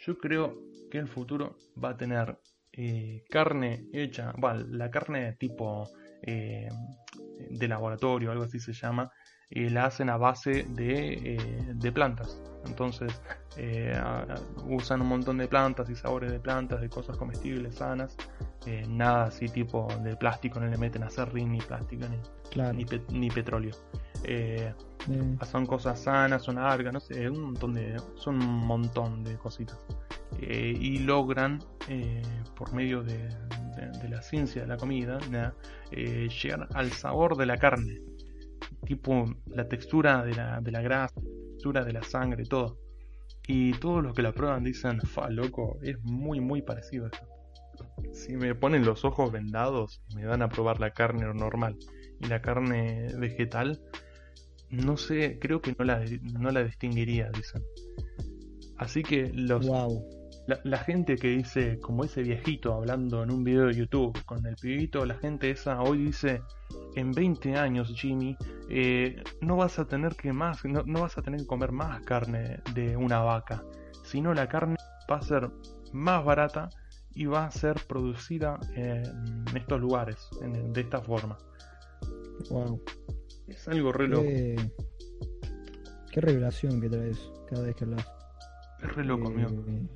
Yo 0.00 0.18
creo 0.18 0.62
que 0.90 0.98
el 0.98 1.08
futuro 1.08 1.56
va 1.82 1.92
a 1.92 1.96
tener 1.96 2.36
eh, 2.74 3.24
carne 3.30 3.86
hecha, 3.94 4.34
bueno, 4.36 4.66
la 4.68 4.90
carne 4.90 5.32
tipo 5.38 5.88
eh, 6.20 6.68
de 7.48 7.68
laboratorio, 7.68 8.32
algo 8.32 8.44
así 8.44 8.60
se 8.60 8.74
llama, 8.74 9.10
y 9.50 9.68
la 9.68 9.86
hacen 9.86 10.10
a 10.10 10.16
base 10.16 10.64
de, 10.70 11.12
eh, 11.34 11.72
de 11.74 11.92
plantas. 11.92 12.42
Entonces 12.66 13.20
usan 14.68 15.00
un 15.00 15.08
montón 15.08 15.38
de 15.38 15.48
plantas 15.48 15.90
y 15.90 15.96
sabores 15.96 16.30
de 16.30 16.38
plantas, 16.38 16.80
de 16.80 16.88
cosas 16.88 17.16
comestibles, 17.16 17.74
sanas. 17.74 18.16
nada 18.88 19.24
así 19.24 19.48
tipo 19.48 19.88
de 20.02 20.16
plástico, 20.16 20.60
no 20.60 20.66
le 20.66 20.78
meten 20.78 21.02
a 21.02 21.10
serrín 21.10 21.52
ni 21.52 21.60
plástico 21.60 22.04
ni, 22.08 22.84
ni, 23.08 23.28
petróleo. 23.30 23.74
Son 25.50 25.66
cosas 25.66 26.00
sanas, 26.00 26.42
son 26.42 26.58
algas, 26.58 26.92
no 26.92 27.00
sé, 27.00 27.28
un 27.28 27.42
montón 27.42 27.74
de, 27.74 28.00
son 28.14 28.36
un 28.36 28.66
montón 28.66 29.24
de 29.24 29.36
cositas. 29.36 29.78
Eh, 30.38 30.74
y 30.78 30.98
logran, 30.98 31.58
eh, 31.88 32.22
por 32.56 32.72
medio 32.72 33.02
de, 33.02 33.28
la 34.08 34.22
ciencia 34.22 34.62
de 34.62 34.68
la 34.68 34.76
comida, 34.76 35.18
eh, 35.90 36.28
llegar 36.28 36.68
al 36.74 36.90
sabor 36.92 37.36
de 37.36 37.46
la 37.46 37.56
carne, 37.56 38.00
tipo 38.90 39.24
la 39.46 39.68
textura 39.68 40.24
de 40.24 40.34
la, 40.34 40.60
de 40.60 40.72
la 40.72 40.82
grasa, 40.82 41.20
la 41.20 41.50
textura 41.52 41.84
de 41.84 41.92
la 41.92 42.02
sangre, 42.02 42.44
todo. 42.44 42.76
Y 43.46 43.70
todos 43.74 44.02
los 44.02 44.16
que 44.16 44.22
la 44.22 44.32
prueban 44.32 44.64
dicen, 44.64 45.00
fa, 45.02 45.30
loco, 45.30 45.78
es 45.80 46.02
muy, 46.02 46.40
muy 46.40 46.60
parecido 46.62 47.06
a 47.06 47.10
eso. 47.10 47.24
Si 48.12 48.34
me 48.36 48.52
ponen 48.56 48.84
los 48.84 49.04
ojos 49.04 49.30
vendados 49.30 50.02
me 50.16 50.24
dan 50.24 50.42
a 50.42 50.48
probar 50.48 50.80
la 50.80 50.90
carne 50.90 51.24
normal 51.32 51.76
y 52.20 52.26
la 52.26 52.42
carne 52.42 53.06
vegetal, 53.16 53.80
no 54.70 54.96
sé, 54.96 55.38
creo 55.40 55.60
que 55.62 55.72
no 55.78 55.84
la, 55.84 56.04
no 56.40 56.50
la 56.50 56.64
distinguiría, 56.64 57.30
dicen. 57.30 57.62
Así 58.76 59.04
que 59.04 59.30
los, 59.32 59.70
la, 60.46 60.78
gente 60.78 61.16
que 61.16 61.28
dice, 61.28 61.78
como 61.80 62.04
ese 62.04 62.22
viejito 62.22 62.74
hablando 62.74 63.22
en 63.22 63.30
un 63.30 63.44
video 63.44 63.66
de 63.66 63.74
YouTube 63.74 64.24
con 64.24 64.44
el 64.46 64.56
pibito, 64.56 65.04
la 65.04 65.14
gente 65.14 65.50
esa 65.50 65.80
hoy 65.82 66.06
dice, 66.06 66.42
en 66.96 67.12
20 67.12 67.56
años, 67.56 67.92
Jimmy, 67.94 68.36
eh, 68.68 69.22
no 69.40 69.56
vas 69.56 69.78
a 69.78 69.86
tener 69.86 70.16
que 70.16 70.32
más, 70.32 70.64
no, 70.64 71.00
vas 71.00 71.18
a 71.18 71.22
tener 71.22 71.40
que 71.40 71.46
comer 71.46 71.72
más 71.72 72.00
carne 72.02 72.60
de 72.74 72.96
una 72.96 73.20
vaca, 73.20 73.62
sino 74.02 74.34
la 74.34 74.48
carne 74.48 74.76
va 75.10 75.16
a 75.16 75.22
ser 75.22 75.50
más 75.92 76.24
barata 76.24 76.68
y 77.14 77.26
va 77.26 77.46
a 77.46 77.50
ser 77.50 77.76
producida 77.86 78.58
en 78.74 79.44
estos 79.54 79.80
lugares, 79.80 80.28
de 80.40 80.80
esta 80.80 81.00
forma. 81.00 81.36
Wow. 82.48 82.80
Es 83.46 83.66
algo 83.68 83.92
re 83.92 84.08
loco. 84.08 84.24
Qué, 86.12 86.20
revelación 86.20 86.80
que 86.80 86.88
traes 86.88 87.18
cada 87.48 87.62
vez 87.62 87.76
que 87.76 87.84
hablas. 87.84 88.06
Es 88.82 88.94
re 88.94 89.04
loco, 89.04 89.28
amigo. 89.28 89.50
Eh, 89.68 89.86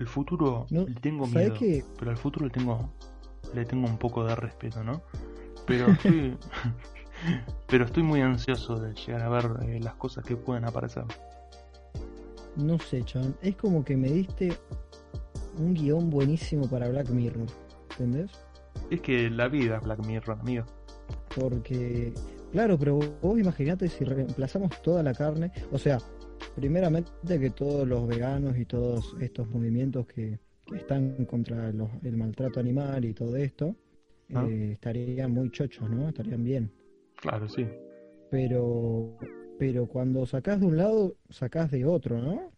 el 0.00 0.06
futuro 0.08 0.66
le 0.70 0.86
tengo 0.94 1.26
miedo, 1.26 1.54
pero 1.98 2.10
al 2.10 2.16
futuro 2.16 2.46
le 2.46 2.50
tengo 2.50 2.90
le 3.54 3.64
tengo 3.64 3.86
un 3.86 3.98
poco 3.98 4.24
de 4.24 4.34
respeto, 4.34 4.82
¿no? 4.82 5.02
Pero 5.66 5.86
estoy 5.92 6.36
pero 7.68 7.84
estoy 7.84 8.02
muy 8.02 8.22
ansioso 8.22 8.76
de 8.76 8.94
llegar 8.94 9.22
a 9.22 9.28
ver 9.28 9.50
eh, 9.68 9.78
las 9.80 9.94
cosas 9.94 10.24
que 10.24 10.36
pueden 10.36 10.64
aparecer. 10.64 11.04
No 12.56 12.78
sé, 12.78 13.04
Chan, 13.04 13.36
es 13.42 13.56
como 13.56 13.84
que 13.84 13.96
me 13.96 14.08
diste 14.08 14.52
un 15.58 15.74
guion 15.74 16.10
buenísimo 16.10 16.68
para 16.68 16.88
Black 16.88 17.10
Mirror, 17.10 17.46
¿entendés? 17.90 18.30
Es 18.90 19.02
que 19.02 19.30
la 19.30 19.48
vida 19.48 19.76
es 19.76 19.82
Black 19.82 20.04
Mirror, 20.04 20.38
amigo. 20.40 20.64
Porque, 21.36 22.12
claro, 22.52 22.78
pero 22.78 22.98
vos 23.20 23.38
imaginate 23.38 23.88
si 23.88 24.04
reemplazamos 24.04 24.80
toda 24.82 25.02
la 25.02 25.14
carne, 25.14 25.52
o 25.70 25.78
sea, 25.78 25.98
Primeramente 26.54 27.38
que 27.38 27.50
todos 27.50 27.86
los 27.86 28.06
veganos 28.06 28.58
y 28.58 28.64
todos 28.64 29.16
estos 29.20 29.48
movimientos 29.48 30.06
que, 30.06 30.38
están 30.74 31.24
contra 31.24 31.68
el 31.70 32.16
maltrato 32.16 32.60
animal 32.60 33.04
y 33.04 33.12
todo 33.12 33.36
esto 33.36 33.74
ah. 34.34 34.46
eh, 34.48 34.70
estarían 34.74 35.32
muy 35.32 35.50
chochos, 35.50 35.90
¿no? 35.90 36.08
Estarían 36.08 36.44
bien. 36.44 36.70
Claro, 37.16 37.48
sí. 37.48 37.66
Pero, 38.30 39.16
pero 39.58 39.86
cuando 39.86 40.24
sacás 40.26 40.60
de 40.60 40.66
un 40.66 40.76
lado, 40.76 41.16
sacás 41.28 41.72
de 41.72 41.84
otro, 41.84 42.22
¿no? 42.22 42.52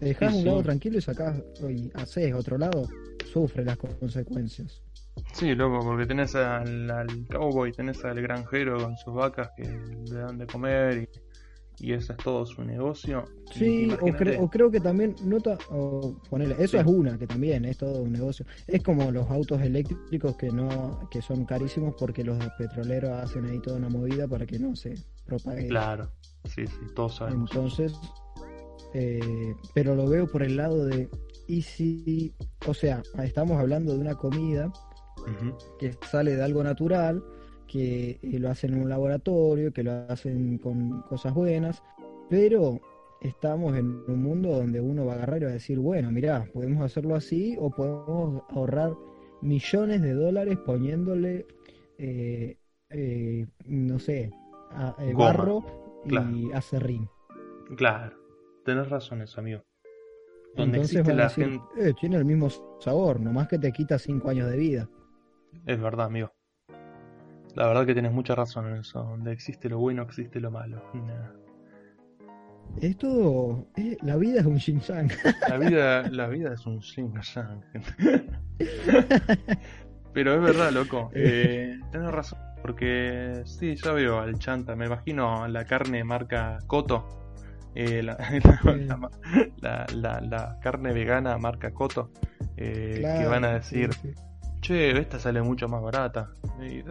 Te 0.00 0.06
dejás 0.06 0.34
un 0.34 0.44
lado 0.44 0.62
tranquilo 0.64 0.98
y 0.98 1.00
sacás 1.00 1.40
y 1.70 1.90
haces 1.94 2.34
otro 2.34 2.58
lado, 2.58 2.88
sufre 3.24 3.64
las 3.64 3.76
consecuencias. 3.76 4.82
Sí, 5.32 5.54
loco, 5.54 5.80
porque 5.84 6.06
tenés 6.06 6.34
al, 6.34 6.90
al 6.90 7.26
cowboy, 7.28 7.72
tenés 7.72 8.04
al 8.04 8.20
granjero 8.20 8.78
con 8.78 8.96
sus 8.96 9.14
vacas 9.14 9.50
que 9.56 9.62
le 9.62 10.18
dan 10.18 10.38
de 10.38 10.46
comer 10.46 10.98
y 10.98 11.08
y 11.78 11.92
ese 11.92 12.12
es 12.12 12.18
todo 12.18 12.46
su 12.46 12.62
negocio. 12.64 13.24
Sí, 13.52 13.90
o, 14.38 14.48
creo 14.48 14.70
que 14.70 14.80
también, 14.80 15.14
nota, 15.24 15.58
o 15.70 16.16
ponele, 16.30 16.56
eso 16.58 16.78
es 16.78 16.86
una, 16.86 17.18
que 17.18 17.26
también 17.26 17.64
es 17.64 17.78
todo 17.78 18.02
un 18.02 18.12
negocio. 18.12 18.46
Es 18.66 18.82
como 18.82 19.10
los 19.10 19.30
autos 19.30 19.60
eléctricos 19.60 20.36
que 20.36 20.48
no 20.50 21.08
que 21.10 21.20
son 21.22 21.44
carísimos 21.44 21.94
porque 21.98 22.24
los 22.24 22.38
petroleros 22.58 23.10
hacen 23.12 23.44
ahí 23.46 23.60
toda 23.60 23.76
una 23.76 23.88
movida 23.88 24.28
para 24.28 24.46
que 24.46 24.58
no 24.58 24.76
se 24.76 24.94
propague. 25.24 25.68
Claro, 25.68 26.10
sí, 26.44 26.66
sí, 26.66 26.80
todos 26.94 27.16
sabemos. 27.16 27.50
Entonces, 27.50 27.92
eh, 28.94 29.54
pero 29.74 29.94
lo 29.94 30.08
veo 30.08 30.26
por 30.26 30.42
el 30.42 30.56
lado 30.56 30.86
de, 30.86 31.08
y 31.48 31.62
si, 31.62 32.34
o 32.66 32.74
sea, 32.74 33.02
estamos 33.22 33.58
hablando 33.58 33.92
de 33.92 33.98
una 33.98 34.14
comida 34.14 34.72
que 35.78 35.96
sale 36.10 36.36
de 36.36 36.42
algo 36.42 36.62
natural 36.62 37.22
que 37.74 38.20
eh, 38.22 38.38
lo 38.38 38.50
hacen 38.50 38.74
en 38.74 38.82
un 38.82 38.88
laboratorio, 38.88 39.72
que 39.72 39.82
lo 39.82 39.90
hacen 40.08 40.58
con 40.58 41.02
cosas 41.02 41.34
buenas, 41.34 41.82
pero 42.30 42.80
estamos 43.20 43.76
en 43.76 44.04
un 44.06 44.22
mundo 44.22 44.50
donde 44.50 44.80
uno 44.80 45.06
va 45.06 45.14
a 45.14 45.16
agarrar 45.16 45.42
y 45.42 45.44
va 45.46 45.50
a 45.50 45.54
decir, 45.54 45.80
bueno, 45.80 46.12
mirá, 46.12 46.48
podemos 46.52 46.84
hacerlo 46.84 47.16
así 47.16 47.56
o 47.58 47.70
podemos 47.70 48.44
ahorrar 48.50 48.92
millones 49.42 50.02
de 50.02 50.12
dólares 50.12 50.56
poniéndole, 50.64 51.46
eh, 51.98 52.58
eh, 52.90 53.46
no 53.66 53.98
sé, 53.98 54.30
a, 54.70 54.94
barro 55.12 55.64
y 56.04 56.52
acerrín. 56.52 57.08
Claro, 57.76 58.16
tenés 58.64 58.88
razón 58.88 59.20
eso, 59.22 59.40
amigo. 59.40 59.64
Donde 60.54 60.78
existe 60.78 61.12
la 61.12 61.28
gente... 61.28 61.58
tiene 62.00 62.18
el 62.18 62.24
mismo 62.24 62.48
sabor, 62.78 63.18
nomás 63.18 63.48
que 63.48 63.58
te 63.58 63.72
quita 63.72 63.98
cinco 63.98 64.30
años 64.30 64.48
de 64.48 64.56
vida. 64.56 64.88
Es 65.66 65.80
verdad, 65.80 66.06
amigo. 66.06 66.30
La 67.54 67.68
verdad 67.68 67.86
que 67.86 67.92
tienes 67.92 68.12
mucha 68.12 68.34
razón 68.34 68.68
en 68.68 68.78
eso. 68.78 69.02
Donde 69.02 69.32
existe 69.32 69.68
lo 69.68 69.78
bueno, 69.78 70.02
existe 70.02 70.40
lo 70.40 70.50
malo. 70.50 70.82
Esto, 72.80 73.68
eh, 73.76 73.96
la 74.02 74.16
vida 74.16 74.40
es 74.40 74.46
un 74.46 74.58
Xing 74.58 74.80
La 75.48 75.58
vida, 75.58 76.02
la 76.10 76.26
vida 76.26 76.54
es 76.54 76.66
un 76.66 76.80
Xing 76.82 77.14
Pero 80.12 80.34
es 80.34 80.40
verdad, 80.40 80.70
loco. 80.72 81.10
Eh, 81.14 81.78
tienes 81.90 82.10
razón. 82.10 82.38
Porque 82.62 83.42
sí, 83.44 83.76
ya 83.76 83.92
veo 83.92 84.20
al 84.20 84.38
chanta. 84.38 84.74
Me 84.74 84.86
imagino 84.86 85.46
la 85.48 85.64
carne 85.64 86.02
marca 86.02 86.58
Coto. 86.66 87.06
Eh, 87.74 88.02
la, 88.02 88.16
la, 89.92 90.58
carne 90.62 90.92
vegana 90.92 91.36
marca 91.38 91.72
Coto. 91.72 92.10
Eh, 92.56 93.02
que 93.18 93.26
van 93.26 93.44
a 93.44 93.54
decir 93.54 93.90
che, 94.64 94.98
esta 94.98 95.18
sale 95.18 95.42
mucho 95.42 95.68
más 95.68 95.82
barata. 95.82 96.30
Y, 96.60 96.82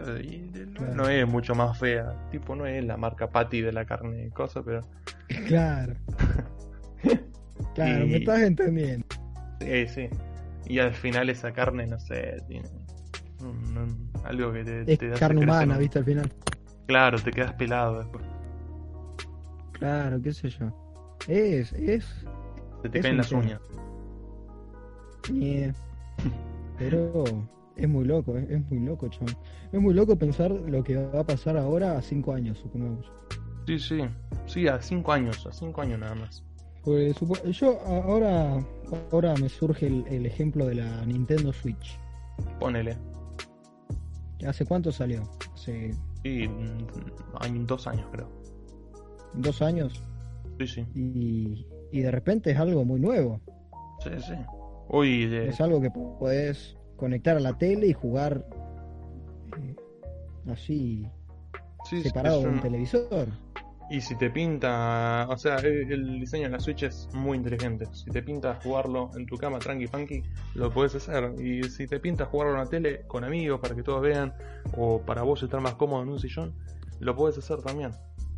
No 0.95 1.09
es 1.09 1.27
mucho 1.27 1.55
más 1.55 1.77
fea. 1.79 2.29
Tipo, 2.29 2.55
no 2.55 2.65
es 2.65 2.83
la 2.85 2.97
marca 2.97 3.29
Patty 3.29 3.61
de 3.61 3.71
la 3.71 3.85
carne 3.85 4.25
y 4.27 4.29
cosa, 4.29 4.61
pero. 4.63 4.81
Claro. 5.47 5.95
claro, 7.75 8.07
me 8.07 8.17
estás 8.17 8.41
entendiendo. 8.41 9.05
Sí, 9.59 9.87
sí. 9.87 10.09
Y 10.65 10.79
al 10.79 10.93
final 10.93 11.29
esa 11.29 11.51
carne, 11.51 11.87
no 11.87 11.99
sé, 11.99 12.41
tiene 12.47 12.69
algo 14.23 14.53
que 14.53 14.63
te, 14.63 14.93
es 14.93 14.99
te 14.99 15.09
carne 15.11 15.43
humana, 15.43 15.77
viste, 15.77 15.99
al 15.99 16.05
final. 16.05 16.31
Claro, 16.87 17.19
te 17.19 17.31
quedas 17.31 17.53
pelado 17.53 17.99
después. 17.99 18.23
Claro, 19.73 20.21
qué 20.21 20.31
sé 20.31 20.49
yo. 20.49 21.17
Es, 21.27 21.73
es. 21.73 22.05
Se 22.81 22.89
te 22.89 23.01
caen 23.01 23.17
las 23.17 23.31
uñas. 23.31 23.61
Pero 26.77 27.23
es 27.75 27.89
muy 27.89 28.05
loco, 28.05 28.37
es, 28.37 28.69
muy 28.69 28.79
loco, 28.79 29.07
chaval. 29.07 29.35
Es 29.71 29.79
muy 29.79 29.93
loco 29.93 30.15
pensar 30.15 30.51
lo 30.51 30.83
que 30.83 30.95
va 30.95 31.21
a 31.21 31.25
pasar 31.25 31.57
ahora 31.57 31.97
a 31.97 32.01
cinco 32.01 32.33
años, 32.33 32.59
supongamos. 32.59 33.11
Sí, 33.65 33.79
sí, 33.79 34.01
sí, 34.45 34.67
a 34.67 34.81
cinco 34.81 35.11
años, 35.11 35.45
a 35.45 35.51
cinco 35.51 35.81
años 35.81 35.99
nada 35.99 36.15
más. 36.15 36.43
Pues 36.83 37.15
yo 37.51 37.79
ahora, 37.85 38.63
ahora 39.11 39.33
me 39.35 39.47
surge 39.47 39.87
el, 39.87 40.25
ejemplo 40.25 40.65
de 40.65 40.75
la 40.75 41.05
Nintendo 41.05 41.53
Switch. 41.53 41.97
Ponele. 42.59 42.97
¿Hace 44.45 44.65
cuánto 44.65 44.91
salió? 44.91 45.23
Hace 45.53 45.93
Sí, 46.23 46.47
mm, 46.47 47.65
dos 47.65 47.87
años 47.87 48.05
creo. 48.11 48.29
¿Dos 49.33 49.61
años? 49.61 50.03
Sí, 50.59 50.67
sí. 50.67 50.85
Y, 50.93 51.65
y 51.91 52.01
de 52.01 52.11
repente 52.11 52.51
es 52.51 52.57
algo 52.57 52.85
muy 52.85 52.99
nuevo. 52.99 53.41
Sí, 54.03 54.09
sí. 54.19 54.33
Hoy 54.87 55.25
de... 55.25 55.49
Es 55.49 55.59
algo 55.59 55.81
que 55.81 55.89
puedes 55.89 56.77
conectar 57.03 57.35
a 57.35 57.41
la 57.41 57.57
tele 57.57 57.87
y 57.87 57.91
jugar 57.91 58.45
eh, 59.57 59.75
así 60.49 61.05
sí, 61.83 62.01
separado 62.01 62.39
de 62.39 62.47
un 62.47 62.61
televisor. 62.61 63.27
Y 63.89 63.99
si 63.99 64.15
te 64.15 64.29
pinta, 64.29 65.27
o 65.29 65.37
sea, 65.37 65.57
el 65.57 65.91
el 65.91 66.19
diseño 66.21 66.43
de 66.45 66.51
la 66.51 66.61
Switch 66.61 66.83
es 66.83 67.09
muy 67.13 67.37
inteligente. 67.37 67.87
Si 67.91 68.09
te 68.09 68.23
pinta 68.23 68.57
jugarlo 68.63 69.11
en 69.17 69.25
tu 69.25 69.35
cama 69.35 69.59
tranqui 69.59 69.87
funky, 69.87 70.23
lo 70.55 70.71
puedes 70.71 70.95
hacer. 70.95 71.33
Y 71.41 71.63
si 71.63 71.87
te 71.87 71.99
pinta 71.99 72.23
jugarlo 72.25 72.53
en 72.53 72.59
la 72.59 72.69
tele 72.69 73.01
con 73.05 73.25
amigos 73.25 73.59
para 73.59 73.75
que 73.75 73.83
todos 73.83 74.01
vean, 74.01 74.33
o 74.77 75.01
para 75.01 75.23
vos 75.23 75.43
estar 75.43 75.59
más 75.59 75.75
cómodo 75.75 76.03
en 76.03 76.07
un 76.07 76.19
sillón, 76.21 76.53
lo 77.01 77.13
puedes 77.17 77.37
hacer 77.37 77.61
también. 77.61 77.91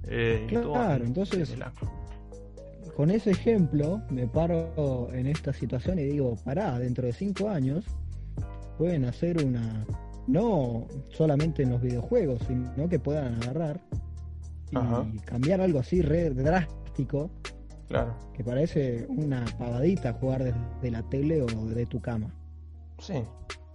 Eh, 0.05 0.47
Claro, 0.49 0.73
todo 0.73 1.03
entonces-. 1.03 1.55
Con 2.95 3.11
ese 3.11 3.29
ejemplo 3.29 4.01
me 4.09 4.25
paro 4.25 5.09
en 5.13 5.27
esta 5.27 5.53
situación 5.53 5.99
y 5.99 6.05
digo, 6.05 6.35
pará, 6.43 6.79
dentro 6.79 7.05
de 7.05 7.13
cinco 7.13 7.47
años 7.47 7.85
pueden 8.77 9.05
hacer 9.05 9.43
una, 9.43 9.85
no 10.27 10.85
solamente 11.11 11.63
en 11.63 11.71
los 11.71 11.81
videojuegos, 11.81 12.41
sino 12.47 12.87
que 12.89 12.99
puedan 12.99 13.35
agarrar 13.43 13.79
y 14.71 14.77
Ajá. 14.77 15.05
cambiar 15.25 15.61
algo 15.61 15.79
así 15.79 16.01
re 16.01 16.29
drástico, 16.31 17.29
Claro, 17.87 18.15
que 18.33 18.43
parece 18.43 19.05
una 19.09 19.45
pavadita 19.59 20.13
jugar 20.13 20.43
desde 20.43 20.91
la 20.91 21.03
tele 21.03 21.41
o 21.43 21.45
de 21.47 21.85
tu 21.85 21.99
cama. 22.01 22.33
sí. 22.99 23.23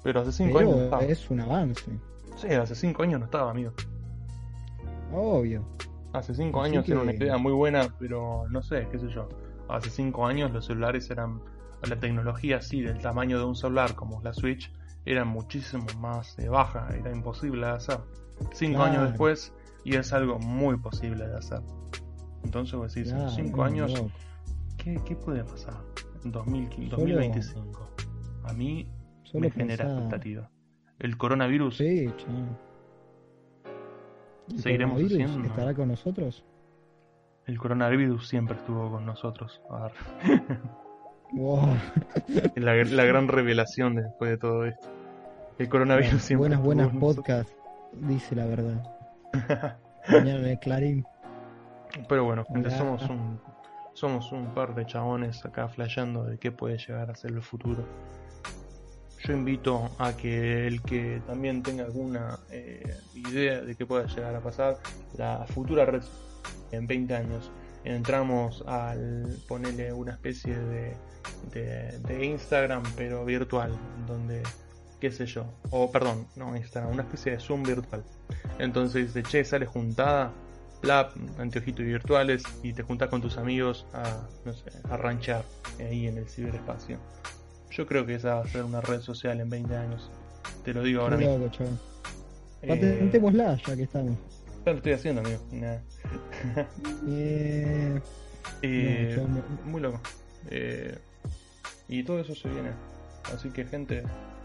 Pero 0.03 0.21
hace 0.21 0.33
cinco 0.33 0.59
años 0.61 0.77
no 0.91 1.01
es 1.01 1.31
un 1.31 1.41
avance, 1.41 1.85
Sí, 2.37 2.49
hace 2.49 2.75
cinco 2.75 3.03
años 3.03 3.21
no 3.21 3.27
estaba, 3.27 3.51
amigo. 3.51 3.73
obvio. 5.13 5.63
Hace 6.13 6.35
cinco 6.35 6.63
Así 6.63 6.73
años 6.73 6.89
era 6.89 7.01
una 7.03 7.13
que- 7.13 7.19
idea 7.19 7.39
muy 7.39 7.53
buena, 7.53 7.95
pero 7.99 8.47
no 8.51 8.63
sé, 8.63 8.89
qué 8.91 8.99
sé 8.99 9.09
yo. 9.09 9.29
Hace 9.69 9.91
cinco 9.91 10.27
años 10.27 10.51
los 10.53 10.65
celulares 10.67 11.11
eran, 11.11 11.41
la 11.89 11.97
tecnología 12.01 12.57
así, 12.59 12.81
del 12.83 12.99
tamaño 13.01 13.39
de 13.39 13.45
un 13.45 13.55
celular 13.55 13.95
como 13.95 14.21
la 14.23 14.33
Switch, 14.33 14.73
era 15.05 15.25
muchísimo 15.25 15.87
más 15.99 16.39
eh, 16.39 16.49
baja, 16.49 16.89
era 16.97 17.11
imposible 17.11 17.67
de 17.67 17.73
hacer. 17.73 17.99
Cinco 18.53 18.79
Claro. 18.79 18.93
años 18.93 19.09
después, 19.11 19.55
y 19.85 19.97
es 19.97 20.13
algo 20.13 20.39
muy 20.39 20.77
posible 20.79 21.27
de 21.27 21.37
hacer. 21.37 21.61
Entonces 22.45 22.75
vos 22.75 22.93
decís, 22.95 23.13
Claro, 23.13 23.31
cinco 23.31 23.63
años, 23.65 23.93
loco. 23.93 24.11
¿qué, 24.77 25.01
qué 25.05 25.17
puede 25.17 25.45
pasar? 25.45 25.75
En 26.25 26.33
2015, 26.33 26.91
Solo- 26.91 27.03
2025. 27.07 27.91
A 28.45 28.53
mí 28.53 28.91
Solo 29.25 29.41
me 29.41 29.51
genera 29.51 29.85
expectativa. 29.85 30.51
El 30.99 31.17
coronavirus 31.17 31.77
Sí. 31.77 32.11
¿El 34.49 34.59
Seguiremos 34.59 34.97
coronavirus 34.97 35.13
haciendo. 35.31 35.49
¿Estará 35.49 35.75
con 35.75 35.89
nosotros? 35.89 36.45
El 37.47 37.59
coronavirus 37.59 38.29
siempre 38.29 38.57
estuvo 38.57 38.91
con 38.91 39.07
nosotros. 39.07 39.61
A 39.71 39.85
ver. 39.85 39.93
Wow. 41.33 41.77
La, 42.57 42.75
la 42.75 43.05
gran 43.05 43.29
revelación 43.29 43.97
después 43.97 44.31
de 44.31 44.39
todo 44.39 44.65
esto. 44.65 44.89
El 45.59 45.69
coronavirus 45.69 46.23
siempre 46.23 46.57
buenas, 46.57 46.63
buenas 46.63 46.97
podcasts, 46.97 47.55
dice 47.93 48.35
la 48.35 48.47
verdad. 48.47 48.83
Mañana 50.09 50.51
el 50.51 50.59
Clarín. 50.59 51.05
Pero 52.09 52.25
bueno, 52.25 52.45
gente, 52.47 52.71
somos 52.71 53.03
un, 53.11 53.39
somos 53.93 54.33
un 54.33 54.55
par 54.55 54.75
de 54.75 54.87
chabones 54.87 55.45
acá 55.45 55.69
flasheando 55.69 56.25
de 56.25 56.39
qué 56.39 56.51
puede 56.51 56.79
llegar 56.79 57.11
a 57.11 57.15
ser 57.15 57.33
el 57.33 57.43
futuro. 57.43 57.85
Yo 59.23 59.35
invito 59.35 59.91
a 59.99 60.17
que 60.17 60.67
el 60.67 60.81
que 60.81 61.21
también 61.27 61.63
tenga 61.63 61.85
alguna 61.85 62.39
eh, 62.51 62.97
idea 63.15 63.61
de 63.61 63.75
qué 63.75 63.85
pueda 63.85 64.07
llegar 64.07 64.35
a 64.35 64.41
pasar, 64.41 64.79
la 65.19 65.45
futura 65.47 65.85
red 65.85 66.03
en 66.73 66.87
20 66.87 67.15
años, 67.15 67.51
entramos 67.85 68.63
al 68.67 69.37
ponerle 69.49 69.93
una 69.93 70.13
especie 70.13 70.57
de, 70.57 70.97
de, 71.53 71.99
de 71.99 72.25
Instagram, 72.27 72.83
pero 72.97 73.25
virtual, 73.25 73.73
donde, 74.07 74.43
qué 75.01 75.11
sé 75.11 75.27
yo, 75.27 75.47
o 75.71 75.91
perdón, 75.91 76.27
no 76.37 76.57
Instagram, 76.57 76.93
una 76.93 77.03
especie 77.03 77.33
de 77.33 77.41
Zoom 77.41 77.63
virtual. 77.63 78.05
Entonces 78.59 79.15
dice, 79.15 79.23
che, 79.23 79.45
sale 79.45 79.67
juntada, 79.67 80.33
plap, 80.81 81.13
anteojitos 81.39 81.85
virtuales 81.85 82.43
y 82.63 82.73
te 82.73 82.83
juntás 82.83 83.09
con 83.09 83.21
tus 83.21 83.37
amigos 83.37 83.87
a, 83.93 84.27
no 84.45 84.53
sé, 84.53 84.71
a 84.89 84.97
ranchar 84.97 85.45
ahí 85.79 86.07
en 86.07 86.19
el 86.19 86.29
ciberespacio. 86.29 86.99
Yo 87.71 87.87
creo 87.87 88.05
que 88.05 88.15
esa 88.17 88.37
va 88.37 88.43
a 88.43 88.49
ser 88.49 88.65
una 88.65 88.81
red 88.81 89.01
social 89.01 89.41
en 89.41 89.49
20 89.49 89.77
años. 89.77 90.11
Te 90.65 90.75
lo 90.75 90.83
digo 90.83 91.03
ahora 91.03 91.17
mismo. 91.17 91.49
chaval. 91.51 91.79
Eh, 92.63 92.69
Patentémosla 92.69 93.57
ya 93.57 93.77
que 93.77 93.83
estamos. 93.85 94.19
ya 94.67 94.73
lo 94.73 94.77
estoy 94.79 94.93
haciendo, 94.93 95.21
amigo. 95.21 95.41
Nah. 95.53 95.79
Eh, 97.09 98.01
Eh, 98.63 99.17
No, 99.29 99.71
Muy 99.71 99.81
loco. 99.81 100.01
Eh, 100.51 100.97
y 101.89 102.03
todo 102.03 102.21
eso 102.21 102.35
se 102.35 102.49
viene. 102.49 102.71
Así 103.35 103.51
que, 103.51 103.65
gente, 103.65 104.03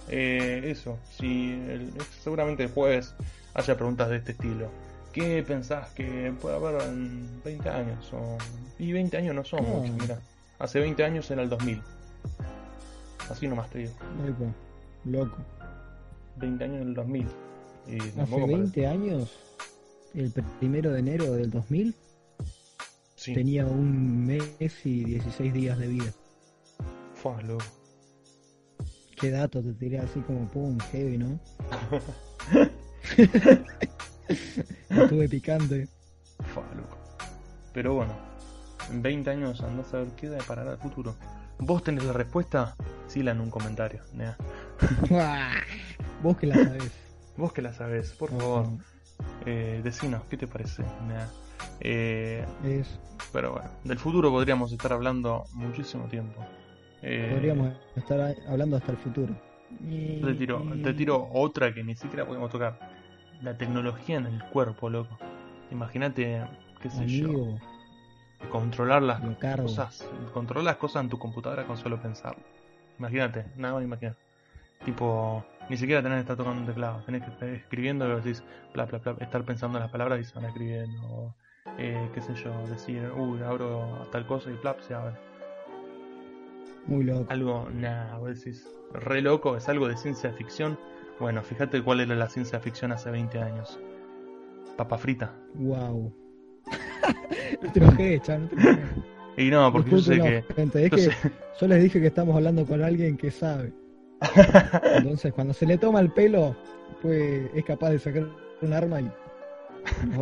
eh, 0.10 0.62
eso. 0.66 0.98
Si 1.18 1.54
el- 1.54 1.92
seguramente 2.24 2.64
el 2.64 2.70
jueves 2.72 3.14
haya 3.54 3.76
preguntas 3.76 4.10
de 4.10 4.18
este 4.18 4.32
estilo. 4.34 4.70
¿Qué 5.14 5.44
pensás 5.48 5.90
que 5.92 6.34
puede 6.42 6.56
haber 6.58 6.82
en 6.90 7.42
20 7.44 7.70
años? 7.70 8.12
O- 8.14 8.38
Y 8.78 8.92
20 8.92 9.16
años 9.18 9.34
no 9.36 9.46
son 9.46 9.64
muchos, 9.64 9.96
mira. 9.96 10.20
Hace 10.60 10.80
20 10.80 11.04
años 11.06 11.30
era 11.32 11.42
el 11.42 11.50
2000. 11.50 11.82
Así 13.30 13.48
nomás 13.48 13.70
te 13.70 13.80
digo. 13.80 13.94
loco, 14.26 14.54
loco. 15.06 15.38
20 16.38 16.64
años 16.66 16.82
en 16.82 16.88
el 16.90 16.94
2000. 16.94 17.28
Y 17.88 18.00
Hace 18.00 18.12
tampoco 18.12 18.42
parece- 18.42 18.58
20 18.62 18.88
años, 18.88 19.32
el 20.16 20.32
primero 20.60 20.92
de 20.92 21.00
enero 21.00 21.32
del 21.34 21.50
2000, 21.50 21.96
Sí, 23.16 23.34
tenía 23.34 23.66
un 23.66 24.26
mes 24.26 24.86
y 24.86 25.04
16 25.06 25.54
días 25.54 25.78
de 25.80 25.88
vida. 25.88 26.12
loco. 27.48 27.64
Qué 29.20 29.32
dato 29.32 29.64
te 29.64 29.74
tiré 29.74 30.00
así 30.00 30.20
como 30.22 30.48
pum, 30.52 30.78
heavy, 30.92 31.18
¿no? 31.18 31.40
Estuve 34.90 35.30
picante. 35.30 35.88
Loco. 36.76 36.98
Pero 37.74 37.96
bueno, 37.96 38.14
en 38.92 39.02
20 39.02 39.30
años 39.30 39.62
andás 39.62 39.94
a 39.94 40.00
ver 40.00 40.08
qué 40.18 40.30
deparará 40.30 40.74
el 40.74 40.78
futuro. 40.78 41.16
¿Vos 41.60 41.84
tenés 41.84 42.04
la 42.04 42.14
respuesta? 42.14 42.76
Síla 43.08 43.32
en 43.32 43.40
un 43.42 43.50
comentario. 43.50 44.02
nea. 44.14 44.38
Vos 46.22 46.38
que 46.38 46.48
la 46.48 46.56
sabés. 46.56 46.92
Vos 47.38 47.54
que 47.54 47.62
la 47.62 47.74
sabés, 47.74 48.12
por 48.12 48.30
favor, 48.32 48.68
eh, 49.46 49.82
decinos, 49.84 50.24
¿qué 50.30 50.38
te 50.38 50.48
parece? 50.48 50.84
Eh, 51.80 52.46
Es, 52.64 53.00
pero 53.32 53.54
bueno, 53.54 53.70
del 53.84 54.00
futuro 54.00 54.32
podríamos 54.32 54.72
estar 54.72 54.94
hablando 54.94 55.46
muchísimo 55.54 56.06
tiempo. 56.08 56.42
Eh, 57.02 57.30
podríamos 57.32 57.72
estar 57.96 58.36
hablando 58.48 58.78
hasta 58.78 58.92
el 58.92 58.98
futuro. 58.98 59.34
Y- 59.84 60.22
Te 60.22 60.34
tiro, 60.36 60.66
te 60.84 60.94
tiro 60.94 61.28
otra 61.34 61.74
que 61.74 61.84
ni 61.84 61.96
siquiera 61.96 62.26
podemos 62.26 62.50
tocar. 62.52 62.80
La 63.42 63.58
tecnología 63.58 64.18
en 64.18 64.26
el 64.28 64.44
cuerpo, 64.46 64.90
loco. 64.90 65.18
Imagínate, 65.72 66.42
qué 66.82 66.90
sé 66.90 67.08
yo, 67.08 67.58
controlar 68.50 69.02
las 69.02 69.20
cosas, 69.64 70.08
controlar 70.34 70.64
las 70.66 70.78
cosas 70.78 71.04
en 71.04 71.10
tu 71.10 71.20
computadora 71.20 71.66
con 71.66 71.78
solo 71.78 72.02
pensar. 72.02 72.36
Imagínate, 73.00 73.46
nada 73.58 73.74
más 73.76 73.84
imaginar. 73.84 74.16
Tipo, 74.84 75.44
ni 75.70 75.78
siquiera 75.78 76.02
tenés 76.04 76.18
que 76.18 76.22
estar 76.22 76.38
tocando 76.38 76.62
un 76.62 76.68
teclado, 76.68 77.02
tenés 77.06 77.24
que 77.24 77.30
estar 77.32 77.50
escribiendo 77.50 78.08
y 78.12 78.16
decís, 78.22 78.44
bla, 78.74 78.86
bla, 78.86 79.00
bla, 79.00 79.16
estar 79.22 79.44
pensando 79.44 79.78
en 79.78 79.84
las 79.84 79.92
palabras 79.92 80.20
y 80.20 80.24
se 80.24 80.36
van 80.36 80.46
escribiendo. 80.46 81.02
O, 81.08 81.36
eh, 81.78 82.10
qué 82.14 82.22
sé 82.22 82.34
yo, 82.36 82.52
decir, 82.68 83.10
uy, 83.16 83.42
abro 83.42 84.08
tal 84.12 84.26
cosa 84.28 84.52
y 84.52 84.56
plap, 84.56 84.80
se 84.82 84.94
abre. 84.94 85.16
Muy 86.88 87.04
loco. 87.04 87.26
Algo, 87.32 87.68
nada, 87.74 88.18
vos 88.20 88.38
decís, 88.38 88.68
re 88.94 89.22
loco, 89.22 89.58
es 89.58 89.68
algo 89.70 89.88
de 89.88 89.98
ciencia 89.98 90.32
ficción. 90.34 90.78
Bueno, 91.20 91.42
fíjate 91.42 91.82
cuál 91.82 92.02
era 92.02 92.16
la 92.16 92.30
ciencia 92.30 92.60
ficción 92.60 92.92
hace 92.92 93.10
20 93.10 93.40
años. 93.40 93.80
Papa 94.78 94.98
frita. 94.98 95.34
Wow. 95.56 96.14
no 97.62 97.72
te 97.72 97.80
enojé, 97.80 98.20
chaval, 98.20 98.42
no 98.44 98.50
te 98.50 98.56
enojé. 98.56 98.82
Y 99.38 99.50
no, 99.50 99.70
porque 99.70 99.92
yo 99.92 99.98
sé 100.00 100.18
que... 100.22 100.46
gente, 100.56 100.86
es 100.86 100.92
yo 100.92 100.96
que 100.96 101.04
sé- 101.04 101.32
yo 101.60 101.68
les 101.68 101.84
dije 101.84 102.00
que 102.00 102.08
estamos 102.08 102.34
hablando 102.38 102.66
con 102.66 102.82
alguien 102.82 103.18
que 103.18 103.30
sabe. 103.32 103.74
Entonces, 104.96 105.34
cuando 105.34 105.54
se 105.54 105.66
le 105.66 105.78
toma 105.78 106.00
el 106.00 106.12
pelo, 106.12 106.56
pues 107.02 107.50
es 107.54 107.66
capaz 107.66 107.90
de 107.92 108.00
sacar 108.00 108.28
un 108.62 108.74
arma 108.74 109.02
y. 109.02 109.12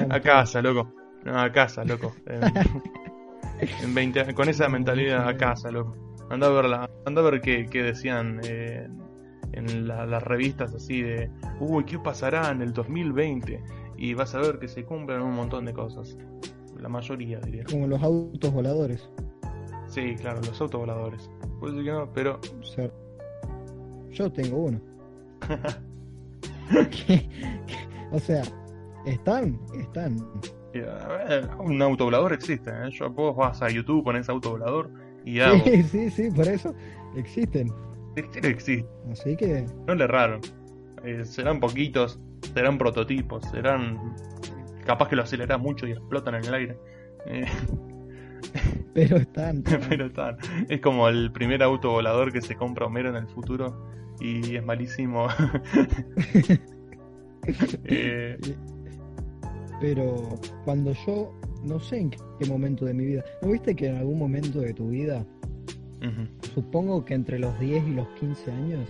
A 0.10 0.20
casa, 0.20 0.62
loco. 0.62 0.92
No, 1.24 1.40
a 1.40 1.52
casa, 1.52 1.84
loco. 1.86 2.14
En, 2.26 2.42
en 3.84 3.94
20 3.96 4.20
años, 4.22 4.34
con 4.34 4.50
esa 4.50 4.68
mentalidad 4.68 5.28
a 5.28 5.38
casa, 5.38 5.72
loco. 5.72 5.96
Anda 6.30 6.48
a 6.48 6.50
verla, 6.50 6.90
anda 7.06 7.22
a 7.22 7.26
ver 7.26 7.42
qué, 7.42 7.66
qué 7.70 7.84
decían 7.84 8.42
eh, 8.44 8.88
en 9.52 9.88
la- 9.88 10.06
las 10.06 10.24
revistas 10.24 10.74
así 10.74 11.02
de, 11.02 11.30
uy, 11.60 11.86
¿qué 11.86 12.00
pasará 12.00 12.50
en 12.50 12.62
el 12.62 12.74
2020? 12.74 13.64
Y 13.98 14.14
vas 14.16 14.34
a 14.36 14.40
ver 14.40 14.60
que 14.60 14.68
se 14.68 14.84
cumplen 14.84 15.22
un 15.22 15.34
montón 15.36 15.66
de 15.66 15.74
cosas. 15.74 16.18
La 16.78 16.90
mayoría, 16.90 17.40
diría. 17.40 17.64
Como 17.70 17.88
los 17.88 18.02
autos 18.04 18.52
voladores. 18.52 19.10
Sí, 19.88 20.16
claro, 20.16 20.42
los 20.42 20.60
autovoladores. 20.60 21.30
Puede 21.60 21.76
ser 21.76 21.84
que 21.86 21.92
no, 21.92 22.12
pero 22.12 22.40
yo 24.14 24.32
tengo 24.32 24.58
uno. 24.58 24.80
Que- 26.70 27.28
que- 27.28 27.88
o 28.12 28.20
sea, 28.20 28.42
Están, 29.06 29.60
están. 29.80 30.18
Un 31.60 31.82
autovolador 31.82 32.34
existe. 32.34 32.70
¿eh? 32.72 32.90
Yo, 32.92 33.10
vos 33.10 33.36
vas 33.36 33.62
a 33.62 33.70
YouTube, 33.70 34.04
pones 34.04 34.30
autovolador 34.30 34.90
y 35.26 35.40
hago. 35.42 35.64
Sí, 35.66 35.84
sí, 35.92 36.10
sí, 36.10 36.32
por 36.32 36.48
eso 36.48 36.74
existen. 37.16 37.72
Existe. 38.16 38.86
Así 39.12 39.36
que. 39.36 39.66
No 39.88 39.94
le 39.96 40.08
raro. 40.08 40.40
Eh, 41.04 41.26
serán 41.26 41.60
poquitos, 41.60 42.20
serán 42.54 42.78
prototipos, 42.78 43.44
serán. 43.52 44.16
Capaz 44.86 45.10
que 45.10 45.16
lo 45.16 45.24
aceleran 45.24 45.62
mucho 45.62 45.86
y 45.86 45.92
explotan 45.92 46.36
en 46.36 46.46
el 46.46 46.54
aire. 46.54 46.78
Eh, 47.26 47.46
Pero 48.94 49.18
están. 49.18 49.64
Pero 49.64 50.06
están. 50.06 50.38
Es 50.70 50.82
como 50.82 51.08
el 51.08 51.32
primer 51.32 51.64
auto 51.64 51.92
volador 51.92 52.32
que 52.32 52.42
se 52.42 52.56
compra 52.56 52.86
Homero 52.86 53.10
en 53.10 53.16
el 53.16 53.28
futuro 53.28 53.88
y 54.20 54.56
es 54.56 54.64
malísimo. 54.64 55.28
Eh, 57.84 58.38
Pero 59.82 60.40
cuando 60.64 60.94
yo, 61.06 61.38
no 61.62 61.78
sé 61.78 62.00
en 62.00 62.12
qué 62.12 62.46
momento 62.48 62.86
de 62.86 62.94
mi 62.94 63.04
vida, 63.04 63.26
¿no 63.42 63.52
viste 63.52 63.76
que 63.76 63.88
en 63.88 63.98
algún 63.98 64.18
momento 64.18 64.62
de 64.62 64.74
tu 64.74 64.88
vida, 64.88 65.26
supongo 66.56 67.04
que 67.04 67.16
entre 67.16 67.38
los 67.38 67.60
10 67.60 67.86
y 67.86 67.92
los 67.96 68.08
15 68.18 68.50
años, 68.50 68.88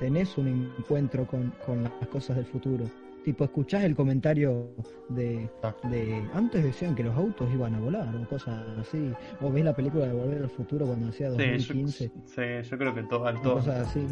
tenés 0.00 0.38
un 0.38 0.72
encuentro 0.78 1.26
con, 1.26 1.52
con 1.66 1.82
las 1.82 1.92
cosas 2.08 2.36
del 2.36 2.46
futuro? 2.46 2.86
Tipo, 3.24 3.44
escuchás 3.44 3.84
el 3.84 3.96
comentario 3.96 4.68
de, 5.08 5.48
de, 5.84 6.28
Antes 6.34 6.62
decían 6.62 6.94
que 6.94 7.02
los 7.02 7.16
autos 7.16 7.48
iban 7.54 7.74
a 7.74 7.80
volar 7.80 8.14
o 8.14 8.28
cosas 8.28 8.62
así. 8.78 9.12
O 9.40 9.50
ves 9.50 9.64
la 9.64 9.74
película 9.74 10.06
de 10.06 10.12
Volver 10.12 10.42
al 10.42 10.50
Futuro 10.50 10.86
cuando 10.86 11.08
hacía 11.08 11.30
2015. 11.30 12.12
Sí, 12.26 12.42
yo, 12.70 12.78
creo 12.78 12.94
que 12.94 13.02
todo, 13.04 13.26
al 13.26 13.40
todo. 13.40 13.54
Cosas 13.54 13.88
así. 13.88 14.06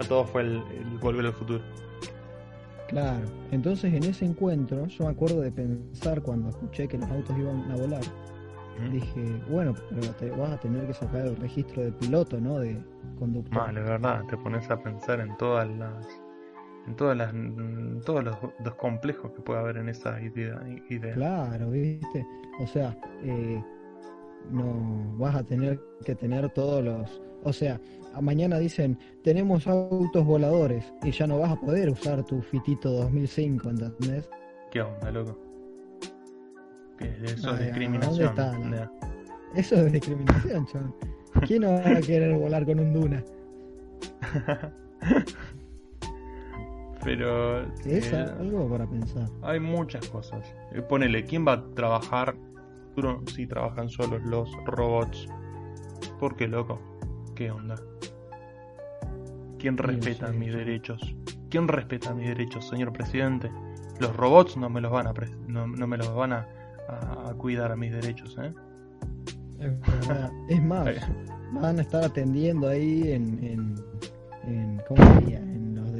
A 0.00 0.08
todo 0.08 0.24
fue 0.24 0.42
el, 0.42 0.60
Volver 1.00 1.26
al 1.26 1.32
Futuro. 1.32 1.62
Claro. 2.88 3.24
Entonces 3.52 3.94
en 3.94 4.02
ese 4.02 4.24
encuentro 4.24 4.86
yo 4.88 5.04
me 5.04 5.12
acuerdo 5.12 5.40
de 5.40 5.52
pensar 5.52 6.20
cuando 6.20 6.48
escuché 6.48 6.88
que 6.88 6.98
los 6.98 7.08
autos 7.10 7.38
iban 7.38 7.70
a 7.70 7.76
volar. 7.76 8.02
Dije, 8.90 9.40
bueno, 9.48 9.72
pero 9.90 10.12
te 10.14 10.30
vas 10.30 10.50
a 10.50 10.58
tener 10.58 10.84
que 10.86 10.94
sacar 10.94 11.26
el 11.26 11.36
registro 11.36 11.82
de 11.82 11.92
piloto, 11.92 12.40
¿no? 12.40 12.58
De 12.58 12.76
conductor. 13.18 13.56
Vale, 13.56 13.82
verdad, 13.82 14.24
te 14.28 14.36
pones 14.36 14.68
a 14.68 14.82
pensar 14.82 15.20
en 15.20 15.36
todas 15.36 15.68
las 15.68 16.21
en 16.86 16.96
todas 16.96 17.16
las 17.16 17.32
todos 18.04 18.24
los, 18.24 18.74
complejos 18.76 19.32
que 19.32 19.42
puede 19.42 19.60
haber 19.60 19.76
en 19.76 19.88
esa 19.88 20.20
idea, 20.20 20.60
Claro, 21.14 21.70
viste. 21.70 22.26
O 22.60 22.66
sea, 22.66 22.96
eh, 23.22 23.62
no 24.50 25.16
vas 25.18 25.36
a 25.36 25.44
tener 25.44 25.80
que 26.04 26.14
tener 26.14 26.50
todos 26.50 26.82
los. 26.84 27.22
O 27.44 27.52
sea, 27.52 27.80
mañana 28.20 28.58
dicen 28.58 28.98
tenemos 29.22 29.66
autos 29.66 30.24
voladores 30.24 30.92
y 31.02 31.10
ya 31.10 31.26
no 31.26 31.38
vas 31.38 31.52
a 31.52 31.56
poder 31.56 31.90
usar 31.90 32.24
tu 32.24 32.40
fitito 32.42 32.90
2005, 32.90 33.70
¿entendés? 33.70 34.28
¿Qué 34.70 34.80
onda, 34.82 35.10
loco? 35.10 35.38
eso 37.22 37.54
es 37.54 37.60
discriminación. 37.60 38.34
Eso 39.54 39.74
es 39.76 39.92
discriminación, 39.92 40.66
chaval. 40.66 40.94
¿Quién 41.46 41.62
no 41.62 41.72
va 41.72 41.98
a 41.98 42.00
querer 42.00 42.34
volar 42.36 42.64
con 42.64 42.80
un 42.80 42.92
Duna? 42.92 43.24
Pero. 47.04 47.62
Es 47.84 48.12
eh, 48.12 48.26
algo 48.38 48.68
para 48.68 48.86
pensar. 48.86 49.28
Hay 49.42 49.60
muchas 49.60 50.08
cosas. 50.08 50.54
Eh, 50.72 50.82
ponele, 50.82 51.24
¿quién 51.24 51.46
va 51.46 51.54
a 51.54 51.74
trabajar? 51.74 52.34
Si 53.34 53.46
trabajan 53.46 53.88
solos 53.88 54.22
los 54.22 54.50
robots. 54.66 55.26
¿Por 56.20 56.36
qué, 56.36 56.46
loco? 56.46 56.78
¿Qué 57.34 57.50
onda? 57.50 57.76
¿Quién 59.58 59.78
respeta 59.78 60.30
mis 60.32 60.52
derechos? 60.52 61.14
¿Quién 61.48 61.68
respeta 61.68 62.12
mis 62.14 62.28
derechos, 62.28 62.68
señor 62.68 62.92
presidente? 62.92 63.50
Los 64.00 64.14
robots 64.16 64.56
no 64.56 64.68
me 64.68 64.80
los 64.80 64.90
van 64.90 65.06
a 65.06 65.14
no, 65.46 65.66
me 65.66 65.96
los 65.96 66.14
van 66.14 66.32
a, 66.32 66.48
cuidar 67.38 67.72
a 67.72 67.76
mis 67.76 67.92
derechos, 67.92 68.36
¿eh? 68.42 68.52
Es, 70.48 70.62
más, 70.62 70.88
van 71.52 71.78
a 71.78 71.82
estar 71.82 72.04
atendiendo 72.04 72.68
ahí 72.68 73.12
en, 73.12 73.44
en, 73.44 73.74
en 74.44 74.82
¿cómo 74.88 75.04
diría? 75.20 75.40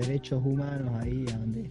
Derechos 0.07 0.43
humanos 0.45 0.93
ahí 1.01 1.25
a 1.33 1.39
donde, 1.39 1.71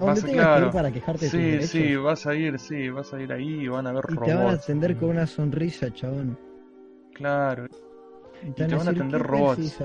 a 0.00 0.04
donde 0.04 0.22
tengas 0.22 0.58
que 0.58 0.66
ir 0.66 0.72
para 0.72 0.92
quejarte 0.92 1.28
sí, 1.28 1.36
de 1.36 1.42
tus 1.42 1.50
derechos. 1.50 1.70
Sí, 1.70 1.96
vas 1.96 2.26
a 2.26 2.34
ir, 2.34 2.58
sí, 2.58 2.90
vas 2.90 3.12
a 3.12 3.20
ir 3.20 3.32
ahí 3.32 3.64
y 3.64 3.68
van 3.68 3.86
a 3.86 3.92
ver 3.92 4.04
y 4.08 4.14
robots. 4.14 4.28
te 4.28 4.34
van 4.34 4.46
a 4.46 4.52
atender 4.52 4.96
con 4.96 5.10
una 5.10 5.26
sonrisa, 5.26 5.92
chabón. 5.92 6.38
Claro. 7.14 7.66
Y 8.42 8.50
te, 8.52 8.66
van 8.66 8.88
a 8.88 8.90
atender 8.90 9.22
robots. 9.22 9.78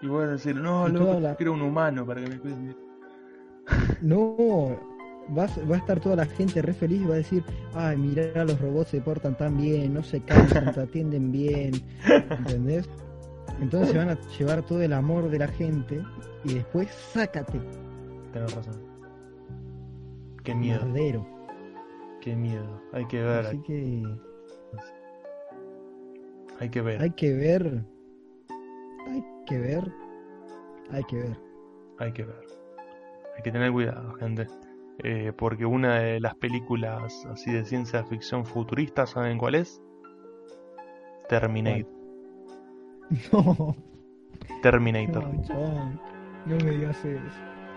Y 0.00 0.06
voy 0.06 0.24
a 0.24 0.28
decir, 0.28 0.56
no, 0.56 0.88
loco, 0.88 1.34
quiero 1.36 1.52
un 1.52 1.62
humano 1.62 2.06
para 2.06 2.22
que 2.22 2.28
me 2.28 2.38
cuide. 2.38 2.76
No, 4.00 4.78
vas, 5.28 5.58
va 5.70 5.74
a 5.74 5.78
estar 5.78 6.00
toda 6.00 6.16
la 6.16 6.26
gente 6.26 6.62
re 6.62 6.72
feliz 6.72 7.02
y 7.02 7.04
va 7.04 7.14
a 7.14 7.18
decir, 7.18 7.42
ay, 7.74 7.96
mira, 7.96 8.44
los 8.44 8.60
robots 8.60 8.90
se 8.90 9.00
portan 9.00 9.36
tan 9.36 9.56
bien, 9.56 9.92
no 9.92 10.02
se 10.02 10.20
cansan, 10.20 10.72
te 10.72 10.80
atienden 10.80 11.32
bien, 11.32 11.72
¿entendés? 12.30 12.88
Entonces 13.60 13.90
se 13.90 13.98
van 13.98 14.10
a 14.10 14.18
llevar 14.38 14.62
todo 14.62 14.82
el 14.82 14.92
amor 14.92 15.30
de 15.30 15.38
la 15.38 15.48
gente 15.48 16.02
y 16.44 16.54
después 16.54 16.88
sácate. 16.90 17.60
Tienes 18.32 18.54
razón. 18.54 18.88
Qué 20.44 20.54
miedo. 20.54 21.26
Qué 22.20 22.34
miedo. 22.36 22.82
Hay 22.92 23.06
que 23.06 23.22
ver. 23.22 23.46
Así 23.46 23.62
que. 23.62 24.02
Hay 26.60 26.70
que 26.70 26.80
ver. 26.80 27.02
Hay 27.02 27.10
que 27.10 27.32
ver. 27.32 27.84
Hay 29.06 29.22
que 29.46 29.58
ver. 29.58 29.92
Hay 30.90 31.04
que 31.04 31.16
ver. 31.16 31.36
Hay 31.98 32.12
que 32.12 32.24
ver. 32.24 32.46
Hay 33.36 33.42
que 33.42 33.52
tener 33.52 33.72
cuidado, 33.72 34.14
gente. 34.14 34.46
Eh, 35.04 35.32
porque 35.36 35.64
una 35.64 36.00
de 36.00 36.20
las 36.20 36.34
películas 36.34 37.24
así 37.26 37.52
de 37.52 37.64
ciencia 37.64 38.02
ficción 38.04 38.44
futurista, 38.44 39.06
¿saben 39.06 39.38
cuál 39.38 39.54
es? 39.54 39.80
Terminator. 41.28 41.97
No. 43.32 43.74
Terminator. 44.62 45.24
No 46.46 46.56
me 46.56 46.70
digas 46.70 47.04
eso. 47.04 47.22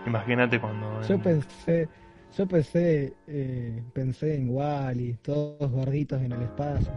Imagínate 0.06 0.60
cuando. 0.60 1.00
Yo 1.02 1.20
pensé, 1.20 1.88
yo 2.36 2.46
pensé, 2.46 3.14
eh, 3.26 3.82
pensé 3.92 4.36
en 4.36 4.50
Wally, 4.50 5.18
todos 5.22 5.70
gorditos 5.70 6.20
en 6.22 6.32
el 6.32 6.42
espacio. 6.42 6.92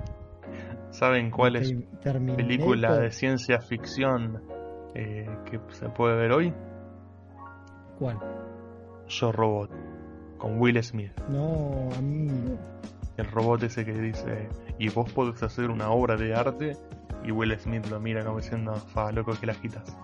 ¿Saben 0.89 1.29
cuál 1.29 1.57
es 1.57 1.73
película 2.35 2.97
de 2.97 3.11
ciencia 3.11 3.59
ficción 3.59 4.41
eh, 4.93 5.27
que 5.45 5.59
se 5.69 5.89
puede 5.89 6.15
ver 6.15 6.31
hoy? 6.31 6.53
¿Cuál? 7.99 8.17
Yo 9.07 9.31
Robot, 9.31 9.71
con 10.37 10.59
Will 10.59 10.81
Smith. 10.81 11.11
No, 11.29 11.89
amigo. 11.97 12.57
El 13.17 13.25
robot 13.31 13.63
ese 13.63 13.85
que 13.85 13.93
dice, 13.93 14.49
y 14.77 14.89
vos 14.89 15.11
podés 15.11 15.41
hacer 15.43 15.69
una 15.69 15.89
obra 15.89 16.15
de 16.15 16.33
arte, 16.33 16.77
y 17.25 17.31
Will 17.31 17.57
Smith 17.59 17.85
lo 17.87 17.99
mira 17.99 18.23
como 18.23 18.37
diciendo, 18.37 18.75
fa, 18.75 19.11
loco 19.11 19.33
que 19.39 19.47
la 19.47 19.53
agitas. 19.53 19.97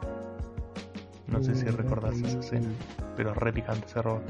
No 1.28 1.42
sé 1.42 1.56
si 1.56 1.66
uh, 1.66 1.72
recordás 1.72 2.16
esa 2.16 2.40
escena, 2.40 2.68
pero 3.16 3.32
es 3.32 3.38
re 3.38 3.54
picante 3.54 3.86
ese 3.86 4.02
robot. 4.02 4.24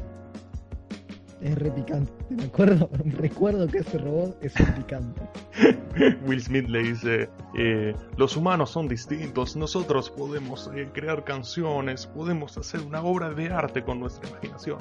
Es 1.42 1.58
re 1.58 1.72
picante, 1.72 2.12
me 2.30 2.44
acuerdo, 2.44 2.90
recuerdo 3.18 3.68
que 3.68 3.80
ese 3.80 3.98
robot 3.98 4.38
es 4.44 4.54
picante. 4.76 5.22
Will 6.28 6.42
Smith 6.42 6.68
le 6.68 6.84
dice, 6.84 7.30
eh, 7.58 7.96
los 8.18 8.38
humanos 8.38 8.70
son 8.70 8.88
distintos, 8.88 9.56
nosotros 9.56 10.12
podemos 10.12 10.70
eh, 10.76 10.88
crear 10.94 11.24
canciones, 11.24 12.06
podemos 12.06 12.58
hacer 12.58 12.82
una 12.82 13.02
obra 13.02 13.34
de 13.34 13.50
arte 13.50 13.84
con 13.84 14.00
nuestra 14.00 14.30
imaginación. 14.30 14.78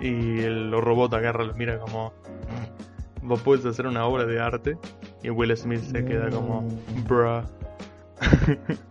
Y 0.00 0.40
el 0.40 0.72
robot 0.72 1.12
agarra, 1.12 1.44
lo 1.44 1.54
mira 1.54 1.78
como, 1.78 2.14
vos 3.22 3.40
puedes 3.42 3.64
hacer 3.64 3.86
una 3.86 4.04
obra 4.04 4.26
de 4.26 4.40
arte. 4.40 4.76
Y 5.22 5.30
Will 5.30 5.56
Smith 5.56 5.80
se 5.80 6.04
queda 6.04 6.30
como, 6.30 6.66
bruh. 7.06 7.42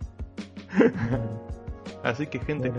Así 2.04 2.26
que 2.26 2.38
gente, 2.38 2.72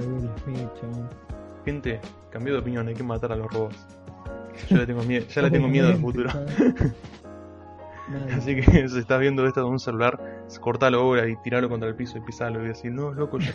gente, 1.65 1.99
cambió 2.31 2.53
de 2.53 2.59
opinión, 2.59 2.87
hay 2.87 2.95
que 2.95 3.03
matar 3.03 3.31
a 3.31 3.35
los 3.35 3.51
robots. 3.51 3.87
Yo 4.69 4.77
le 4.77 4.85
tengo 4.85 5.03
miedo, 5.03 5.25
ya 5.27 5.41
le 5.41 5.51
tengo 5.51 5.67
miedo 5.67 5.87
al 5.87 5.97
futuro. 5.97 6.29
Así 8.35 8.55
que 8.55 8.89
si 8.89 8.97
estás 8.97 9.19
viendo 9.19 9.45
esto 9.45 9.61
con 9.61 9.73
un 9.73 9.79
celular, 9.79 10.19
cortalo 10.59 11.01
ahora 11.01 11.29
y 11.29 11.35
tiralo 11.43 11.69
contra 11.69 11.87
el 11.87 11.95
piso 11.95 12.17
y 12.17 12.21
pisalo 12.21 12.63
y 12.65 12.69
decir, 12.69 12.91
no, 12.91 13.13
loco, 13.13 13.37
ya. 13.37 13.53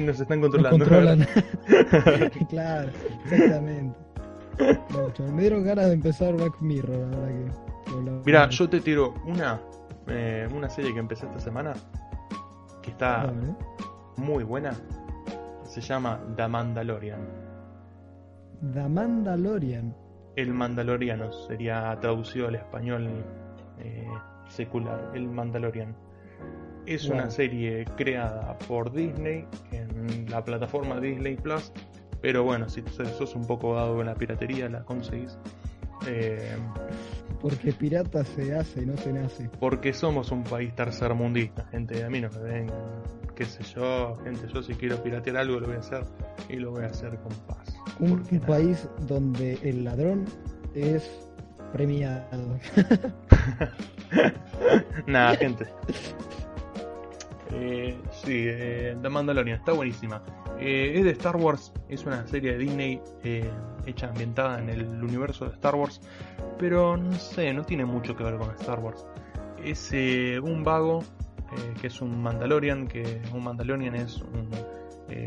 nos 0.00 0.20
están 0.20 0.40
controlando. 0.40 1.26
claro, 2.48 2.90
exactamente. 3.24 4.07
Me 5.32 5.40
dieron 5.42 5.64
ganas 5.64 5.86
de 5.86 5.92
empezar 5.92 6.34
Black 6.34 6.60
Mirror, 6.60 6.98
la 6.98 7.06
verdad 7.06 7.28
que. 7.28 7.68
Mira, 8.24 8.48
yo 8.50 8.68
te 8.68 8.80
tiro 8.80 9.14
una, 9.24 9.60
eh, 10.08 10.48
una 10.54 10.68
serie 10.68 10.92
que 10.92 11.00
empecé 11.00 11.26
esta 11.26 11.40
semana 11.40 11.74
que 12.82 12.90
está 12.90 13.32
muy 14.16 14.44
buena. 14.44 14.72
Se 15.64 15.80
llama 15.80 16.20
The 16.36 16.48
Mandalorian. 16.48 17.20
The 18.72 18.88
Mandalorian. 18.88 19.94
El 20.36 20.54
Mandaloriano 20.54 21.32
sería 21.32 21.96
traducido 22.00 22.48
al 22.48 22.56
español 22.56 23.08
eh, 23.78 24.06
secular. 24.48 25.12
El 25.14 25.28
Mandalorian. 25.28 25.94
Es 26.86 27.06
una 27.08 27.28
serie 27.30 27.84
creada 27.96 28.56
por 28.66 28.90
Disney 28.90 29.46
en 29.72 30.26
la 30.30 30.42
plataforma 30.42 30.98
Disney 30.98 31.36
Plus 31.36 31.70
Pero 32.20 32.44
bueno, 32.44 32.68
si 32.68 32.82
sos 33.16 33.34
un 33.34 33.46
poco 33.46 33.74
dado 33.74 33.96
con 33.96 34.06
la 34.06 34.14
piratería, 34.14 34.68
la 34.68 34.84
conseguís. 34.84 35.38
Eh, 36.06 36.56
porque 37.40 37.72
pirata 37.72 38.24
se 38.24 38.54
hace 38.54 38.82
y 38.82 38.86
no 38.86 38.96
se 38.96 39.12
nace. 39.12 39.48
Porque 39.60 39.92
somos 39.92 40.32
un 40.32 40.44
país 40.44 40.74
tercermundista, 40.74 41.66
gente. 41.70 42.04
A 42.04 42.10
mí 42.10 42.20
no 42.20 42.30
me 42.30 42.38
ven, 42.38 42.66
qué 43.34 43.44
sé 43.44 43.62
yo, 43.74 44.16
gente. 44.24 44.48
Yo 44.52 44.62
si 44.62 44.74
quiero 44.74 45.02
piratear 45.02 45.36
algo 45.36 45.60
lo 45.60 45.66
voy 45.66 45.76
a 45.76 45.80
hacer 45.80 46.04
y 46.48 46.56
lo 46.56 46.72
voy 46.72 46.84
a 46.84 46.88
hacer 46.88 47.16
con 47.18 47.32
paz. 47.46 47.76
Un, 48.00 48.22
país 48.46 48.88
donde 49.06 49.58
el 49.62 49.84
ladrón 49.84 50.24
es 50.74 51.10
premiado. 51.72 52.58
Nada, 55.06 55.36
gente. 55.36 55.66
Eh, 57.52 57.96
sí, 58.10 58.44
eh, 58.46 58.96
The 59.00 59.08
Mandalorian 59.08 59.58
está 59.58 59.72
buenísima. 59.72 60.22
Eh, 60.58 60.92
es 60.96 61.04
de 61.04 61.10
Star 61.12 61.36
Wars, 61.36 61.72
es 61.88 62.04
una 62.04 62.26
serie 62.26 62.52
de 62.52 62.58
Disney 62.58 63.00
eh, 63.22 63.50
hecha 63.86 64.08
ambientada 64.08 64.58
en 64.58 64.68
el 64.68 64.84
universo 65.02 65.46
de 65.46 65.52
Star 65.52 65.74
Wars, 65.74 66.00
pero 66.58 66.96
no 66.96 67.12
sé, 67.12 67.52
no 67.52 67.64
tiene 67.64 67.84
mucho 67.84 68.16
que 68.16 68.24
ver 68.24 68.36
con 68.36 68.50
Star 68.56 68.80
Wars. 68.80 69.06
Es 69.62 69.92
un 70.42 70.62
vago 70.62 71.02
que 71.80 71.86
es 71.86 72.00
un 72.00 72.22
Mandalorian, 72.22 72.86
que 72.86 73.20
un 73.32 73.42
Mandalorian 73.42 73.94
es 73.94 74.22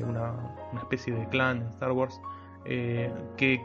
una, 0.06 0.34
una, 0.72 0.80
especie 0.80 1.14
de 1.14 1.28
clan 1.28 1.58
en 1.58 1.68
Star 1.68 1.92
Wars 1.92 2.20
que 2.64 3.62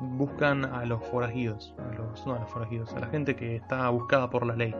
buscan 0.00 0.64
a 0.64 0.84
los 0.84 1.02
forajidos, 1.04 1.74
a 1.78 1.94
los, 1.94 2.26
no 2.26 2.34
a 2.34 2.40
los 2.40 2.50
forajidos, 2.50 2.92
a 2.92 3.00
la 3.00 3.06
gente 3.08 3.34
que 3.34 3.56
está 3.56 3.88
buscada 3.88 4.30
por 4.30 4.46
la 4.46 4.54
ley. 4.54 4.74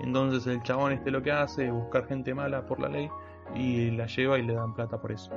Entonces 0.00 0.46
el 0.46 0.62
chabón 0.62 0.92
este 0.92 1.10
lo 1.10 1.22
que 1.22 1.32
hace 1.32 1.66
es 1.66 1.72
buscar 1.72 2.06
gente 2.06 2.34
mala 2.34 2.66
por 2.66 2.80
la 2.80 2.88
ley 2.88 3.08
y 3.54 3.90
la 3.90 4.06
lleva 4.06 4.38
y 4.38 4.42
le 4.42 4.54
dan 4.54 4.74
plata 4.74 5.00
por 5.00 5.12
eso. 5.12 5.32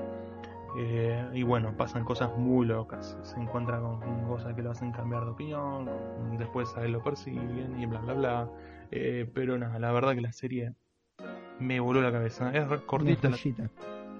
Eh, 0.77 1.29
y 1.33 1.43
bueno, 1.43 1.75
pasan 1.77 2.03
cosas 2.03 2.35
muy 2.37 2.65
locas. 2.65 3.17
Se 3.23 3.39
encuentra 3.39 3.79
con, 3.79 3.99
cosas 4.27 4.55
que 4.55 4.61
lo 4.61 4.71
hacen 4.71 4.91
cambiar 4.91 5.25
de 5.25 5.31
opinión, 5.31 5.89
después 6.37 6.75
a 6.75 6.83
él 6.83 6.93
lo 6.93 7.03
persiguen 7.03 7.79
y 7.79 7.85
bla 7.85 7.99
bla 7.99 8.13
bla. 8.13 8.49
Eh, 8.91 9.29
pero 9.33 9.57
nada, 9.57 9.77
la 9.79 9.91
verdad 9.91 10.15
que 10.15 10.21
la 10.21 10.31
serie 10.31 10.73
me 11.59 11.79
voló 11.79 12.01
la 12.01 12.11
cabeza. 12.11 12.51
Es 12.51 12.81
cortita. 12.81 13.29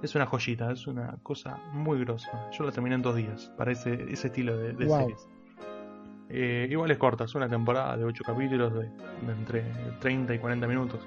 es 0.01 0.15
una 0.15 0.25
joyita, 0.25 0.71
es 0.71 0.85
una 0.87 1.17
cosa 1.23 1.57
muy 1.71 1.99
grosa. 1.99 2.49
Yo 2.51 2.65
la 2.65 2.71
terminé 2.71 2.95
en 2.95 3.01
dos 3.01 3.15
días 3.15 3.51
para 3.57 3.71
ese, 3.71 4.11
ese 4.11 4.27
estilo 4.27 4.57
de, 4.57 4.75
series. 4.87 5.27
Eh, 6.36 6.67
igual 6.67 6.89
es 6.89 6.97
corta, 6.97 7.25
es 7.25 7.36
una 7.36 7.47
temporada 7.47 7.95
de 7.95 8.05
8 8.05 8.23
capítulos 8.25 8.73
de, 8.73 8.89
entre 9.31 9.63
30 9.99 10.34
y 10.34 10.39
40 10.39 10.67
minutos. 10.67 10.99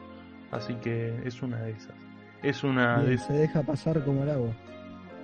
Así 0.53 0.75
que 0.75 1.21
es 1.25 1.43
una 1.43 1.57
de 1.63 1.73
esas. 1.73 1.97
Es 2.45 2.63
una 2.63 3.03
de... 3.03 3.19
Se 3.19 3.33
deja 3.33 3.63
pasar 3.63 4.05
como 4.05 4.23
el 4.23 4.31
agua. 4.31 4.53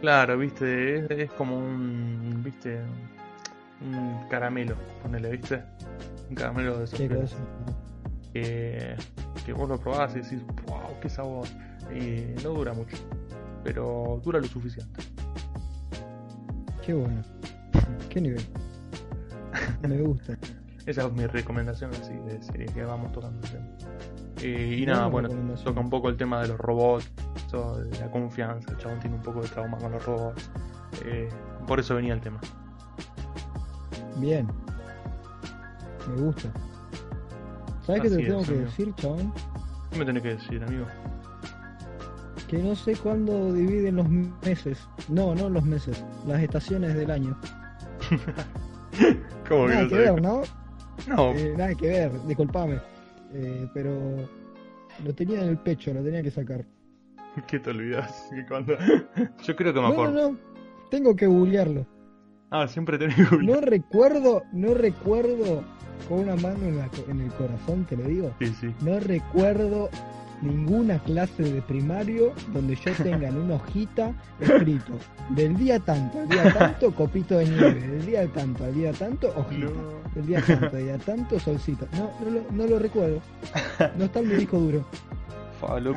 Claro, 0.00 0.36
viste, 0.38 1.22
es, 1.22 1.30
como 1.34 1.56
un, 1.56 2.42
viste, 2.44 2.80
un 3.80 4.26
caramelo, 4.28 4.74
ponele, 5.00 5.30
viste, 5.30 5.62
un 6.28 6.34
caramelo 6.34 6.80
de 6.80 6.88
sorpresa. 6.88 7.36
Que, 8.32 8.96
que 9.46 9.52
vos 9.52 9.68
lo 9.68 9.78
probás 9.78 10.16
y 10.16 10.20
decís, 10.20 10.44
wow, 10.66 10.98
qué 11.00 11.08
sabor. 11.08 11.46
Y 11.94 12.42
no 12.42 12.50
dura 12.50 12.72
mucho, 12.72 12.96
pero 13.62 14.20
dura 14.24 14.40
lo 14.40 14.48
suficiente. 14.48 15.00
Qué 16.84 16.92
bueno. 16.92 17.22
Qué 18.08 18.20
nivel. 18.20 18.42
Me 19.88 19.98
gusta. 19.98 20.36
Esa 20.86 21.06
es 21.06 21.12
mi 21.12 21.26
recomendación 21.26 21.90
así 21.92 22.14
de 22.14 22.66
que 22.66 22.82
vamos 22.84 23.12
tocando. 23.12 23.46
Eh, 24.42 24.78
y 24.80 24.86
nada, 24.86 25.06
bueno, 25.06 25.28
toca 25.62 25.80
un 25.80 25.90
poco 25.90 26.08
el 26.08 26.16
tema 26.16 26.42
de 26.42 26.48
los 26.48 26.58
robots, 26.58 27.08
de 27.52 28.00
la 28.00 28.10
confianza. 28.10 28.72
El 28.72 28.78
chabón 28.78 28.98
tiene 28.98 29.16
un 29.16 29.22
poco 29.22 29.42
de 29.42 29.48
trauma 29.48 29.78
con 29.78 29.92
los 29.92 30.04
robots. 30.04 30.50
Eh, 31.04 31.28
por 31.66 31.78
eso 31.78 31.94
venía 31.94 32.14
el 32.14 32.20
tema. 32.20 32.40
Bien. 34.16 34.48
Me 36.08 36.22
gusta. 36.22 36.52
¿Sabes 37.86 38.02
qué 38.02 38.10
te 38.10 38.16
tengo 38.16 38.42
que 38.42 38.54
decir, 38.54 38.94
chabón? 38.96 39.32
¿Qué 39.90 39.98
me 39.98 40.04
tenés 40.04 40.22
que 40.22 40.34
decir, 40.34 40.64
amigo? 40.64 40.86
Que 42.48 42.58
no 42.58 42.74
sé 42.74 42.96
cuándo 42.96 43.52
dividen 43.52 43.96
los 43.96 44.08
meses. 44.08 44.78
No, 45.08 45.34
no 45.34 45.48
los 45.48 45.64
meses. 45.64 46.04
Las 46.26 46.42
estaciones 46.42 46.94
del 46.94 47.10
año. 47.10 47.38
¿Cómo 49.48 49.68
nada 49.68 49.88
que, 49.88 49.94
ver, 49.94 50.22
¿no? 50.22 50.42
No. 51.06 51.32
Eh, 51.32 51.54
nada 51.56 51.74
que 51.74 51.88
ver, 51.88 52.26
disculpame. 52.26 52.80
Eh, 53.34 53.66
pero 53.72 54.28
lo 55.04 55.14
tenía 55.14 55.42
en 55.42 55.48
el 55.48 55.58
pecho, 55.58 55.92
lo 55.92 56.02
tenía 56.02 56.22
que 56.22 56.30
sacar. 56.30 56.64
¿Qué 57.46 57.58
te 57.58 57.70
olvidas? 57.70 58.30
Yo 59.44 59.56
creo 59.56 59.72
que 59.72 59.80
me 59.80 59.88
acuerdo. 59.88 60.12
No, 60.12 60.32
no, 60.32 60.38
tengo 60.90 61.16
que 61.16 61.26
googlearlo. 61.26 61.86
Ah, 62.50 62.68
siempre 62.68 62.98
tenés 62.98 63.16
que 63.16 63.24
googlearlo. 63.24 63.60
No 63.60 63.66
recuerdo, 63.66 64.42
no 64.52 64.74
recuerdo 64.74 65.64
con 66.08 66.20
una 66.20 66.36
mano 66.36 66.66
en, 66.66 66.80
en 67.08 67.20
el 67.20 67.32
corazón, 67.32 67.84
te 67.86 67.96
lo 67.96 68.04
digo. 68.04 68.34
Sí, 68.38 68.46
sí. 68.60 68.74
No 68.80 69.00
recuerdo 69.00 69.88
ninguna 70.42 70.98
clase 70.98 71.42
de 71.42 71.62
primario 71.62 72.32
donde 72.52 72.76
yo 72.76 72.92
tenga 73.02 73.28
en 73.28 73.36
una 73.44 73.54
hojita 73.54 74.12
escrito 74.40 74.92
del 75.30 75.56
día 75.56 75.78
tanto 75.80 76.20
al 76.20 76.28
día 76.28 76.52
tanto 76.52 76.94
copito 76.94 77.38
de 77.38 77.46
nieve, 77.46 77.80
del 77.80 78.06
día 78.06 78.26
tanto 78.28 78.64
al 78.64 78.74
día 78.74 78.92
tanto 78.92 79.28
hojita, 79.36 79.70
del 80.14 80.26
día 80.26 80.42
tanto 80.42 80.76
al 80.76 80.84
día 80.84 80.98
tanto 80.98 81.38
solcito. 81.38 81.86
No, 81.92 82.10
no 82.24 82.30
lo, 82.30 82.52
no 82.52 82.66
lo 82.66 82.78
recuerdo. 82.78 83.20
No 83.96 84.04
está 84.04 84.20
en 84.20 84.28
mi 84.28 84.34
disco 84.34 84.58
duro. 84.58 84.84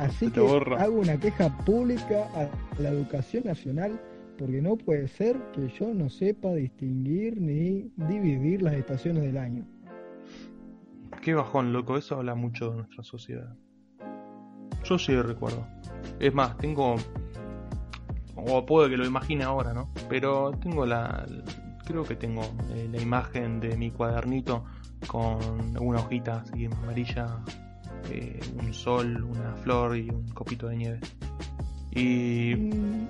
Así 0.00 0.30
que 0.30 0.40
hago 0.40 1.00
una 1.00 1.18
queja 1.18 1.48
pública 1.64 2.28
a 2.34 2.48
la 2.80 2.90
educación 2.90 3.44
nacional 3.44 4.00
porque 4.38 4.60
no 4.60 4.76
puede 4.76 5.08
ser 5.08 5.36
que 5.52 5.68
yo 5.68 5.92
no 5.92 6.08
sepa 6.08 6.52
distinguir 6.52 7.40
ni 7.40 7.90
dividir 7.96 8.62
las 8.62 8.74
estaciones 8.74 9.22
del 9.24 9.38
año. 9.38 9.66
Qué 11.22 11.34
bajón, 11.34 11.72
loco, 11.72 11.96
eso 11.96 12.16
habla 12.16 12.34
mucho 12.34 12.70
de 12.70 12.76
nuestra 12.76 13.02
sociedad. 13.02 13.56
Yo 14.84 14.98
sí 14.98 15.14
recuerdo. 15.20 15.66
Es 16.18 16.32
más, 16.34 16.56
tengo. 16.58 16.96
O 18.34 18.66
puede 18.66 18.90
que 18.90 18.96
lo 18.96 19.06
imagine 19.06 19.44
ahora, 19.44 19.72
¿no? 19.72 19.90
Pero 20.08 20.52
tengo 20.62 20.86
la. 20.86 21.26
Creo 21.84 22.04
que 22.04 22.16
tengo 22.16 22.42
eh, 22.70 22.88
la 22.90 23.00
imagen 23.00 23.60
de 23.60 23.76
mi 23.76 23.90
cuadernito 23.90 24.64
con 25.06 25.76
una 25.78 26.00
hojita 26.00 26.42
así 26.42 26.66
amarilla, 26.66 27.38
eh, 28.10 28.40
un 28.60 28.74
sol, 28.74 29.22
una 29.22 29.54
flor 29.56 29.96
y 29.96 30.10
un 30.10 30.28
copito 30.28 30.68
de 30.68 30.76
nieve. 30.76 31.00
Y. 31.92 32.54
Mm. 32.54 33.08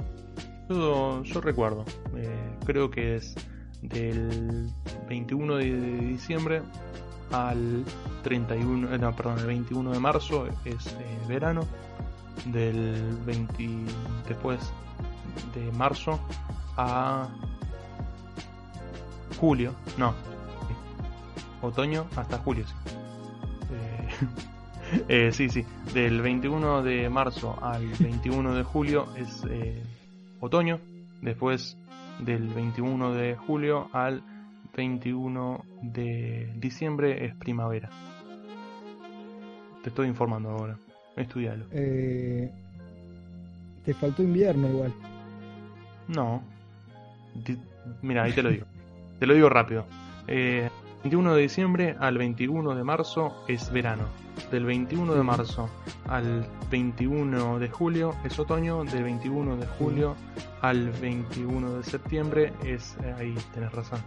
Yo, 0.68 1.22
yo 1.22 1.40
recuerdo. 1.40 1.84
Eh, 2.16 2.56
creo 2.64 2.90
que 2.90 3.16
es 3.16 3.34
del 3.82 4.68
21 5.08 5.56
de 5.56 5.70
diciembre 6.00 6.62
al 7.30 7.84
31, 8.22 8.94
eh, 8.94 8.98
no, 8.98 9.14
perdón, 9.14 9.38
el 9.40 9.46
21 9.46 9.92
de 9.92 9.98
marzo 10.00 10.46
es 10.64 10.86
eh, 10.86 11.18
verano, 11.28 11.62
del 12.46 13.16
20, 13.24 13.68
después 14.28 14.60
de 15.54 15.72
marzo 15.72 16.20
a 16.76 17.28
julio, 19.40 19.74
no, 19.96 20.14
otoño 21.62 22.06
hasta 22.16 22.38
julio, 22.38 22.64
sí. 22.66 22.74
Eh, 25.08 25.30
sí, 25.32 25.48
sí, 25.48 25.64
del 25.92 26.20
21 26.22 26.82
de 26.82 27.08
marzo 27.08 27.58
al 27.62 27.86
21 27.98 28.54
de 28.54 28.62
julio 28.62 29.08
es 29.16 29.42
otoño, 30.40 30.80
después 31.22 31.76
del 32.20 32.48
21 32.48 33.12
de 33.12 33.36
julio 33.36 33.88
al 33.92 34.22
21 34.76 35.64
de 35.82 36.52
diciembre 36.56 37.24
es 37.24 37.34
primavera. 37.34 37.88
Te 39.82 39.88
estoy 39.88 40.08
informando 40.08 40.50
ahora. 40.50 40.76
Estudialo. 41.16 41.64
Eh, 41.72 42.50
te 43.84 43.94
faltó 43.94 44.22
invierno 44.22 44.68
igual. 44.68 44.92
No. 46.08 46.42
Mira, 48.02 48.24
ahí 48.24 48.32
te 48.32 48.42
lo 48.42 48.50
digo. 48.50 48.66
te 49.18 49.26
lo 49.26 49.34
digo 49.34 49.48
rápido. 49.48 49.86
Eh, 50.28 50.68
21 51.06 51.34
de 51.36 51.42
diciembre 51.42 51.96
al 52.00 52.18
21 52.18 52.74
de 52.74 52.82
marzo 52.82 53.44
es 53.46 53.70
verano. 53.70 54.06
Del 54.50 54.64
21 54.64 55.14
de 55.14 55.22
marzo 55.22 55.70
al 56.08 56.48
21 56.68 57.60
de 57.60 57.68
julio 57.68 58.16
es 58.24 58.36
otoño. 58.40 58.82
Del 58.82 59.04
21 59.04 59.56
de 59.56 59.66
julio 59.66 60.16
al 60.62 60.90
21 60.90 61.74
de 61.74 61.84
septiembre 61.84 62.52
es. 62.64 62.96
Eh, 63.04 63.14
ahí 63.16 63.36
tenés 63.54 63.70
razón. 63.70 64.00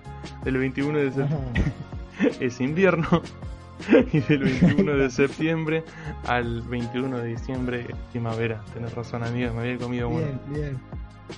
Del 0.44 0.58
21 0.58 0.98
de 0.98 1.12
septiembre 1.12 1.74
es 2.42 2.60
invierno. 2.60 3.08
Y 4.12 4.20
del 4.20 4.40
21 4.40 4.98
de 4.98 5.10
septiembre 5.10 5.86
al 6.28 6.64
21 6.64 7.18
de 7.20 7.28
diciembre 7.28 7.86
es 7.88 7.96
primavera. 8.12 8.62
Tenés 8.74 8.94
razón, 8.94 9.24
amigo. 9.24 9.54
Me 9.54 9.62
había 9.62 9.78
comido 9.78 10.10
bien, 10.10 10.38
uno. 10.46 10.54
Bien, 10.54 10.78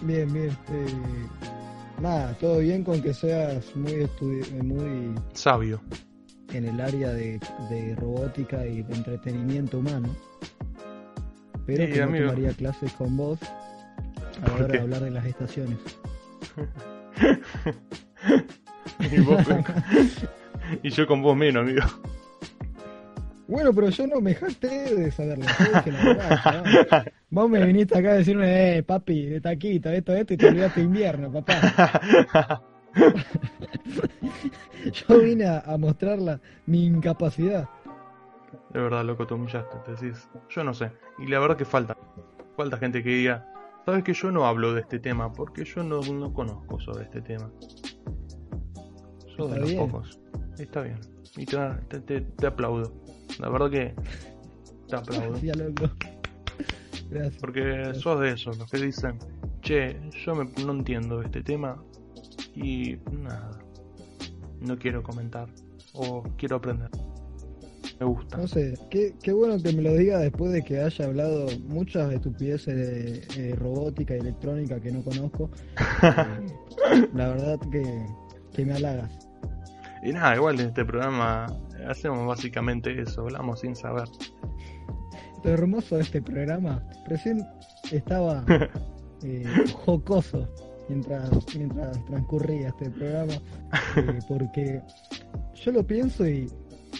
bien, 0.01 0.33
bien. 0.33 0.57
Eh, 0.71 1.60
nada, 2.01 2.33
todo 2.39 2.59
bien 2.59 2.83
con 2.83 3.01
que 3.01 3.13
seas 3.13 3.75
muy 3.75 4.07
muy 4.63 5.15
sabio 5.33 5.81
en 6.53 6.65
el 6.65 6.81
área 6.81 7.09
de, 7.09 7.39
robótica 7.97 8.65
y 8.65 8.81
de 8.81 8.93
entretenimiento 8.93 9.79
humano. 9.79 10.09
Pero 11.65 11.85
que 11.85 12.05
no 12.05 12.17
tomaría 12.17 12.51
clases 12.53 12.91
con 12.93 13.15
vos 13.15 13.39
a 14.43 14.47
la 14.47 14.53
hora 14.55 14.67
de 14.67 14.79
hablar 14.79 15.01
de 15.01 15.11
las 15.11 15.25
estaciones. 15.25 15.77
y, 18.99 19.19
vos, 19.21 19.45
y 20.83 20.89
yo 20.89 21.07
con 21.07 21.21
vos 21.21 21.37
menos, 21.37 21.61
amigo. 21.61 21.83
Bueno, 23.51 23.73
pero 23.73 23.89
yo 23.89 24.07
no 24.07 24.21
me 24.21 24.33
jacté 24.33 24.95
de 24.95 25.11
saberlo. 25.11 25.43
Yo 25.43 25.91
verdad, 25.91 27.05
Vos 27.29 27.49
me 27.49 27.65
viniste 27.65 27.97
acá 27.97 28.11
a 28.11 28.13
decirme, 28.13 28.77
eh, 28.77 28.83
papi, 28.83 29.25
de 29.25 29.41
taquito, 29.41 29.89
esto, 29.89 30.13
esto, 30.13 30.33
y 30.33 30.37
te 30.37 30.47
olvidaste 30.47 30.79
invierno, 30.79 31.29
papá. 31.33 32.61
yo 34.93 35.19
vine 35.19 35.47
a, 35.47 35.59
a 35.59 35.77
mostrarla 35.77 36.39
mi 36.65 36.85
incapacidad. 36.85 37.67
De 38.69 38.79
verdad, 38.79 39.03
loco, 39.03 39.27
te 39.27 39.33
humillaste, 39.33 39.77
te 39.83 39.91
decís. 39.91 40.29
Yo 40.47 40.63
no 40.63 40.73
sé. 40.73 40.89
Y 41.19 41.27
la 41.27 41.39
verdad 41.39 41.57
que 41.57 41.65
falta. 41.65 41.97
Falta 42.55 42.77
gente 42.77 43.03
que 43.03 43.09
diga, 43.09 43.45
sabes 43.85 44.05
que 44.05 44.13
yo 44.13 44.31
no 44.31 44.45
hablo 44.45 44.73
de 44.73 44.79
este 44.79 44.97
tema, 44.97 45.33
porque 45.33 45.65
yo 45.65 45.83
no, 45.83 45.99
no 45.99 46.33
conozco 46.33 46.79
sobre 46.79 47.03
este 47.03 47.21
tema. 47.21 47.51
Soy 49.35 49.51
de 49.51 49.59
los 49.59 49.73
pocos. 49.73 50.21
Está 50.57 50.83
bien. 50.83 51.10
Y 51.37 51.45
te, 51.45 51.57
te, 52.01 52.21
te, 52.21 52.47
aplaudo. 52.47 52.91
La 53.39 53.49
verdad 53.49 53.69
que 53.69 53.93
te 54.87 54.95
aplaudo. 54.95 55.29
Gracias, 55.41 55.57
loco. 55.57 55.89
Gracias. 57.09 57.37
Porque 57.39 57.93
sos 57.95 58.19
de 58.19 58.31
esos, 58.31 58.57
los 58.57 58.69
que 58.69 58.77
dicen, 58.77 59.17
che, 59.61 59.97
yo 60.25 60.35
me, 60.35 60.45
no 60.65 60.73
entiendo 60.73 61.21
este 61.21 61.41
tema 61.41 61.81
y 62.55 62.97
nada, 63.11 63.59
no 64.59 64.77
quiero 64.77 65.03
comentar 65.03 65.47
o 65.93 66.23
quiero 66.37 66.57
aprender. 66.57 66.89
Me 67.99 68.05
gusta. 68.07 68.37
No 68.37 68.47
sé, 68.47 68.73
qué, 68.89 69.13
qué 69.21 69.31
bueno 69.31 69.61
que 69.61 69.73
me 69.73 69.81
lo 69.83 69.93
diga 69.93 70.17
después 70.19 70.51
de 70.51 70.63
que 70.63 70.79
haya 70.81 71.05
hablado 71.05 71.45
muchas 71.67 72.11
estupideces 72.11 73.35
de, 73.35 73.55
robótica 73.55 74.15
y 74.15 74.19
electrónica 74.19 74.79
que 74.79 74.91
no 74.91 75.03
conozco. 75.03 75.51
La 77.13 77.27
verdad 77.27 77.59
que, 77.71 78.05
que 78.53 78.65
me 78.65 78.73
halagas. 78.73 79.20
Y 80.03 80.11
nada, 80.13 80.35
igual 80.35 80.59
en 80.59 80.67
este 80.67 80.83
programa 80.83 81.45
hacemos 81.87 82.25
básicamente 82.25 82.99
eso, 82.99 83.21
hablamos 83.21 83.59
sin 83.59 83.75
saber. 83.75 84.07
Lo 85.43 85.51
hermoso 85.51 85.95
de 85.95 86.01
este 86.03 86.21
programa, 86.21 86.83
recién 87.07 87.45
estaba 87.91 88.43
eh, 89.23 89.45
jocoso 89.85 90.47
mientras, 90.89 91.29
mientras 91.55 92.03
transcurría 92.05 92.69
este 92.69 92.89
programa, 92.89 93.33
eh, 93.95 94.19
porque 94.27 94.81
yo 95.53 95.71
lo 95.71 95.85
pienso 95.85 96.27
y 96.27 96.51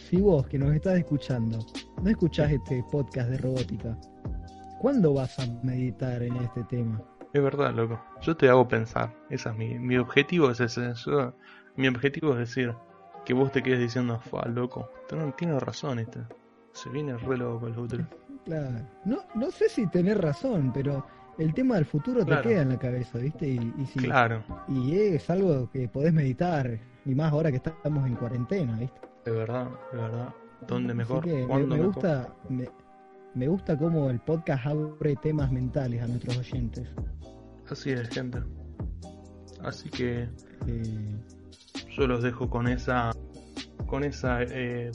si 0.09 0.17
vos 0.17 0.47
que 0.47 0.57
nos 0.57 0.73
estás 0.73 0.97
escuchando 0.97 1.59
no 2.01 2.09
escuchás 2.09 2.51
este 2.51 2.83
podcast 2.91 3.29
de 3.29 3.37
robótica, 3.37 3.97
¿cuándo 4.79 5.13
vas 5.13 5.39
a 5.39 5.45
meditar 5.63 6.21
en 6.21 6.35
este 6.37 6.63
tema? 6.65 7.01
Es 7.33 7.41
verdad, 7.41 7.73
loco. 7.73 7.99
Yo 8.21 8.35
te 8.35 8.49
hago 8.49 8.67
pensar. 8.67 9.15
Esa 9.29 9.51
es 9.51 9.57
mi, 9.57 9.79
mi 9.79 9.97
objetivo 9.97 10.51
es 10.51 10.59
ese. 10.59 10.91
Yo, 11.05 11.33
mi 11.77 11.87
objetivo 11.87 12.33
es 12.33 12.39
decir 12.39 12.75
que 13.25 13.33
vos 13.33 13.51
te 13.51 13.61
quedes 13.61 13.79
diciendo, 13.79 14.19
fa, 14.19 14.47
loco. 14.47 14.89
No, 15.15 15.31
tienes 15.33 15.61
razón 15.61 15.99
este. 15.99 16.19
Se 16.73 16.89
viene 16.89 17.17
re 17.17 17.37
loco 17.37 17.67
el 17.67 17.73
futuro. 17.75 18.05
Claro. 18.45 18.79
No, 19.05 19.19
no 19.35 19.51
sé 19.51 19.69
si 19.69 19.85
tenés 19.87 20.17
razón, 20.17 20.71
pero 20.73 21.05
el 21.37 21.53
tema 21.53 21.75
del 21.75 21.85
futuro 21.85 22.25
Claro. 22.25 22.41
te 22.41 22.49
queda 22.49 22.61
en 22.63 22.69
la 22.69 22.79
cabeza, 22.79 23.17
¿viste? 23.19 23.47
Y, 23.47 23.73
y 23.77 23.85
si- 23.85 23.99
Claro, 23.99 24.43
y 24.67 24.95
es 24.95 25.29
algo 25.29 25.69
que 25.71 25.87
podés 25.87 26.13
meditar, 26.13 26.79
y 27.05 27.13
más 27.15 27.31
ahora 27.31 27.49
que 27.51 27.57
estamos 27.57 28.07
en 28.07 28.15
cuarentena, 28.15 28.77
¿viste? 28.77 28.99
de 29.25 29.31
verdad, 29.31 29.69
de 29.91 29.97
verdad. 29.97 30.33
¿Dónde 30.67 30.93
mejor? 30.95 31.23
que 31.23 31.45
me, 31.45 31.77
gusta, 31.83 32.33
me, 32.49 32.67
me 33.35 33.47
gusta 33.47 33.77
cómo 33.77 34.09
el 34.09 34.19
podcast 34.19 34.65
abre 34.65 35.15
temas 35.17 35.51
mentales 35.51 36.01
a 36.01 36.07
nuestros 36.07 36.37
oyentes. 36.37 36.87
Así 37.69 37.91
es, 37.91 38.09
gente. 38.09 38.39
Así 39.63 39.89
que 39.89 40.27
Eh, 40.67 41.15
yo 41.91 42.07
los 42.07 42.23
dejo 42.23 42.49
con 42.49 42.67
esa 42.67 43.11
con 43.85 44.03
esa 44.03 44.43
eh, 44.43 44.91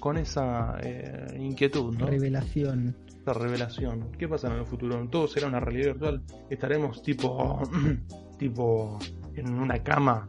con 0.00 0.18
esa 0.18 0.76
eh, 0.82 1.36
inquietud, 1.38 1.96
¿no? 1.96 2.06
Revelación. 2.06 2.96
Esa 3.22 3.32
revelación. 3.32 4.12
¿Qué 4.18 4.28
pasa 4.28 4.48
en 4.48 4.58
el 4.58 4.66
futuro? 4.66 5.08
¿Todo 5.08 5.26
será 5.26 5.46
una 5.46 5.60
realidad 5.60 5.92
virtual? 5.92 6.22
¿Estaremos 6.50 7.02
tipo 7.02 7.62
tipo 8.38 8.98
en 9.34 9.54
una 9.54 9.82
cama 9.82 10.28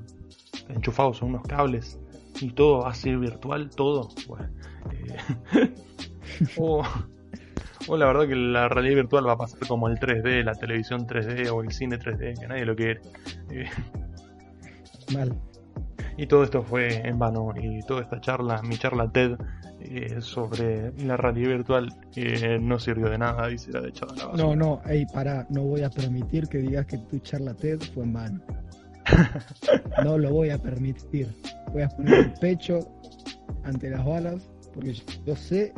enchufados 0.69 1.21
a 1.21 1.25
unos 1.25 1.43
cables 1.43 1.99
y 2.39 2.51
todo 2.51 2.83
va 2.83 2.91
a 2.91 2.93
ser 2.93 3.17
virtual? 3.17 3.69
Todo. 3.69 4.09
Bueno, 4.27 4.49
eh, 4.91 5.73
o, 6.57 6.83
o 7.87 7.97
la 7.97 8.05
verdad 8.05 8.27
que 8.27 8.35
la 8.35 8.69
realidad 8.69 8.95
virtual 8.95 9.27
va 9.27 9.33
a 9.33 9.37
pasar 9.37 9.59
como 9.67 9.89
el 9.89 9.97
3D, 9.97 10.43
la 10.43 10.55
televisión 10.55 11.05
3D 11.05 11.51
o 11.51 11.61
el 11.61 11.71
cine 11.71 11.99
3D, 11.99 12.39
que 12.39 12.47
nadie 12.47 12.65
lo 12.65 12.75
quiere. 12.75 13.01
Eh, 13.51 13.69
Mal. 15.13 15.37
Y 16.17 16.27
todo 16.27 16.43
esto 16.43 16.63
fue 16.63 17.07
en 17.07 17.19
vano. 17.19 17.53
Y 17.55 17.81
toda 17.81 18.01
esta 18.01 18.21
charla, 18.21 18.61
mi 18.61 18.77
charla 18.77 19.09
TED 19.09 19.37
eh, 19.81 20.21
sobre 20.21 20.93
la 21.03 21.17
realidad 21.17 21.49
virtual, 21.49 21.93
eh, 22.15 22.57
no 22.61 22.79
sirvió 22.79 23.09
de 23.09 23.17
nada 23.17 23.51
y 23.51 23.57
será 23.57 23.87
echada 23.87 24.13
a 24.13 24.15
la 24.15 24.25
basura. 24.27 24.43
No, 24.43 24.55
no, 24.55 24.81
ey, 24.85 25.05
pará, 25.05 25.45
no 25.49 25.63
voy 25.63 25.83
a 25.83 25.89
permitir 25.89 26.47
que 26.47 26.59
digas 26.59 26.85
que 26.85 26.97
tu 26.97 27.19
charla 27.19 27.53
TED 27.53 27.81
fue 27.93 28.03
en 28.03 28.13
vano. 28.13 28.41
No 30.03 30.17
lo 30.17 30.31
voy 30.31 30.49
a 30.49 30.57
permitir. 30.57 31.27
Voy 31.71 31.83
a 31.83 31.89
poner 31.89 32.13
el 32.15 32.33
pecho 32.33 32.79
ante 33.63 33.89
las 33.89 34.03
balas 34.03 34.49
porque 34.73 34.93
yo 35.25 35.35
sé 35.35 35.73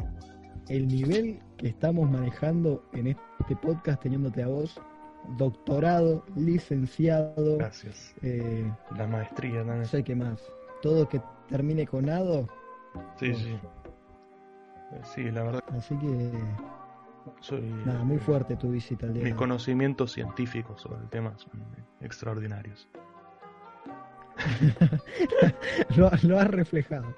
el 0.69 0.87
nivel 0.87 1.39
que 1.57 1.67
estamos 1.67 2.09
manejando 2.09 2.83
en 2.93 3.07
este 3.07 3.55
podcast 3.61 4.01
teniéndote 4.01 4.43
a 4.43 4.47
vos, 4.47 4.81
doctorado, 5.37 6.23
licenciado, 6.35 7.57
Gracias. 7.57 8.13
eh, 8.21 8.71
La 8.95 9.07
maestría 9.07 9.59
no 9.61 9.65
también. 9.67 9.85
sé 9.85 10.03
qué 10.03 10.15
más. 10.15 10.41
Todo 10.81 11.07
que 11.09 11.21
termine 11.49 11.85
con 11.87 12.09
ado, 12.09 12.47
Sí, 13.19 13.33
sí. 13.35 13.49
Eh, 14.91 15.01
Sí, 15.03 15.31
la 15.31 15.43
verdad, 15.43 15.63
así 15.69 15.95
que 15.97 16.31
soy. 17.41 17.61
nada, 17.85 18.03
muy 18.03 18.17
fuerte 18.17 18.55
tu 18.55 18.71
visita 18.71 19.05
al 19.05 19.13
día. 19.13 19.23
Mis 19.23 19.35
conocimientos 19.35 20.13
científicos 20.13 20.81
sobre 20.81 21.01
el 21.01 21.09
tema 21.09 21.37
son 21.37 21.51
extraordinarios. 22.01 22.87
lo, 25.97 26.09
lo 26.23 26.39
has 26.39 26.47
reflejado. 26.47 27.13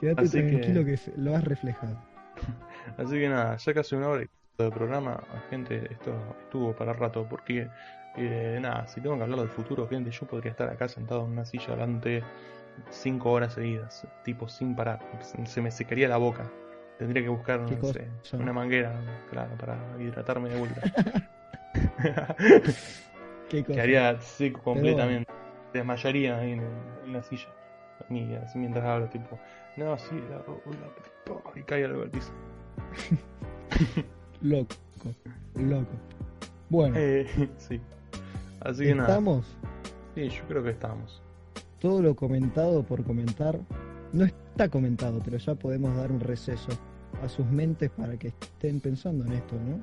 Quédate 0.00 0.22
Así 0.22 0.38
que- 0.40 0.48
tranquilo 0.48 0.84
que... 0.84 0.96
se- 0.96 1.16
lo 1.16 1.34
has 1.36 1.44
reflejado. 1.44 1.96
Así 2.98 3.14
que 3.18 3.28
nada, 3.28 3.56
ya 3.56 3.74
casi 3.74 3.94
una 3.94 4.08
hora 4.08 4.22
y 4.24 4.26
de 4.58 4.70
programa, 4.70 5.20
gente, 5.50 5.92
esto 5.92 6.12
estuvo 6.44 6.74
para 6.74 6.92
rato, 6.92 7.26
porque 7.28 7.68
eh, 8.16 8.58
nada, 8.60 8.86
si 8.86 9.00
tengo 9.00 9.16
que 9.16 9.22
hablar 9.22 9.40
del 9.40 9.48
futuro, 9.48 9.88
gente, 9.88 10.10
yo 10.10 10.26
podría 10.26 10.50
estar 10.52 10.68
acá 10.68 10.88
sentado 10.88 11.24
en 11.24 11.32
una 11.32 11.44
silla 11.44 11.68
durante 11.68 12.22
cinco 12.90 13.32
horas 13.32 13.54
seguidas, 13.54 14.06
tipo 14.24 14.48
sin 14.48 14.74
parar, 14.76 15.00
se 15.44 15.60
me 15.60 15.70
secaría 15.70 16.08
la 16.08 16.18
boca, 16.18 16.50
tendría 16.98 17.22
que 17.22 17.28
buscar, 17.28 17.60
una 18.38 18.52
manguera, 18.52 18.92
claro, 19.30 19.56
para 19.56 19.78
hidratarme 19.98 20.50
de 20.50 20.56
vuelta. 20.58 20.80
¿Qué 23.48 23.62
cosa? 23.64 23.74
Quedaría 23.74 24.20
seco 24.20 24.60
completamente, 24.62 25.32
desmayaría 25.72 26.38
ahí 26.38 26.52
en, 26.52 26.62
en 27.04 27.12
la 27.12 27.22
silla, 27.22 27.48
y 28.10 28.34
así 28.34 28.58
mientras 28.58 28.84
hablo, 28.84 29.08
tipo, 29.08 29.38
no, 29.76 29.96
sí, 29.98 30.20
la, 30.30 30.36
la- 30.38 31.60
y 31.60 31.62
cae 31.62 31.84
algo 31.84 32.02
al 32.02 32.10
piso. 32.10 32.32
Loco, 34.42 34.74
loco. 35.56 35.86
Bueno, 36.68 36.94
Eh, 36.98 37.26
sí. 37.58 37.80
Así 38.60 38.84
que 38.84 38.94
nada. 38.94 39.08
estamos. 39.08 39.46
Sí, 40.14 40.28
yo 40.28 40.42
creo 40.48 40.62
que 40.62 40.70
estamos. 40.70 41.22
Todo 41.80 42.00
lo 42.02 42.14
comentado 42.14 42.82
por 42.82 43.02
comentar 43.04 43.58
no 44.12 44.24
está 44.24 44.68
comentado, 44.68 45.20
pero 45.24 45.36
ya 45.38 45.54
podemos 45.54 45.96
dar 45.96 46.12
un 46.12 46.20
receso 46.20 46.70
a 47.22 47.28
sus 47.28 47.46
mentes 47.46 47.90
para 47.90 48.16
que 48.16 48.28
estén 48.28 48.80
pensando 48.80 49.24
en 49.24 49.32
esto, 49.32 49.54
¿no? 49.56 49.78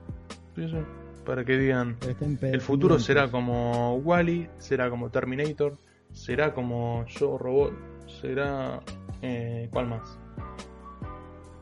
Sí, 0.55 0.69
sí. 0.69 0.77
Para 1.25 1.43
que 1.45 1.57
digan, 1.57 1.97
el 2.41 2.61
futuro 2.61 2.97
será 2.99 3.29
como 3.29 3.95
Wally, 3.97 4.49
será 4.57 4.89
como 4.89 5.09
Terminator, 5.09 5.77
será 6.13 6.53
como 6.53 7.05
Yo 7.07 7.37
Robot, 7.37 7.73
será... 8.21 8.79
Eh, 9.21 9.67
¿Cuál 9.71 9.87
más? 9.87 10.17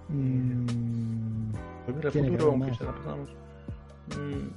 Mm, 0.10 1.17
Volver 1.88 2.06
al 2.08 2.12
Tiene 2.12 2.30
futuro, 2.32 2.52
aunque 2.52 2.70
más. 2.70 2.80
ya 2.80 2.86
la 2.86 2.92
pasamos. 2.96 3.30
Mm, 4.18 4.48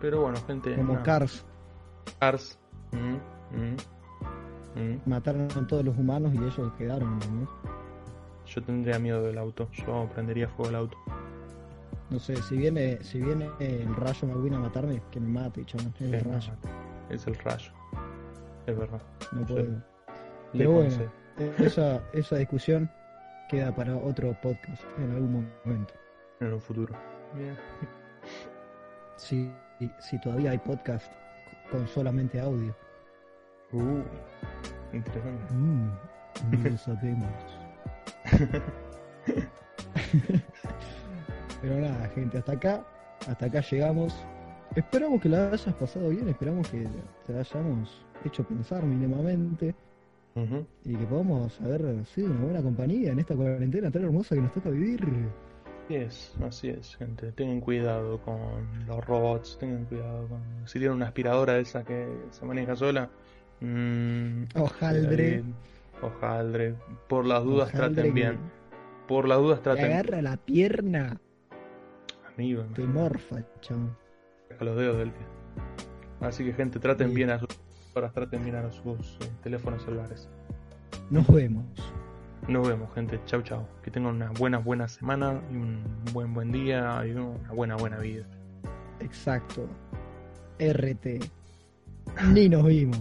pero 0.00 0.20
bueno, 0.22 0.38
gente. 0.46 0.74
como. 0.76 1.02
Cars, 1.02 1.44
Cars. 2.18 2.58
Mm, 2.92 3.56
mm, 3.56 3.76
mm. 4.80 5.00
mataron 5.06 5.48
a 5.54 5.66
todos 5.66 5.84
los 5.84 5.96
humanos 5.96 6.32
y 6.34 6.38
ellos 6.38 6.72
quedaron, 6.76 7.18
¿no? 7.18 7.48
Yo 8.46 8.62
tendría 8.62 8.98
miedo 8.98 9.22
del 9.22 9.38
auto. 9.38 9.68
Yo 9.72 10.08
prendería 10.12 10.48
fuego 10.48 10.70
el 10.70 10.76
auto. 10.76 10.96
No 12.10 12.18
sé, 12.18 12.34
si 12.42 12.56
viene, 12.56 12.98
si 13.04 13.20
viene 13.20 13.48
el 13.60 13.94
rayo 13.94 14.26
McQueen 14.26 14.54
a 14.54 14.58
matarme, 14.58 15.00
que 15.12 15.20
me 15.20 15.28
mate, 15.28 15.64
chaval. 15.64 15.92
Es 16.00 16.12
el 16.12 16.24
rayo, 16.24 16.52
es 17.08 17.26
el 17.28 17.34
rayo. 17.36 17.72
Es 18.66 18.76
verdad. 18.76 19.02
no 19.30 19.46
sí. 19.46 19.52
puedo. 19.52 19.62
Le 20.52 20.58
Pero 20.58 20.72
bueno. 20.72 20.90
concedo. 20.90 21.10
Esa, 21.64 22.02
esa 22.12 22.36
discusión 22.36 22.90
queda 23.48 23.74
para 23.74 23.96
otro 23.96 24.36
podcast 24.42 24.82
en 24.98 25.12
algún 25.12 25.48
momento. 25.64 25.94
En 26.40 26.52
un 26.54 26.60
futuro. 26.60 26.94
Bien. 27.34 27.54
Si, 29.16 29.50
si 29.98 30.20
todavía 30.20 30.52
hay 30.52 30.58
podcast 30.58 31.12
con 31.70 31.86
solamente 31.86 32.40
audio. 32.40 32.74
Uh, 33.72 34.00
interesante. 34.92 35.54
Mm, 35.54 35.90
no 36.50 36.70
lo 36.70 36.78
sabemos. 36.78 37.30
Pero 41.60 41.78
nada, 41.78 42.08
gente, 42.14 42.38
hasta 42.38 42.52
acá, 42.52 42.86
hasta 43.28 43.46
acá 43.46 43.60
llegamos. 43.60 44.14
Esperamos 44.74 45.20
que 45.20 45.28
la 45.28 45.48
hayas 45.48 45.74
pasado 45.74 46.08
bien, 46.08 46.28
esperamos 46.28 46.66
que 46.68 46.88
te 47.26 47.38
hayamos 47.38 48.02
hecho 48.24 48.44
pensar 48.44 48.82
mínimamente 48.84 49.74
Ujú. 50.36 50.64
y 50.84 50.94
que 50.94 51.04
podamos 51.06 51.60
haber 51.60 52.04
sido 52.06 52.30
una 52.30 52.44
buena 52.44 52.62
compañía 52.62 53.12
en 53.12 53.18
esta 53.18 53.34
cuarentena 53.34 53.90
tan 53.90 54.04
hermosa 54.04 54.36
que 54.36 54.40
nos 54.40 54.52
toca 54.54 54.70
vivir. 54.70 55.00
Así 55.90 55.96
es, 55.96 56.32
así 56.46 56.68
es, 56.68 56.94
gente. 56.94 57.32
Tengan 57.32 57.60
cuidado 57.60 58.20
con 58.20 58.38
los 58.86 59.04
robots, 59.06 59.58
tengan 59.58 59.86
cuidado 59.86 60.28
con... 60.28 60.40
Si 60.64 60.78
tienen 60.78 60.94
una 60.94 61.06
aspiradora 61.06 61.54
de 61.54 61.62
esa 61.62 61.82
que 61.82 62.06
se 62.30 62.44
maneja 62.44 62.76
sola, 62.76 63.10
mm, 63.58 64.44
Hojaldre. 64.54 65.16
cuidadín. 65.16 65.54
Hojaldre. 66.00 66.74
Por 67.08 67.26
las 67.26 67.42
dudas 67.42 67.72
traten 67.72 68.14
bien. 68.14 68.38
Por 69.08 69.26
las 69.26 69.38
dudas 69.38 69.58
Te 69.58 69.64
traten 69.64 69.84
agarra 69.86 70.22
la 70.22 70.36
pierna, 70.36 71.20
Amigo, 72.36 72.62
te 72.72 72.84
morfa, 72.84 73.38
a 74.60 74.64
los 74.64 74.76
dedos 74.76 74.96
del 74.98 75.10
pie. 75.10 75.26
Así 76.20 76.44
que 76.44 76.52
gente, 76.52 76.78
traten 76.78 77.08
Sí. 77.08 77.14
bien 77.16 77.30
a 77.30 77.40
sus 77.40 77.48
horas, 77.96 78.12
traten 78.12 78.44
bien 78.44 78.54
a 78.54 78.70
sus 78.70 79.18
eh, 79.22 79.28
teléfonos 79.42 79.82
celulares. 79.82 80.28
Nos 81.10 81.26
vemos. 81.26 81.64
Nos 82.50 82.66
vemos, 82.66 82.92
gente. 82.96 83.20
Chau, 83.26 83.42
chau. 83.42 83.64
Que 83.80 83.92
tengan 83.92 84.16
una 84.16 84.30
buena, 84.32 84.58
buena 84.58 84.88
semana 84.88 85.40
y 85.52 85.54
un 85.54 85.84
buen, 86.12 86.34
buen 86.34 86.50
día 86.50 87.00
y 87.06 87.12
una 87.12 87.52
buena, 87.52 87.76
buena 87.76 87.98
vida. 87.98 88.26
Exacto. 88.98 89.68
RT. 90.58 91.20
Ni 92.32 92.48
nos 92.48 92.66
vimos. 92.66 93.00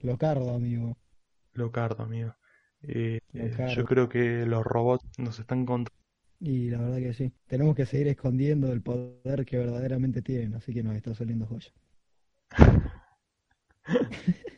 Locardo, 0.00 0.54
amigo. 0.54 0.96
Locardo, 1.52 2.02
amigo. 2.02 2.34
Eh, 2.80 3.20
eh, 3.34 3.48
Locardo. 3.50 3.74
yo 3.74 3.84
creo 3.84 4.08
que 4.08 4.46
los 4.46 4.64
robots 4.64 5.04
nos 5.18 5.38
están 5.38 5.66
controlando. 5.66 6.01
Y 6.42 6.68
la 6.68 6.78
verdad 6.78 6.98
que 6.98 7.14
sí. 7.14 7.32
Tenemos 7.46 7.74
que 7.74 7.86
seguir 7.86 8.08
escondiendo 8.08 8.70
el 8.70 8.82
poder 8.82 9.46
que 9.46 9.56
verdaderamente 9.56 10.20
tienen, 10.20 10.54
así 10.54 10.74
que 10.74 10.82
nos 10.82 10.94
está 10.94 11.14
saliendo 11.14 11.46
joya. 11.46 11.72